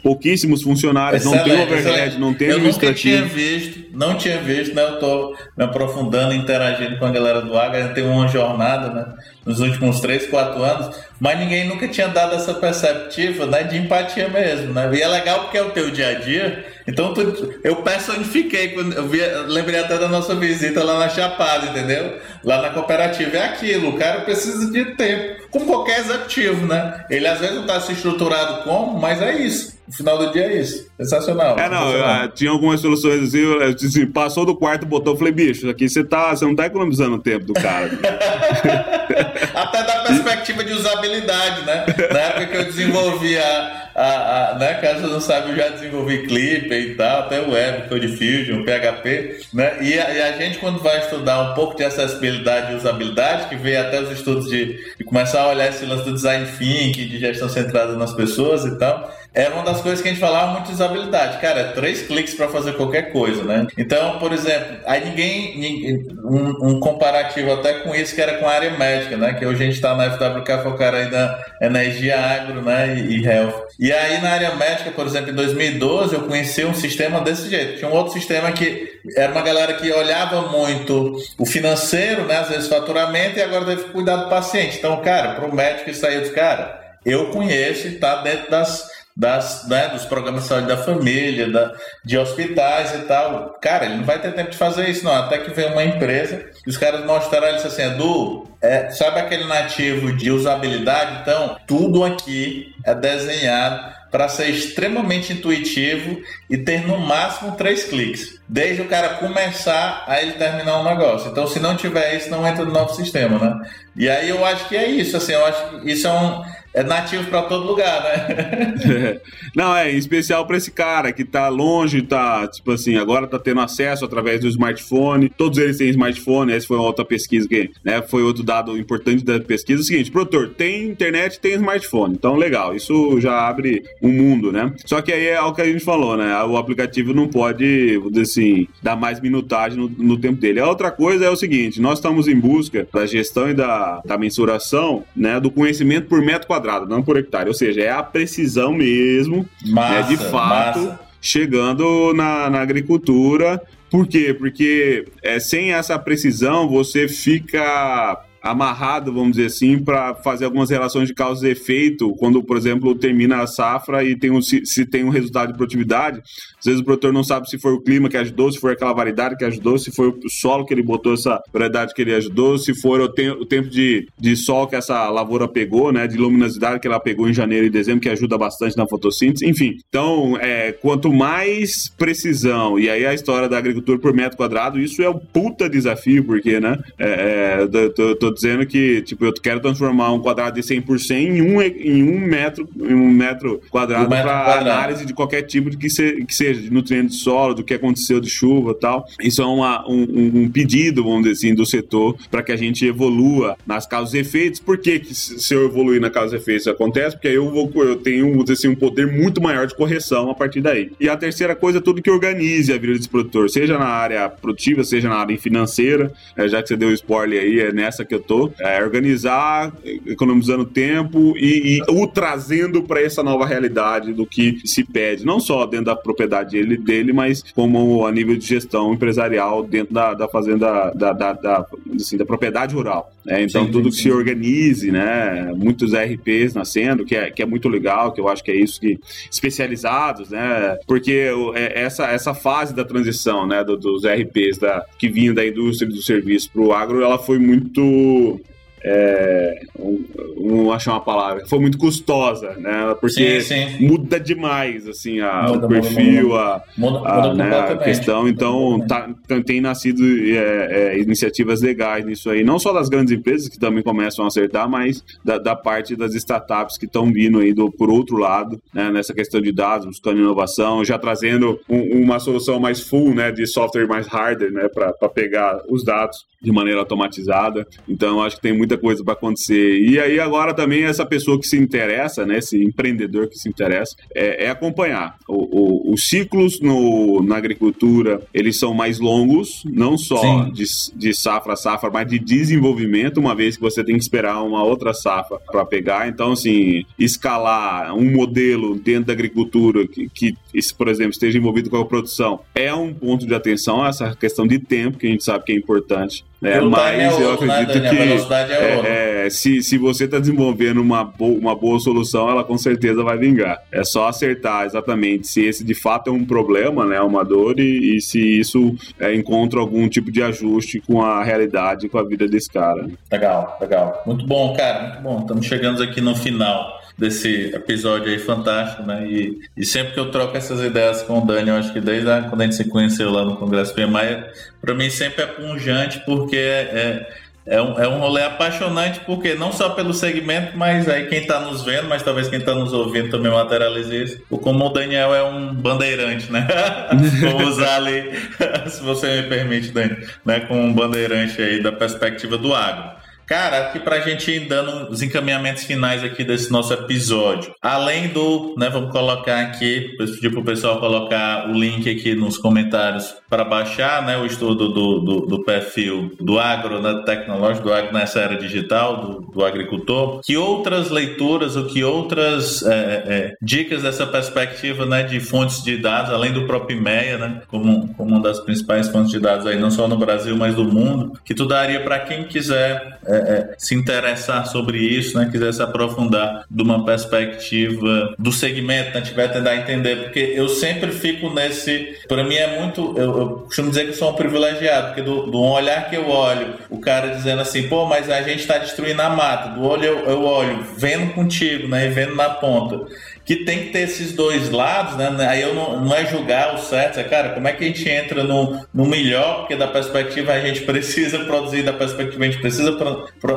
Pouquíssimos 0.00 0.62
funcionários, 0.62 1.26
excelente, 1.26 1.48
não 1.48 1.56
tem 1.56 1.64
overhead, 1.64 2.18
não 2.20 2.34
tem 2.34 2.48
Eu 2.48 2.60
nunca 2.60 2.94
tinha 2.94 3.22
visto, 3.24 3.84
não 3.92 4.16
tinha 4.16 4.38
visto, 4.38 4.76
né? 4.76 4.82
Eu 4.82 5.00
tô 5.00 5.36
me 5.58 5.64
aprofundando, 5.64 6.32
interagindo 6.32 6.96
com 7.00 7.04
a 7.04 7.10
galera 7.10 7.42
do 7.42 7.58
Água, 7.58 7.78
a 7.78 7.82
gente 7.82 7.94
tem 7.94 8.04
uma 8.04 8.28
jornada, 8.28 8.90
né? 8.90 9.12
Nos 9.44 9.58
últimos 9.58 9.98
3, 9.98 10.28
4 10.28 10.62
anos, 10.62 11.00
mas 11.18 11.36
ninguém 11.40 11.66
nunca 11.66 11.88
tinha 11.88 12.06
dado 12.06 12.36
essa 12.36 12.54
perceptiva, 12.54 13.44
né? 13.46 13.64
De 13.64 13.76
empatia 13.76 14.28
mesmo, 14.28 14.72
né? 14.72 14.88
E 14.94 15.02
é 15.02 15.08
legal 15.08 15.40
porque 15.40 15.58
é 15.58 15.62
o 15.62 15.70
teu 15.70 15.90
dia 15.90 16.10
a 16.10 16.14
dia, 16.14 16.64
então 16.86 17.14
tu, 17.14 17.54
eu 17.62 17.76
personifiquei, 17.76 18.74
eu, 18.76 19.08
vi, 19.08 19.20
lembrei 19.48 19.80
até 19.80 19.98
da 19.98 20.08
nossa 20.08 20.34
visita 20.34 20.82
lá 20.82 20.98
na 20.98 21.08
Chapada, 21.08 21.66
entendeu? 21.66 22.18
Lá 22.42 22.62
na 22.62 22.70
cooperativa, 22.70 23.36
é 23.36 23.44
aquilo, 23.44 23.90
o 23.90 23.98
cara 23.98 24.22
precisa 24.22 24.70
de 24.70 24.96
tempo, 24.96 25.48
como 25.50 25.66
qualquer 25.66 26.00
executivo, 26.00 26.66
né? 26.66 27.04
Ele 27.10 27.26
às 27.26 27.38
vezes 27.38 27.54
não 27.54 27.62
está 27.62 27.80
se 27.80 27.92
estruturado 27.92 28.64
como, 28.64 28.98
mas 28.98 29.20
é 29.20 29.36
isso. 29.36 29.79
No 29.90 29.96
final 29.96 30.18
do 30.18 30.32
dia 30.32 30.44
é 30.44 30.60
isso. 30.60 30.86
Sensacional. 30.96 31.58
É, 31.58 31.68
não, 31.68 31.90
sensacional. 31.90 32.22
Eu, 32.22 32.28
tinha 32.30 32.50
algumas 32.50 32.80
soluções 32.80 33.24
assim, 33.24 33.38
eu, 33.38 33.60
assim, 33.62 34.06
passou 34.06 34.46
do 34.46 34.54
quarto, 34.54 34.86
botou, 34.86 35.16
falei, 35.16 35.32
bicho, 35.32 35.68
aqui 35.68 35.88
você 35.88 36.04
tá, 36.04 36.30
você 36.30 36.44
não 36.44 36.54
tá 36.54 36.66
economizando 36.66 37.16
o 37.16 37.18
tempo 37.18 37.46
do 37.46 37.54
cara. 37.54 37.90
Até 39.52 39.82
da 39.82 40.04
perspectiva 40.04 40.62
de 40.62 40.72
usabilidade, 40.72 41.66
né? 41.66 41.86
Na 42.12 42.20
época 42.20 42.46
que 42.46 42.56
eu 42.56 42.64
desenvolvi 42.66 43.36
a, 43.36 43.90
a, 43.96 44.50
a, 44.52 44.58
né, 44.58 44.74
caso 44.74 45.00
você 45.00 45.06
não 45.08 45.20
sabe, 45.20 45.50
eu 45.50 45.56
já 45.56 45.68
desenvolvi 45.70 46.26
clipe 46.26 46.72
e 46.72 46.94
tal, 46.94 47.22
até 47.22 47.40
web, 47.40 47.88
Code 47.88 48.16
Fusion, 48.16 48.64
PHP, 48.64 49.40
né? 49.52 49.78
E 49.82 49.98
a, 49.98 50.10
e 50.14 50.22
a, 50.22 50.32
gente, 50.38 50.58
quando 50.58 50.78
vai 50.78 51.00
estudar 51.00 51.50
um 51.50 51.54
pouco 51.54 51.76
de 51.76 51.82
acessibilidade 51.82 52.72
e 52.72 52.76
usabilidade, 52.76 53.48
que 53.48 53.56
vem 53.56 53.76
até 53.76 54.00
os 54.00 54.10
estudos 54.12 54.48
de, 54.48 54.94
de 54.96 55.04
começar 55.04 55.42
a 55.42 55.48
olhar 55.48 55.68
esse 55.68 55.84
lance 55.84 56.04
do 56.04 56.14
design 56.14 56.46
thinking, 56.46 57.08
de 57.08 57.18
gestão 57.18 57.48
centrada 57.48 57.96
nas 57.96 58.12
pessoas 58.12 58.64
e 58.64 58.78
tal, 58.78 59.10
era 59.32 59.54
uma 59.54 59.62
das 59.62 59.80
coisas 59.80 60.02
que 60.02 60.08
a 60.08 60.10
gente 60.10 60.20
falava 60.20 60.52
muito 60.52 60.66
de 60.66 60.72
usabilidade. 60.72 61.38
Cara, 61.38 61.60
é 61.60 61.64
três 61.72 62.02
cliques 62.02 62.34
para 62.34 62.48
fazer 62.48 62.72
qualquer 62.72 63.12
coisa, 63.12 63.44
né? 63.44 63.66
Então, 63.78 64.18
por 64.18 64.32
exemplo, 64.32 64.78
aí 64.84 65.04
ninguém. 65.04 65.58
ninguém 65.58 66.08
um, 66.24 66.68
um, 66.68 66.80
comparativo 66.80 67.52
até 67.52 67.74
com 67.80 67.94
isso 67.94 68.14
que 68.14 68.20
era 68.20 68.38
com 68.38 68.46
a 68.46 68.52
área 68.52 68.70
médica, 68.76 69.16
né? 69.16 69.34
Que 69.34 69.46
hoje 69.46 69.62
a 69.62 69.66
gente 69.66 69.76
está 69.76 69.94
na 69.94 70.10
FWK 70.10 70.62
focado 70.62 70.96
aí 70.96 71.10
na 71.10 71.38
energia 71.60 72.18
agro, 72.18 72.62
né? 72.62 72.96
E, 72.96 73.18
e 73.18 73.24
health. 73.24 73.54
E 73.78 73.92
aí 73.92 74.20
na 74.20 74.30
área 74.30 74.54
médica, 74.56 74.90
por 74.90 75.06
exemplo, 75.06 75.30
em 75.30 75.34
2012, 75.34 76.14
eu 76.14 76.22
conheci 76.22 76.64
um 76.64 76.74
sistema 76.74 77.20
desse 77.20 77.48
jeito. 77.48 77.78
Tinha 77.78 77.90
um 77.90 77.94
outro 77.94 78.12
sistema 78.12 78.50
que 78.50 79.00
era 79.16 79.30
uma 79.30 79.42
galera 79.42 79.74
que 79.74 79.92
olhava 79.92 80.42
muito 80.48 81.16
o 81.38 81.46
financeiro, 81.46 82.24
né? 82.24 82.38
Às 82.38 82.48
vezes 82.48 82.68
faturamento, 82.68 83.38
e 83.38 83.42
agora 83.42 83.64
deve 83.64 83.84
cuidar 83.84 84.16
do 84.16 84.28
paciente. 84.28 84.78
Então, 84.78 85.00
cara, 85.02 85.34
para 85.34 85.46
o 85.46 85.54
médico 85.54 85.90
isso 85.90 86.04
aí, 86.04 86.20
cara, 86.30 86.80
eu 87.04 87.30
conheço 87.30 87.88
e 87.88 87.92
tá 87.92 88.22
dentro 88.22 88.50
das 88.50 88.99
das, 89.20 89.68
né, 89.68 89.88
dos 89.88 90.06
programas 90.06 90.44
de 90.44 90.48
saúde 90.48 90.66
da 90.66 90.78
família, 90.78 91.46
da, 91.50 91.74
de 92.02 92.16
hospitais 92.16 92.94
e 92.94 92.98
tal. 93.00 93.58
Cara, 93.60 93.84
ele 93.84 93.96
não 93.96 94.04
vai 94.04 94.18
ter 94.18 94.32
tempo 94.32 94.50
de 94.50 94.56
fazer 94.56 94.88
isso, 94.88 95.04
não. 95.04 95.12
Até 95.12 95.36
que 95.36 95.50
vem 95.50 95.70
uma 95.70 95.84
empresa 95.84 96.42
e 96.66 96.70
os 96.70 96.78
caras 96.78 97.04
mostraram 97.04 97.48
ele 97.48 97.56
assim, 97.56 97.82
Edu, 97.82 98.48
é, 98.62 98.88
sabe 98.88 99.20
aquele 99.20 99.44
nativo 99.44 100.16
de 100.16 100.30
usabilidade? 100.30 101.18
Então, 101.20 101.58
tudo 101.66 102.02
aqui 102.02 102.74
é 102.82 102.94
desenhado 102.94 104.00
para 104.10 104.26
ser 104.28 104.48
extremamente 104.48 105.34
intuitivo 105.34 106.18
e 106.48 106.56
ter 106.56 106.86
no 106.86 106.98
máximo 106.98 107.52
três 107.52 107.84
cliques. 107.84 108.40
Desde 108.48 108.80
o 108.80 108.88
cara 108.88 109.10
começar 109.10 110.02
a 110.06 110.20
ele 110.20 110.32
terminar 110.32 110.80
um 110.80 110.84
negócio. 110.84 111.30
Então, 111.30 111.46
se 111.46 111.60
não 111.60 111.76
tiver 111.76 112.16
isso, 112.16 112.30
não 112.30 112.46
entra 112.46 112.64
no 112.64 112.72
novo 112.72 112.94
sistema, 112.94 113.38
né? 113.38 113.70
E 113.94 114.08
aí 114.08 114.30
eu 114.30 114.44
acho 114.44 114.66
que 114.66 114.76
é 114.76 114.88
isso, 114.88 115.16
assim, 115.16 115.32
eu 115.32 115.44
acho 115.44 115.80
que 115.80 115.90
isso 115.92 116.08
é 116.08 116.10
um 116.10 116.42
é 116.72 116.82
nativo 116.82 117.24
para 117.24 117.42
todo 117.42 117.66
lugar, 117.66 118.02
né? 118.02 119.20
Não, 119.54 119.74
é 119.74 119.92
em 119.92 119.96
especial 119.96 120.46
para 120.46 120.56
esse 120.56 120.70
cara 120.70 121.12
que 121.12 121.24
tá 121.24 121.48
longe, 121.48 122.02
tá, 122.02 122.46
tipo 122.46 122.70
assim, 122.70 122.96
agora 122.96 123.26
tá 123.26 123.38
tendo 123.38 123.60
acesso 123.60 124.04
através 124.04 124.40
do 124.40 124.48
smartphone. 124.48 125.28
Todos 125.28 125.58
eles 125.58 125.78
têm 125.78 125.88
smartphone, 125.88 126.52
essa 126.52 126.66
foi 126.66 126.76
outra 126.76 127.04
pesquisa 127.04 127.48
que, 127.48 127.70
né, 127.84 128.00
foi 128.02 128.22
outro 128.22 128.44
dado 128.44 128.78
importante 128.78 129.24
da 129.24 129.40
pesquisa. 129.40 129.80
É 129.80 129.82
o 129.82 129.84
seguinte, 129.84 130.10
produtor, 130.10 130.50
tem 130.50 130.88
internet, 130.88 131.40
tem 131.40 131.54
smartphone. 131.54 132.14
Então, 132.14 132.36
legal, 132.36 132.74
isso 132.74 133.20
já 133.20 133.48
abre 133.48 133.82
um 134.00 134.10
mundo, 134.10 134.52
né? 134.52 134.72
Só 134.84 135.02
que 135.02 135.12
aí 135.12 135.26
é 135.26 135.40
o 135.40 135.52
que 135.52 135.62
a 135.62 135.66
gente 135.66 135.84
falou, 135.84 136.16
né? 136.16 136.42
O 136.44 136.56
aplicativo 136.56 137.12
não 137.12 137.26
pode, 137.26 138.00
assim, 138.20 138.68
dar 138.82 138.94
mais 138.94 139.20
minutagem 139.20 139.76
no, 139.76 139.88
no 139.88 140.18
tempo 140.18 140.40
dele. 140.40 140.60
A 140.60 140.68
outra 140.68 140.90
coisa 140.90 141.24
é 141.24 141.30
o 141.30 141.36
seguinte, 141.36 141.80
nós 141.80 141.98
estamos 141.98 142.28
em 142.28 142.38
busca 142.38 142.86
da 142.92 143.06
gestão 143.06 143.50
e 143.50 143.54
da, 143.54 144.00
da 144.04 144.16
mensuração, 144.16 145.04
né, 145.16 145.40
do 145.40 145.50
conhecimento 145.50 146.06
por 146.06 146.22
metro 146.22 146.46
quadrado 146.46 146.59
quadrado, 146.60 146.86
não 146.86 147.02
por 147.02 147.16
hectare. 147.16 147.48
Ou 147.48 147.54
seja, 147.54 147.80
é 147.80 147.90
a 147.90 148.02
precisão 148.02 148.74
mesmo, 148.74 149.48
massa, 149.66 149.94
né, 149.94 150.02
de 150.02 150.16
fato, 150.16 150.80
massa. 150.80 151.00
chegando 151.20 152.12
na, 152.14 152.50
na 152.50 152.60
agricultura. 152.60 153.60
Por 153.90 154.06
quê? 154.06 154.34
Porque 154.38 155.06
é, 155.22 155.40
sem 155.40 155.72
essa 155.72 155.98
precisão 155.98 156.68
você 156.68 157.08
fica 157.08 158.22
amarrado, 158.42 159.12
vamos 159.12 159.32
dizer 159.32 159.46
assim, 159.46 159.78
para 159.78 160.14
fazer 160.14 160.46
algumas 160.46 160.70
relações 160.70 161.08
de 161.08 161.14
causa 161.14 161.46
e 161.46 161.52
efeito, 161.52 162.14
quando, 162.16 162.42
por 162.42 162.56
exemplo, 162.56 162.94
termina 162.94 163.42
a 163.42 163.46
safra 163.46 164.02
e 164.02 164.16
tem 164.16 164.30
um, 164.30 164.40
se, 164.40 164.64
se, 164.64 164.86
tem 164.86 165.04
um 165.04 165.10
resultado 165.10 165.52
de 165.52 165.56
produtividade, 165.56 166.22
às 166.58 166.64
vezes 166.64 166.80
o 166.80 166.84
produtor 166.84 167.12
não 167.12 167.22
sabe 167.22 167.48
se 167.48 167.58
foi 167.58 167.72
o 167.72 167.80
clima 167.80 168.08
que 168.08 168.16
ajudou, 168.16 168.50
se 168.50 168.58
foi 168.58 168.72
aquela 168.72 168.92
variedade 168.92 169.36
que 169.36 169.44
ajudou, 169.44 169.78
se 169.78 169.90
foi 169.90 170.08
o 170.08 170.18
solo 170.28 170.64
que 170.64 170.72
ele 170.72 170.82
botou 170.82 171.14
essa 171.14 171.40
variedade 171.52 171.92
que 171.94 172.02
ele 172.02 172.14
ajudou, 172.14 172.58
se 172.58 172.74
foi 172.74 173.00
o, 173.00 173.08
te, 173.08 173.28
o 173.30 173.44
tempo 173.44 173.68
de, 173.68 174.08
de 174.18 174.36
sol 174.36 174.66
que 174.66 174.76
essa 174.76 175.10
lavoura 175.10 175.46
pegou, 175.46 175.92
né, 175.92 176.06
de 176.06 176.16
luminosidade 176.16 176.80
que 176.80 176.86
ela 176.86 177.00
pegou 177.00 177.28
em 177.28 177.34
janeiro 177.34 177.66
e 177.66 177.70
dezembro, 177.70 178.00
que 178.00 178.08
ajuda 178.08 178.38
bastante 178.38 178.76
na 178.76 178.86
fotossíntese, 178.86 179.46
enfim. 179.46 179.76
Então, 179.88 180.36
é, 180.40 180.72
quanto 180.72 181.12
mais 181.12 181.88
precisão, 181.88 182.78
e 182.78 182.88
aí 182.88 183.04
a 183.04 183.12
história 183.12 183.48
da 183.48 183.58
agricultura 183.58 183.98
por 183.98 184.14
metro 184.14 184.36
quadrado, 184.36 184.80
isso 184.80 185.02
é 185.02 185.10
um 185.10 185.18
puta 185.18 185.68
desafio, 185.68 186.24
porque, 186.24 186.58
né, 186.58 186.78
é, 186.98 187.62
é, 187.62 187.88
tô, 187.90 188.16
tô 188.16 188.29
dizendo 188.32 188.66
que, 188.66 189.02
tipo, 189.02 189.24
eu 189.24 189.32
quero 189.32 189.60
transformar 189.60 190.12
um 190.12 190.20
quadrado 190.20 190.60
de 190.60 190.66
100% 190.66 191.10
em 191.10 191.42
um, 191.42 191.60
em 191.60 192.02
um 192.02 192.20
metro, 192.20 192.68
em 192.76 192.94
um 192.94 193.10
metro 193.10 193.60
quadrado 193.70 194.06
um 194.06 194.08
para 194.08 194.60
análise 194.60 195.04
de 195.04 195.12
qualquer 195.12 195.42
tipo 195.42 195.70
de 195.70 195.76
que, 195.76 195.90
se, 195.90 196.24
que 196.24 196.34
seja, 196.34 196.60
de 196.60 196.70
nutriente 196.70 197.08
de 197.08 197.16
solo, 197.16 197.54
do 197.54 197.64
que 197.64 197.74
aconteceu 197.74 198.20
de 198.20 198.30
chuva 198.30 198.74
tal. 198.74 199.06
Isso 199.20 199.42
é 199.42 199.46
uma, 199.46 199.88
um, 199.88 200.42
um 200.42 200.48
pedido, 200.50 201.04
vamos 201.04 201.22
dizer 201.22 201.32
assim, 201.32 201.54
do 201.54 201.66
setor 201.66 202.16
para 202.30 202.42
que 202.42 202.52
a 202.52 202.56
gente 202.56 202.84
evolua 202.84 203.56
nas 203.66 203.86
causas 203.86 204.14
e 204.14 204.18
efeitos. 204.18 204.60
Por 204.60 204.78
que, 204.78 205.00
que 205.00 205.14
se 205.14 205.54
eu 205.54 205.64
evoluir 205.64 206.00
na 206.00 206.10
causa 206.10 206.36
e 206.36 206.38
efeitos 206.38 206.62
isso 206.62 206.70
acontece? 206.70 207.16
Porque 207.16 207.28
aí 207.28 207.34
eu, 207.34 207.50
vou, 207.50 207.70
eu 207.84 207.96
tenho, 207.96 208.30
vamos 208.30 208.44
dizer 208.44 208.54
assim, 208.54 208.68
um 208.68 208.74
poder 208.74 209.06
muito 209.06 209.40
maior 209.40 209.66
de 209.66 209.74
correção 209.74 210.30
a 210.30 210.34
partir 210.34 210.60
daí. 210.60 210.92
E 211.00 211.08
a 211.08 211.16
terceira 211.16 211.54
coisa 211.56 211.78
é 211.78 211.80
tudo 211.80 212.02
que 212.02 212.10
organize 212.10 212.72
a 212.72 212.78
vida 212.78 212.94
desse 212.94 213.08
produtor, 213.08 213.48
seja 213.48 213.78
na 213.78 213.86
área 213.86 214.28
produtiva, 214.28 214.84
seja 214.84 215.08
na 215.08 215.16
área 215.16 215.38
financeira, 215.38 216.12
é, 216.36 216.48
já 216.48 216.62
que 216.62 216.68
você 216.68 216.76
deu 216.76 216.88
o 216.88 216.92
spoiler 216.92 217.42
aí, 217.42 217.60
é 217.60 217.72
nessa 217.72 218.04
que 218.04 218.14
eu 218.14 218.19
tô, 218.20 218.52
é, 218.60 218.82
organizar, 218.82 219.72
economizando 220.06 220.64
tempo 220.64 221.34
e, 221.36 221.78
e 221.78 221.82
o 221.88 222.06
trazendo 222.06 222.82
para 222.82 223.00
essa 223.00 223.22
nova 223.22 223.46
realidade 223.46 224.12
do 224.12 224.26
que 224.26 224.60
se 224.64 224.84
pede, 224.84 225.24
não 225.24 225.40
só 225.40 225.66
dentro 225.66 225.86
da 225.86 225.96
propriedade 225.96 226.50
dele, 226.50 226.76
dele 226.76 227.12
mas 227.12 227.42
como 227.54 228.06
a 228.06 228.12
nível 228.12 228.36
de 228.36 228.46
gestão 228.46 228.92
empresarial 228.92 229.62
dentro 229.62 229.94
da, 229.94 230.14
da 230.14 230.28
fazenda, 230.28 230.90
da, 230.94 231.12
da, 231.12 231.32
da, 231.32 231.66
assim, 231.94 232.16
da 232.16 232.24
propriedade 232.24 232.74
rural. 232.74 233.12
Né? 233.24 233.42
Então, 233.42 233.66
sim, 233.66 233.70
tudo 233.70 233.90
sim, 233.90 233.96
que 233.96 234.02
se 234.02 234.10
organize, 234.10 234.90
né? 234.90 235.52
muitos 235.56 235.92
RPs 235.92 236.54
nascendo, 236.54 237.04
que 237.04 237.14
é, 237.14 237.30
que 237.30 237.42
é 237.42 237.46
muito 237.46 237.68
legal, 237.68 238.12
que 238.12 238.20
eu 238.20 238.28
acho 238.28 238.42
que 238.42 238.50
é 238.50 238.56
isso 238.56 238.80
que 238.80 238.98
especializados, 239.30 240.30
né? 240.30 240.76
Porque 240.86 241.30
é, 241.54 241.82
essa, 241.82 242.06
essa 242.06 242.34
fase 242.34 242.74
da 242.74 242.84
transição, 242.84 243.46
né, 243.46 243.62
dos 243.64 244.04
RPs 244.04 244.58
da, 244.58 244.84
que 244.98 245.08
vinham 245.08 245.34
da 245.34 245.46
indústria 245.46 245.90
do 245.90 246.02
serviço 246.02 246.50
para 246.50 246.62
o 246.62 246.72
agro, 246.72 247.02
ela 247.02 247.18
foi 247.18 247.38
muito 247.38 247.80
o 248.10 248.40
é, 248.82 249.60
um, 249.78 250.04
não 250.36 250.72
achar 250.72 250.92
uma 250.92 251.00
palavra, 251.00 251.46
foi 251.46 251.58
muito 251.58 251.78
custosa, 251.78 252.54
né? 252.56 252.94
Porque 253.00 253.40
sim, 253.40 253.68
sim. 253.68 253.86
muda 253.86 254.18
demais, 254.18 254.88
assim, 254.88 255.20
a, 255.20 255.44
muda, 255.48 255.66
o 255.66 255.68
perfil, 255.68 256.28
muda, 256.28 256.42
a, 256.42 256.62
muda, 256.76 257.08
a, 257.08 257.34
né, 257.34 257.58
a, 257.58 257.76
questão. 257.76 258.28
Então, 258.28 258.80
tá, 258.86 259.08
tem 259.44 259.60
nascido 259.60 260.02
é, 260.02 260.94
é, 260.94 260.98
iniciativas 261.00 261.60
legais 261.60 262.04
nisso 262.04 262.30
aí, 262.30 262.42
não 262.42 262.58
só 262.58 262.72
das 262.72 262.88
grandes 262.88 263.12
empresas 263.16 263.48
que 263.48 263.58
também 263.58 263.82
começam 263.82 264.24
a 264.24 264.28
acertar, 264.28 264.68
mas 264.68 265.04
da, 265.24 265.38
da 265.38 265.54
parte 265.54 265.94
das 265.94 266.14
startups 266.14 266.78
que 266.78 266.86
estão 266.86 267.12
vindo 267.12 267.38
aí 267.38 267.52
do, 267.52 267.70
por 267.70 267.90
outro 267.90 268.16
lado, 268.16 268.60
né, 268.72 268.90
nessa 268.90 269.12
questão 269.12 269.40
de 269.40 269.52
dados, 269.52 269.86
buscando 269.86 270.20
inovação, 270.20 270.84
já 270.84 270.98
trazendo 270.98 271.58
um, 271.68 272.02
uma 272.02 272.18
solução 272.18 272.58
mais 272.58 272.80
full, 272.80 273.14
né, 273.14 273.30
de 273.30 273.46
software 273.46 273.86
mais 273.86 274.06
hardware, 274.06 274.52
né, 274.52 274.68
para 274.68 275.08
pegar 275.08 275.62
os 275.68 275.84
dados 275.84 276.30
de 276.40 276.50
maneira 276.50 276.80
automatizada. 276.80 277.66
Então, 277.88 278.22
acho 278.22 278.36
que 278.36 278.42
tem 278.42 278.52
muita 278.70 278.78
coisa 278.78 279.02
para 279.02 279.14
acontecer. 279.14 279.80
E 279.80 279.98
aí, 279.98 280.20
agora 280.20 280.54
também, 280.54 280.84
essa 280.84 281.04
pessoa 281.04 281.38
que 281.38 281.46
se 281.46 281.56
interessa, 281.56 282.24
né, 282.24 282.38
esse 282.38 282.62
empreendedor 282.62 283.28
que 283.28 283.36
se 283.36 283.48
interessa, 283.48 283.96
é, 284.14 284.44
é 284.44 284.50
acompanhar. 284.50 285.16
O, 285.28 285.90
o, 285.90 285.94
os 285.94 286.08
ciclos 286.08 286.60
no, 286.60 287.22
na 287.22 287.36
agricultura, 287.36 288.22
eles 288.32 288.58
são 288.58 288.72
mais 288.72 288.98
longos, 289.00 289.62
não 289.64 289.98
só 289.98 290.44
de, 290.44 290.64
de 290.94 291.14
safra 291.14 291.54
a 291.54 291.56
safra, 291.56 291.90
mas 291.90 292.06
de 292.06 292.18
desenvolvimento, 292.18 293.18
uma 293.18 293.34
vez 293.34 293.56
que 293.56 293.62
você 293.62 293.82
tem 293.82 293.96
que 293.96 294.02
esperar 294.02 294.42
uma 294.42 294.62
outra 294.62 294.94
safra 294.94 295.38
para 295.50 295.64
pegar. 295.64 296.08
Então, 296.08 296.32
assim, 296.32 296.84
escalar 296.98 297.94
um 297.94 298.10
modelo 298.10 298.78
dentro 298.78 299.06
da 299.06 299.12
agricultura 299.12 299.86
que, 299.86 300.08
que, 300.08 300.34
por 300.76 300.88
exemplo, 300.88 301.10
esteja 301.10 301.38
envolvido 301.38 301.70
com 301.70 301.76
a 301.78 301.84
produção, 301.84 302.40
é 302.54 302.72
um 302.72 302.92
ponto 302.92 303.26
de 303.26 303.34
atenção, 303.34 303.84
essa 303.84 304.14
questão 304.14 304.46
de 304.46 304.58
tempo, 304.58 304.98
que 304.98 305.06
a 305.06 305.10
gente 305.10 305.24
sabe 305.24 305.44
que 305.44 305.52
é 305.52 305.56
importante. 305.56 306.24
É, 306.42 306.60
mas 306.60 306.98
é 306.98 307.22
eu 307.22 307.30
outro, 307.30 307.46
né, 307.46 307.60
acredito 307.60 307.82
né, 307.82 307.90
que 307.90 308.52
é, 308.52 309.26
é, 309.26 309.30
se, 309.30 309.62
se 309.62 309.76
você 309.76 310.04
está 310.04 310.18
desenvolvendo 310.18 310.80
uma, 310.80 311.04
bo 311.04 311.34
uma 311.34 311.54
boa 311.54 311.78
solução, 311.78 312.30
ela 312.30 312.42
com 312.42 312.56
certeza 312.56 313.02
vai 313.02 313.18
vingar. 313.18 313.62
É 313.70 313.84
só 313.84 314.08
acertar 314.08 314.64
exatamente 314.64 315.28
se 315.28 315.44
esse 315.44 315.62
de 315.62 315.74
fato 315.74 316.08
é 316.08 316.12
um 316.12 316.24
problema, 316.24 316.86
né, 316.86 317.00
uma 317.00 317.24
dor, 317.24 317.60
e, 317.60 317.96
e 317.96 318.00
se 318.00 318.40
isso 318.40 318.74
é, 318.98 319.14
encontra 319.14 319.60
algum 319.60 319.86
tipo 319.88 320.10
de 320.10 320.22
ajuste 320.22 320.80
com 320.80 321.02
a 321.02 321.22
realidade, 321.22 321.88
com 321.88 321.98
a 321.98 322.02
vida 322.02 322.26
desse 322.26 322.50
cara. 322.50 322.88
Legal, 323.12 323.58
legal. 323.60 324.02
Muito 324.06 324.26
bom, 324.26 324.54
cara, 324.54 324.84
muito 324.84 325.02
bom. 325.02 325.20
Estamos 325.20 325.46
chegando 325.46 325.82
aqui 325.82 326.00
no 326.00 326.16
final 326.16 326.79
desse 327.00 327.50
episódio 327.54 328.12
aí 328.12 328.18
fantástico, 328.18 328.82
né? 328.82 329.06
E, 329.08 329.40
e 329.56 329.64
sempre 329.64 329.94
que 329.94 329.98
eu 329.98 330.10
troco 330.10 330.36
essas 330.36 330.60
ideias 330.60 331.00
com 331.02 331.18
o 331.18 331.26
Dani, 331.26 331.48
eu 331.48 331.56
acho 331.56 331.72
que 331.72 331.80
desde 331.80 332.10
a, 332.10 332.22
quando 332.24 332.42
a 332.42 332.44
gente 332.44 332.56
se 332.56 332.68
conheceu 332.68 333.10
lá 333.10 333.24
no 333.24 333.36
Congresso 333.36 333.74
PMI, 333.74 334.26
para 334.60 334.74
mim 334.74 334.90
sempre 334.90 335.22
é 335.22 335.26
punjante, 335.26 335.98
porque 336.04 336.36
é, 336.36 337.08
é, 337.46 337.56
é, 337.56 337.62
um, 337.62 337.80
é 337.80 337.88
um 337.88 338.00
rolê 338.00 338.22
apaixonante, 338.22 339.00
porque 339.00 339.34
não 339.34 339.50
só 339.50 339.70
pelo 339.70 339.94
segmento, 339.94 340.58
mas 340.58 340.90
aí 340.90 341.06
quem 341.06 341.22
está 341.22 341.40
nos 341.40 341.64
vendo, 341.64 341.88
mas 341.88 342.02
talvez 342.02 342.28
quem 342.28 342.38
está 342.38 342.54
nos 342.54 342.74
ouvindo 342.74 343.08
também 343.08 343.32
materialize 343.32 343.96
isso. 343.96 344.20
Como 344.28 344.66
o 344.66 344.68
Daniel 344.68 345.14
é 345.14 345.22
um 345.22 345.54
bandeirante, 345.54 346.30
né? 346.30 346.46
Vou 347.32 347.48
usar 347.48 347.76
ali, 347.76 348.10
se 348.68 348.82
você 348.82 349.22
me 349.22 349.28
permite, 349.28 349.70
Dani, 349.70 349.96
né? 350.22 350.40
Com 350.40 350.66
um 350.66 350.74
bandeirante 350.74 351.40
aí 351.40 351.62
da 351.62 351.72
perspectiva 351.72 352.36
do 352.36 352.54
agro. 352.54 352.99
Cara, 353.30 353.58
aqui 353.58 353.78
pra 353.78 354.00
gente 354.00 354.28
ir 354.28 354.48
dando 354.48 354.90
os 354.90 355.02
encaminhamentos 355.02 355.62
finais 355.62 356.02
aqui 356.02 356.24
desse 356.24 356.50
nosso 356.50 356.72
episódio. 356.72 357.54
Além 357.62 358.08
do, 358.08 358.56
né, 358.58 358.68
vamos 358.68 358.90
colocar 358.90 359.38
aqui, 359.38 359.94
pedir 359.96 360.30
pro 360.30 360.42
pessoal 360.42 360.80
colocar 360.80 361.48
o 361.48 361.52
link 361.52 361.88
aqui 361.88 362.16
nos 362.16 362.36
comentários 362.36 363.14
para 363.28 363.44
baixar, 363.44 364.04
né, 364.04 364.18
o 364.18 364.26
estudo 364.26 364.70
do, 364.70 364.98
do, 364.98 365.20
do, 365.26 365.44
perfil 365.44 366.10
do 366.18 366.40
agro, 366.40 366.82
né, 366.82 367.04
tecnológico, 367.06 367.68
do 367.68 367.72
agro 367.72 367.92
nessa 367.92 368.18
era 368.18 368.36
digital, 368.36 368.96
do, 368.96 369.20
do 369.30 369.44
agricultor. 369.44 370.22
Que 370.24 370.36
outras 370.36 370.90
leituras 370.90 371.54
ou 371.54 371.66
que 371.66 371.84
outras 371.84 372.64
é, 372.64 372.74
é, 372.74 373.14
é 373.14 373.34
dicas 373.40 373.84
dessa 373.84 374.08
perspectiva, 374.08 374.84
né, 374.84 375.04
de 375.04 375.20
fontes 375.20 375.62
de 375.62 375.76
dados, 375.76 376.12
além 376.12 376.32
do 376.32 376.48
próprio 376.48 376.76
IMEA, 376.76 377.16
né, 377.18 377.42
como, 377.46 377.94
como 377.94 378.10
uma 378.10 378.20
das 378.20 378.40
principais 378.40 378.88
fontes 378.88 379.12
de 379.12 379.20
dados 379.20 379.46
aí, 379.46 379.56
não 379.56 379.70
só 379.70 379.86
no 379.86 379.96
Brasil, 379.96 380.36
mas 380.36 380.56
do 380.56 380.64
mundo, 380.64 381.12
que 381.24 381.32
tu 381.32 381.46
daria 381.46 381.78
para 381.78 382.00
quem 382.00 382.24
quiser 382.24 382.98
é, 383.06 383.19
é, 383.20 383.54
se 383.58 383.74
interessar 383.74 384.46
sobre 384.46 384.78
isso, 384.78 385.18
né, 385.18 385.28
quiser 385.30 385.52
se 385.52 385.62
aprofundar 385.62 386.44
de 386.50 386.62
uma 386.62 386.84
perspectiva 386.84 388.14
do 388.18 388.32
segmento, 388.32 388.94
né, 388.94 389.00
tiver 389.00 389.28
tentar 389.28 389.56
entender, 389.56 390.04
porque 390.04 390.32
eu 390.34 390.48
sempre 390.48 390.92
fico 390.92 391.30
nesse, 391.30 391.96
para 392.08 392.24
mim 392.24 392.34
é 392.34 392.60
muito, 392.60 392.94
eu, 392.96 393.18
eu, 393.18 393.28
costumo 393.40 393.70
dizer 393.70 393.86
que 393.86 393.92
sou 393.92 394.10
um 394.10 394.14
privilegiado, 394.14 394.88
porque 394.88 395.02
do, 395.02 395.26
do 395.26 395.40
olhar 395.40 395.88
que 395.88 395.96
eu 395.96 396.08
olho, 396.08 396.54
o 396.68 396.78
cara 396.78 397.14
dizendo 397.14 397.42
assim, 397.42 397.68
pô, 397.68 397.86
mas 397.86 398.10
a 398.10 398.22
gente 398.22 398.40
está 398.40 398.58
destruindo 398.58 399.00
a 399.02 399.10
mata, 399.10 399.50
do 399.50 399.64
olho 399.64 399.84
eu, 399.84 399.98
eu 400.06 400.24
olho, 400.24 400.64
vendo 400.76 401.12
contigo, 401.12 401.68
né, 401.68 401.86
e 401.86 401.90
vendo 401.90 402.14
na 402.14 402.30
ponta 402.30 402.86
que 403.30 403.44
tem 403.44 403.66
que 403.66 403.68
ter 403.70 403.82
esses 403.82 404.12
dois 404.12 404.50
lados, 404.50 404.96
né? 404.96 405.08
Aí 405.28 405.40
eu 405.40 405.54
não, 405.54 405.84
não 405.84 405.94
é 405.94 406.04
julgar 406.04 406.52
o 406.52 406.58
certo, 406.58 406.98
é, 406.98 407.04
cara, 407.04 407.28
como 407.28 407.46
é 407.46 407.52
que 407.52 407.62
a 407.62 407.66
gente 407.68 407.88
entra 407.88 408.24
no, 408.24 408.66
no 408.74 408.84
melhor, 408.84 409.40
porque 409.40 409.54
da 409.54 409.68
perspectiva 409.68 410.32
a 410.32 410.40
gente 410.40 410.62
precisa 410.62 411.20
produzir, 411.20 411.62
da 411.62 411.72
perspectiva 411.72 412.24
a 412.24 412.26
gente 412.26 412.40
precisa 412.40 412.72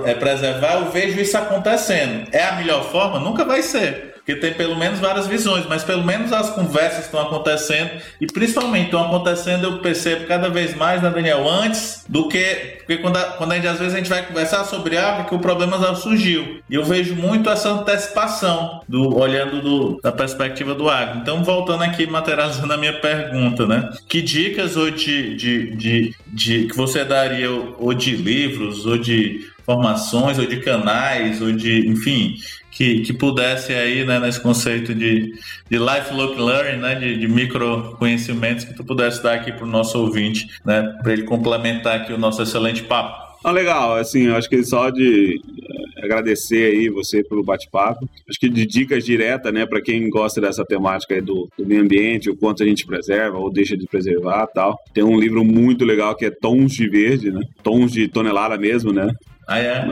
é, 0.06 0.14
preservar, 0.14 0.76
eu 0.76 0.92
vejo 0.92 1.20
isso 1.20 1.38
acontecendo. 1.38 2.28
É 2.32 2.44
a 2.44 2.54
melhor 2.54 2.84
forma? 2.92 3.20
Nunca 3.20 3.44
vai 3.46 3.62
ser 3.62 4.14
porque 4.26 4.36
tem 4.38 4.54
pelo 4.54 4.78
menos 4.78 5.00
várias 5.00 5.28
visões, 5.28 5.66
mas 5.68 5.84
pelo 5.84 6.04
menos 6.04 6.32
as 6.32 6.50
conversas 6.50 7.06
estão 7.06 7.20
acontecendo 7.20 7.92
e 8.22 8.26
principalmente 8.26 8.86
estão 8.86 9.04
acontecendo, 9.04 9.66
eu 9.66 9.80
percebo 9.80 10.26
cada 10.26 10.50
vez 10.50 10.74
mais, 10.76 11.02
né, 11.02 11.10
Daniel, 11.10 11.46
antes 11.48 12.06
do 12.08 12.30
que. 12.30 12.78
Porque 12.78 12.98
quando, 12.98 13.18
a, 13.18 13.24
quando 13.34 13.52
a 13.52 13.56
gente, 13.56 13.68
às 13.68 13.80
vezes 13.80 13.94
a 13.94 13.98
gente 13.98 14.10
vai 14.10 14.26
conversar 14.26 14.64
sobre 14.64 14.98
algo 14.98 15.28
que 15.28 15.36
o 15.36 15.40
problema 15.40 15.78
já 15.78 15.94
surgiu. 15.96 16.62
E 16.70 16.76
eu 16.76 16.86
vejo 16.86 17.16
muito 17.16 17.50
essa 17.50 17.70
antecipação, 17.70 18.82
do, 18.88 19.18
olhando 19.18 19.62
do, 19.62 20.02
da 20.02 20.12
perspectiva 20.12 20.74
do 20.74 20.90
agro. 20.90 21.20
Então, 21.20 21.44
voltando 21.44 21.84
aqui, 21.84 22.08
materializando 22.08 22.72
a 22.72 22.78
minha 22.78 22.94
pergunta, 23.02 23.66
né? 23.66 23.90
Que 24.08 24.22
dicas 24.22 24.78
ou 24.78 24.90
de, 24.90 25.36
de, 25.36 25.76
de, 25.76 26.16
de 26.28 26.68
que 26.68 26.78
você 26.78 27.04
daria, 27.04 27.52
ou 27.52 27.94
de 27.94 28.16
livros, 28.16 28.86
ou 28.86 28.98
de 28.98 29.52
formações, 29.66 30.38
ou 30.38 30.45
de 30.45 30.59
canais, 30.59 31.41
ou 31.41 31.51
de, 31.51 31.88
enfim, 31.88 32.36
que, 32.72 33.01
que 33.01 33.14
pudesse 33.14 33.74
aí, 33.74 34.05
né, 34.05 34.20
nesse 34.20 34.41
conceito 34.41 34.93
de, 34.93 35.34
de 35.70 35.78
lifelong 35.78 36.36
learning, 36.36 36.80
né, 36.80 36.95
de, 36.95 37.18
de 37.18 37.28
micro 37.28 37.95
conhecimentos 37.97 38.66
que 38.66 38.74
tu 38.74 38.84
pudesse 38.84 39.22
dar 39.22 39.36
aqui 39.36 39.51
para 39.51 39.66
o 39.66 39.70
nosso 39.70 39.99
ouvinte, 39.99 40.47
né, 40.66 40.82
para 41.01 41.14
ele 41.14 41.24
complementar 41.24 42.01
aqui 42.01 42.14
o 42.14 42.18
nosso 42.18 42.41
excelente 42.41 42.84
papo. 42.84 43.24
Ah, 43.43 43.51
legal, 43.51 43.97
assim, 43.97 44.30
acho 44.30 44.47
que 44.47 44.64
só 44.64 44.89
de 44.89 45.36
eh, 45.36 46.05
agradecer 46.05 46.72
aí 46.72 46.89
você 46.89 47.22
pelo 47.26 47.43
bate-papo. 47.43 48.09
Acho 48.30 48.39
que 48.39 48.47
de 48.47 48.66
dicas 48.66 49.03
diretas, 49.03 49.53
né, 49.53 49.66
para 49.66 49.82
quem 49.82 50.09
gosta 50.09 50.39
dessa 50.39 50.64
temática 50.64 51.14
aí 51.14 51.20
do, 51.20 51.49
do, 51.57 51.66
meio 51.66 51.82
ambiente, 51.82 52.30
o 52.30 52.38
quanto 52.38 52.64
a 52.64 52.66
gente 52.66 52.86
preserva 52.86 53.38
ou 53.38 53.51
deixa 53.51 53.76
de 53.76 53.86
preservar 53.86 54.47
tal. 54.47 54.80
Tem 54.93 55.03
um 55.03 55.20
livro 55.20 55.43
muito 55.43 55.84
legal 55.84 56.16
que 56.16 56.26
é 56.26 56.32
Tons 56.32 56.72
de 56.72 56.88
Verde, 56.88 57.32
né? 57.32 57.41
Tons 57.61 57.91
de 57.91 58.07
tonelada 58.07 58.57
mesmo, 58.57 58.93
né? 58.93 59.11
Ah, 59.48 59.60
é? 59.60 59.86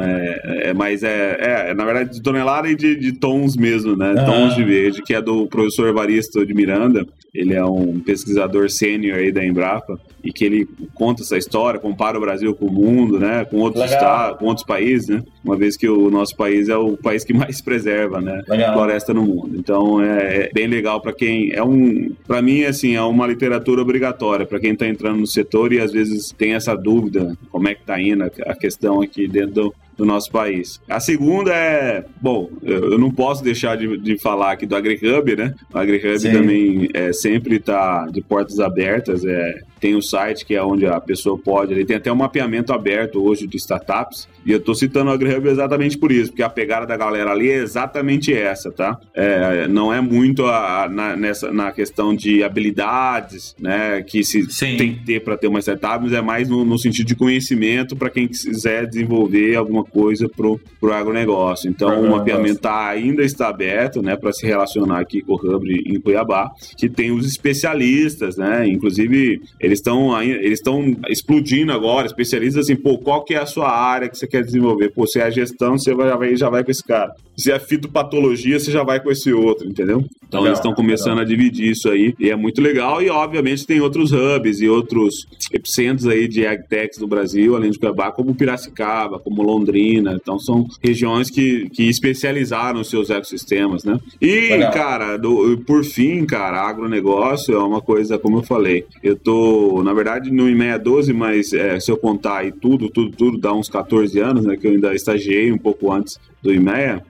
é, 0.44 0.70
é 0.70 0.74
mas 0.74 1.04
é, 1.04 1.70
é, 1.70 1.74
na 1.74 1.84
verdade, 1.84 2.14
de 2.14 2.22
tonelada 2.22 2.70
e 2.70 2.76
de, 2.76 2.96
de 2.96 3.12
tons 3.14 3.56
mesmo, 3.56 3.96
né? 3.96 4.16
Ah. 4.18 4.24
Tons 4.24 4.56
de 4.56 4.64
verde, 4.64 5.02
que 5.02 5.14
é 5.14 5.22
do 5.22 5.48
professor 5.48 5.90
Evaristo 5.90 6.46
de 6.46 6.54
Miranda. 6.54 7.06
Ele 7.34 7.54
é 7.54 7.64
um 7.64 8.00
pesquisador 8.00 8.70
sênior 8.70 9.18
aí 9.18 9.32
da 9.32 9.46
Embrapa 9.46 10.00
e 10.24 10.34
que 10.34 10.44
ele 10.44 10.68
conta 10.94 11.24
essa 11.24 11.38
história, 11.38 11.80
compara 11.80 12.18
o 12.18 12.22
Brasil 12.22 12.54
com 12.54 12.66
o 12.66 12.72
mundo, 12.72 13.20
né? 13.20 13.46
Com 13.46 13.58
outros 13.58 13.86
estados, 13.86 14.38
com 14.38 14.46
outros 14.46 14.66
países, 14.66 15.08
né? 15.08 15.24
Uma 15.44 15.56
vez 15.56 15.78
que 15.78 15.88
o 15.88 16.12
nosso 16.12 16.36
país 16.36 16.68
é 16.68 16.76
o 16.76 16.98
país 16.98 17.24
que 17.24 17.34
mais 17.34 17.60
preserva, 17.64 18.20
né? 18.20 18.44
Legal. 18.48 18.74
Floresta 18.74 19.14
no 19.14 19.24
mundo. 19.24 19.56
Então 19.58 20.02
é, 20.02 20.44
é 20.44 20.50
bem 20.54 20.68
legal 20.68 21.02
para 21.02 21.14
quem 21.14 21.52
é 21.54 21.64
um, 21.64 22.14
para 22.28 22.42
mim 22.42 22.64
assim 22.64 22.96
é 22.96 23.02
uma 23.02 23.26
literatura 23.26 23.82
obrigatória 23.82 24.46
para 24.46 24.60
quem 24.60 24.74
está 24.74 24.88
entrando 24.88 25.20
no 25.20 25.28
setor 25.28 25.72
e 25.72 25.80
às 25.80 25.92
vezes 25.92 26.32
tem 26.38 26.54
essa 26.54 26.76
dúvida 26.76 27.38
como 27.50 27.68
é 27.68 27.74
que 27.74 27.82
está 27.82 28.00
indo 28.00 28.24
a 28.24 28.56
questão 28.56 29.02
aqui 29.02 29.28
dentro 29.28 29.54
do, 29.54 29.76
do 29.98 30.06
nosso 30.06 30.32
país. 30.32 30.82
A 30.90 31.00
segunda 31.00 31.54
é, 31.54 32.04
bom, 32.22 32.50
eu 32.64 32.98
não 32.98 33.12
posso 33.12 33.44
deixar 33.44 33.78
de, 33.78 33.98
de 33.98 34.18
falar 34.18 34.54
aqui 34.54 34.66
do 34.66 34.76
AgriHub, 34.76 35.36
né? 35.36 35.54
O 35.74 35.78
AgriHub 35.78 36.20
Sim. 36.20 36.32
também 36.32 36.90
é, 36.94 37.14
sempre 37.14 37.58
está 37.58 38.06
de 38.08 38.22
portas 38.22 38.60
abertas, 38.60 39.24
é, 39.26 39.62
tem 39.82 39.96
o 39.96 40.02
site 40.02 40.46
que 40.46 40.54
é 40.54 40.64
onde 40.64 40.86
a 40.86 41.02
pessoa 41.02 41.38
pode, 41.38 41.74
ele 41.74 41.84
tem 41.84 41.98
até 41.98 42.12
um 42.12 42.16
mapeamento 42.16 42.72
aberto 42.72 43.22
hoje 43.22 43.48
de 43.48 43.58
startups, 43.58 44.30
e 44.46 44.52
eu 44.52 44.60
estou 44.60 44.76
citando 44.76 45.10
o 45.10 45.14
AgriHub 45.14 45.48
exatamente 45.48 45.98
por 45.98 46.12
isso, 46.12 46.30
porque 46.30 46.44
a 46.44 46.50
pegada 46.50 46.86
da 46.86 46.96
galera 46.96 47.32
ali 47.32 47.50
é 47.50 47.58
exatamente 47.58 48.34
essa, 48.34 48.72
tá? 48.72 49.00
É, 49.14 49.68
não 49.68 49.94
é 49.94 50.00
muito 50.00 50.46
a, 50.46 50.88
na, 50.90 51.16
nessa, 51.16 51.52
na 51.52 51.72
questão 51.72 52.16
de 52.16 52.44
habilidades, 52.44 53.56
né, 53.60 54.04
que 54.04 54.24
se 54.24 54.50
Sim. 54.52 54.78
tem 54.78 54.94
que 54.94 55.06
ter 55.06 55.24
para 55.24 55.36
ter 55.36 55.48
uma 55.48 55.60
startup, 55.60 56.04
mas 56.04 56.14
é 56.14 56.22
mais 56.22 56.48
no, 56.48 56.64
no 56.64 56.78
sentido 56.78 57.08
de 57.08 57.16
conhecimento 57.16 57.96
para 57.96 58.10
quem 58.10 58.28
quiser 58.28 58.86
desenvolver 58.86 59.56
alguma 59.56 59.84
coisa 59.84 60.30
pro, 60.30 60.60
pro 60.80 60.94
agronegócio. 60.94 61.70
Então, 61.70 62.04
o 62.04 62.12
mapeamento 62.12 62.62
tá, 62.62 62.88
ainda 62.88 63.24
está 63.24 63.48
aberto, 63.48 64.02
né, 64.02 64.16
para 64.16 64.32
se 64.32 64.46
relacionar 64.46 65.00
aqui 65.00 65.22
com 65.22 65.34
o 65.34 65.36
Hub 65.36 65.68
em 65.72 66.00
Cuiabá, 66.00 66.52
que 66.78 66.88
tem 66.88 67.12
os 67.12 67.26
especialistas, 67.26 68.38
né, 68.38 68.68
inclusive 68.68 69.42
eles 69.72 69.80
estão 69.80 70.22
eles 70.22 70.60
estão 70.60 70.96
explodindo 71.08 71.72
agora, 71.72 72.08
especialistas 72.08 72.66
assim, 72.66 72.76
pô, 72.76 72.98
qual 72.98 73.24
que 73.24 73.34
é 73.34 73.40
a 73.40 73.46
sua 73.46 73.70
área 73.70 74.10
que 74.10 74.18
você 74.18 74.28
quer 74.28 74.44
desenvolver? 74.44 74.90
Pô, 74.90 75.08
se 75.08 75.20
é 75.20 75.24
a 75.24 75.30
gestão, 75.30 75.78
você 75.78 75.92
já 75.92 76.16
vai, 76.16 76.36
já 76.36 76.50
vai 76.50 76.64
com 76.64 76.72
esse 76.72 76.84
cara. 76.84 77.16
Se 77.38 77.52
é 77.52 77.60
fitopatologia, 77.60 78.60
você 78.60 78.72
já 78.72 78.84
vai 78.84 79.00
com 79.00 79.10
esse 79.10 79.32
outro, 79.34 79.68
entendeu? 79.68 80.04
Então 80.28 80.42
legal, 80.42 80.48
eles 80.48 80.60
estão 80.60 80.74
começando 80.74 81.18
legal. 81.18 81.26
a 81.26 81.28
dividir 81.28 81.72
isso 81.72 81.90
aí 81.90 82.14
e 82.20 82.30
é 82.30 82.36
muito 82.36 82.62
legal 82.62 83.02
e 83.02 83.10
obviamente 83.10 83.66
tem 83.66 83.82
outros 83.82 84.12
hubs 84.12 84.62
e 84.62 84.70
outros 84.70 85.26
epicentros 85.52 86.08
aí 86.08 86.28
de 86.28 86.46
agtechs 86.46 87.00
no 87.00 87.08
Brasil, 87.08 87.56
além 87.56 87.72
de 87.72 87.80
Cuiabá, 87.80 88.12
como 88.12 88.36
Piracicaba, 88.36 89.20
como 89.20 89.42
Londrina. 89.42 90.18
Então 90.22 90.38
são 90.40 90.68
regiões 90.82 91.30
que, 91.30 91.70
que 91.70 91.84
especializaram 91.84 92.82
os 92.82 92.90
seus 92.90 93.10
ecossistemas, 93.10 93.84
né? 93.84 94.00
E, 94.22 94.50
legal. 94.50 94.72
cara, 94.72 95.18
do, 95.18 95.58
por 95.66 95.84
fim, 95.84 96.26
cara, 96.26 96.62
agronegócio 96.62 97.54
é 97.54 97.60
uma 97.60 97.82
coisa, 97.82 98.18
como 98.18 98.40
eu 98.40 98.44
falei, 98.44 98.86
eu 99.04 99.16
tô, 99.16 99.61
na 99.84 99.94
verdade, 99.94 100.32
no 100.32 100.50
IMEA 100.50 100.78
12, 100.78 101.14
mas 101.14 101.54
é, 101.54 101.80
se 101.80 101.92
eu 101.92 101.98
contar 101.98 102.40
aí 102.40 102.52
tudo, 102.52 102.90
tudo, 102.90 103.12
tudo, 103.16 103.38
dá 103.38 103.54
uns 103.54 103.70
14 103.70 104.20
anos, 104.20 104.46
né? 104.46 104.56
Que 104.56 104.68
eu 104.68 104.72
ainda 104.72 104.94
estagiei 104.94 105.52
um 105.52 105.58
pouco 105.58 105.92
antes 105.92 106.20
do 106.42 106.54
IMEA. 106.54 107.04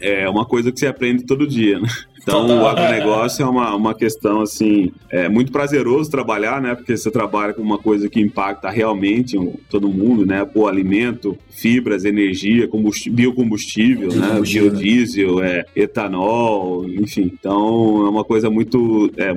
É 0.00 0.28
uma 0.28 0.44
coisa 0.44 0.72
que 0.72 0.78
você 0.78 0.86
aprende 0.86 1.24
todo 1.24 1.46
dia, 1.46 1.78
né? 1.78 1.88
Então, 2.24 2.62
o 2.62 2.66
agronegócio 2.66 3.42
é 3.42 3.46
uma, 3.46 3.76
uma 3.76 3.94
questão, 3.94 4.40
assim, 4.40 4.90
é 5.10 5.28
muito 5.28 5.52
prazeroso 5.52 6.10
trabalhar, 6.10 6.60
né? 6.60 6.74
Porque 6.74 6.96
você 6.96 7.10
trabalha 7.10 7.52
com 7.52 7.60
uma 7.60 7.76
coisa 7.76 8.08
que 8.08 8.18
impacta 8.18 8.70
realmente 8.70 9.36
todo 9.68 9.90
mundo, 9.90 10.24
né? 10.24 10.42
Pô, 10.42 10.66
alimento, 10.66 11.36
fibras, 11.50 12.06
energia, 12.06 12.68
biocombustível, 13.10 14.08
né? 14.14 14.40
Biodiesel, 14.40 15.42
é, 15.44 15.66
etanol, 15.76 16.88
enfim. 16.88 17.30
Então, 17.38 18.06
é 18.06 18.08
uma 18.08 18.24
coisa 18.24 18.48
muito... 18.48 19.10
É, 19.18 19.34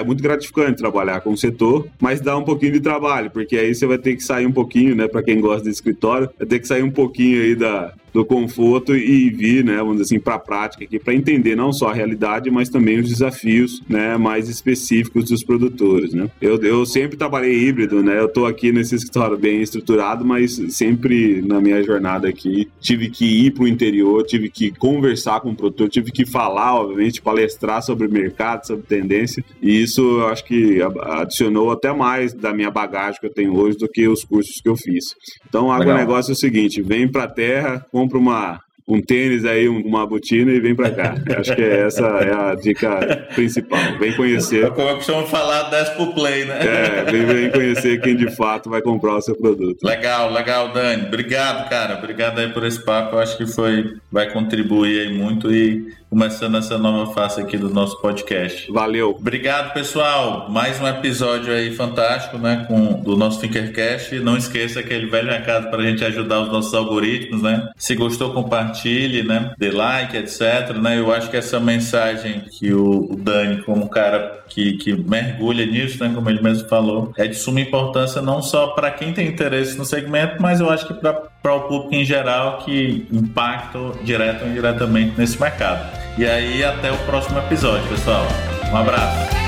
é 0.00 0.02
muito 0.02 0.22
gratificante 0.22 0.78
trabalhar 0.78 1.20
com 1.20 1.32
o 1.32 1.36
setor, 1.36 1.86
mas 2.00 2.22
dá 2.22 2.36
um 2.38 2.44
pouquinho 2.44 2.72
de 2.72 2.80
trabalho, 2.80 3.30
porque 3.30 3.56
aí 3.56 3.74
você 3.74 3.86
vai 3.86 3.98
ter 3.98 4.16
que 4.16 4.22
sair 4.22 4.46
um 4.46 4.52
pouquinho, 4.52 4.96
né? 4.96 5.06
Para 5.06 5.22
quem 5.22 5.40
gosta 5.40 5.64
de 5.64 5.70
escritório, 5.70 6.30
vai 6.38 6.48
ter 6.48 6.58
que 6.58 6.66
sair 6.66 6.82
um 6.82 6.90
pouquinho 6.90 7.42
aí 7.42 7.54
da, 7.54 7.92
do 8.12 8.24
conforto 8.24 8.94
e 8.96 9.30
vir, 9.30 9.64
né, 9.64 9.76
vamos 9.78 9.94
dizer 9.94 10.04
assim, 10.04 10.20
para 10.20 10.34
a 10.34 10.38
prática 10.38 10.84
aqui, 10.84 10.98
para 10.98 11.14
entender 11.14 11.56
não 11.56 11.72
só 11.72 11.88
a 11.88 11.94
realidade, 11.94 12.50
mas 12.50 12.68
também 12.68 12.98
os 12.98 13.08
desafios, 13.08 13.82
né, 13.88 14.16
mais 14.16 14.48
específicos 14.48 15.26
dos 15.30 15.44
produtores, 15.44 16.12
né. 16.12 16.30
Eu, 16.40 16.60
eu 16.62 16.84
sempre 16.86 17.16
trabalhei 17.16 17.68
híbrido, 17.68 18.02
né, 18.02 18.18
eu 18.18 18.26
estou 18.26 18.46
aqui 18.46 18.72
nesse 18.72 18.94
escritório 18.94 19.38
bem 19.38 19.62
estruturado, 19.62 20.24
mas 20.24 20.60
sempre 20.70 21.42
na 21.42 21.60
minha 21.60 21.82
jornada 21.82 22.28
aqui 22.28 22.68
tive 22.80 23.10
que 23.10 23.46
ir 23.46 23.52
para 23.52 23.64
o 23.64 23.68
interior, 23.68 24.24
tive 24.24 24.48
que 24.48 24.70
conversar 24.70 25.40
com 25.40 25.50
o 25.50 25.56
produtor, 25.56 25.88
tive 25.88 26.10
que 26.10 26.26
falar, 26.26 26.74
obviamente, 26.74 27.20
palestrar 27.20 27.82
sobre 27.82 28.06
o 28.06 28.10
mercado, 28.10 28.66
sobre 28.66 28.84
tendência, 28.86 29.44
e 29.62 29.82
isso 29.82 30.00
eu 30.00 30.28
acho 30.28 30.44
que 30.44 30.78
adicionou 31.02 31.70
até 31.70 31.92
mais 31.92 32.32
da 32.32 32.52
minha 32.52 32.70
bagagem 32.70 33.20
que 33.20 33.26
eu 33.26 33.32
tenho 33.32 33.56
hoje 33.56 33.78
do 33.78 33.88
que 33.88 34.08
os 34.08 34.24
cursos 34.24 34.60
que 34.60 34.68
eu 34.68 34.76
fiz. 34.76 35.14
Então, 35.48 35.66
o 35.66 35.72
agronegócio 35.72 36.32
é 36.32 36.34
o 36.34 36.36
seguinte, 36.36 36.82
vem 36.82 37.08
para 37.08 37.24
a 37.24 37.28
terra, 37.28 37.86
compra 38.00 38.16
uma, 38.16 38.60
um 38.88 38.98
tênis 39.02 39.44
aí, 39.44 39.68
uma 39.68 40.06
botina 40.06 40.50
e 40.50 40.58
vem 40.58 40.74
para 40.74 40.90
cá. 40.90 41.14
Acho 41.38 41.54
que 41.54 41.62
essa 41.62 42.06
é 42.06 42.32
a 42.32 42.54
dica 42.54 43.28
principal. 43.34 43.78
Vem 43.98 44.16
conhecer. 44.16 44.64
É 44.64 44.70
como 44.70 44.88
eu 44.88 44.96
costumo 44.96 45.26
falar, 45.26 45.64
10 45.64 45.90
pro 45.90 46.14
play, 46.14 46.46
né? 46.46 46.58
É, 46.60 47.04
vem, 47.10 47.26
vem 47.26 47.50
conhecer 47.50 48.00
quem 48.00 48.16
de 48.16 48.34
fato 48.34 48.70
vai 48.70 48.80
comprar 48.80 49.16
o 49.16 49.20
seu 49.20 49.36
produto. 49.36 49.84
Legal, 49.84 50.32
legal, 50.32 50.72
Dani. 50.72 51.06
Obrigado, 51.06 51.68
cara. 51.68 51.98
Obrigado 51.98 52.38
aí 52.38 52.48
por 52.48 52.64
esse 52.64 52.82
papo. 52.82 53.16
Eu 53.16 53.20
acho 53.20 53.36
que 53.36 53.46
foi, 53.46 53.96
vai 54.10 54.32
contribuir 54.32 55.00
aí 55.00 55.12
muito 55.12 55.52
e 55.52 55.92
começando 56.10 56.56
essa 56.56 56.76
nova 56.76 57.12
fase 57.14 57.40
aqui 57.40 57.56
do 57.56 57.70
nosso 57.70 58.00
podcast. 58.00 58.70
Valeu. 58.72 59.10
Obrigado, 59.10 59.72
pessoal. 59.72 60.50
Mais 60.50 60.80
um 60.80 60.88
episódio 60.88 61.54
aí 61.54 61.72
fantástico, 61.72 62.36
né, 62.36 62.64
com 62.66 63.00
do 63.00 63.16
nosso 63.16 63.40
Thinkercast. 63.40 64.18
Não 64.18 64.36
esqueça 64.36 64.80
aquele 64.80 65.06
velho 65.06 65.30
recado 65.30 65.70
para 65.70 65.78
a 65.78 65.86
gente 65.86 66.04
ajudar 66.04 66.40
os 66.40 66.48
nossos 66.48 66.74
algoritmos, 66.74 67.42
né? 67.42 67.70
Se 67.76 67.94
gostou, 67.94 68.32
compartilhe, 68.32 69.22
né? 69.22 69.54
Dê 69.56 69.70
like, 69.70 70.16
etc. 70.16 70.76
Né? 70.82 70.98
Eu 70.98 71.12
acho 71.12 71.30
que 71.30 71.36
essa 71.36 71.60
mensagem 71.60 72.40
que 72.40 72.74
o 72.74 73.14
Dani, 73.16 73.62
como 73.62 73.88
cara 73.88 74.40
que, 74.48 74.72
que 74.78 74.92
mergulha 74.92 75.64
nisso, 75.64 76.02
né, 76.02 76.10
como 76.12 76.28
ele 76.28 76.42
mesmo 76.42 76.68
falou, 76.68 77.12
é 77.16 77.28
de 77.28 77.36
suma 77.36 77.60
importância 77.60 78.20
não 78.20 78.42
só 78.42 78.68
para 78.68 78.90
quem 78.90 79.12
tem 79.12 79.28
interesse 79.28 79.78
no 79.78 79.84
segmento, 79.84 80.42
mas 80.42 80.58
eu 80.58 80.68
acho 80.68 80.88
que 80.88 80.94
para 80.94 81.30
o 81.42 81.60
público 81.60 81.94
em 81.94 82.04
geral 82.04 82.58
que 82.58 83.06
impacta 83.10 83.78
direto 84.02 84.42
ou 84.42 84.50
indiretamente 84.50 85.18
nesse 85.18 85.40
mercado. 85.40 85.90
E 86.18 86.26
aí, 86.26 86.62
até 86.62 86.92
o 86.92 86.98
próximo 87.06 87.38
episódio, 87.38 87.88
pessoal. 87.88 88.26
Um 88.70 88.76
abraço. 88.76 89.40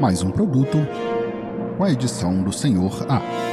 Mais 0.00 0.20
um 0.20 0.32
produto 0.32 0.78
com 1.78 1.84
a 1.84 1.90
edição 1.92 2.42
do 2.42 2.52
Senhor 2.52 3.06
A. 3.08 3.51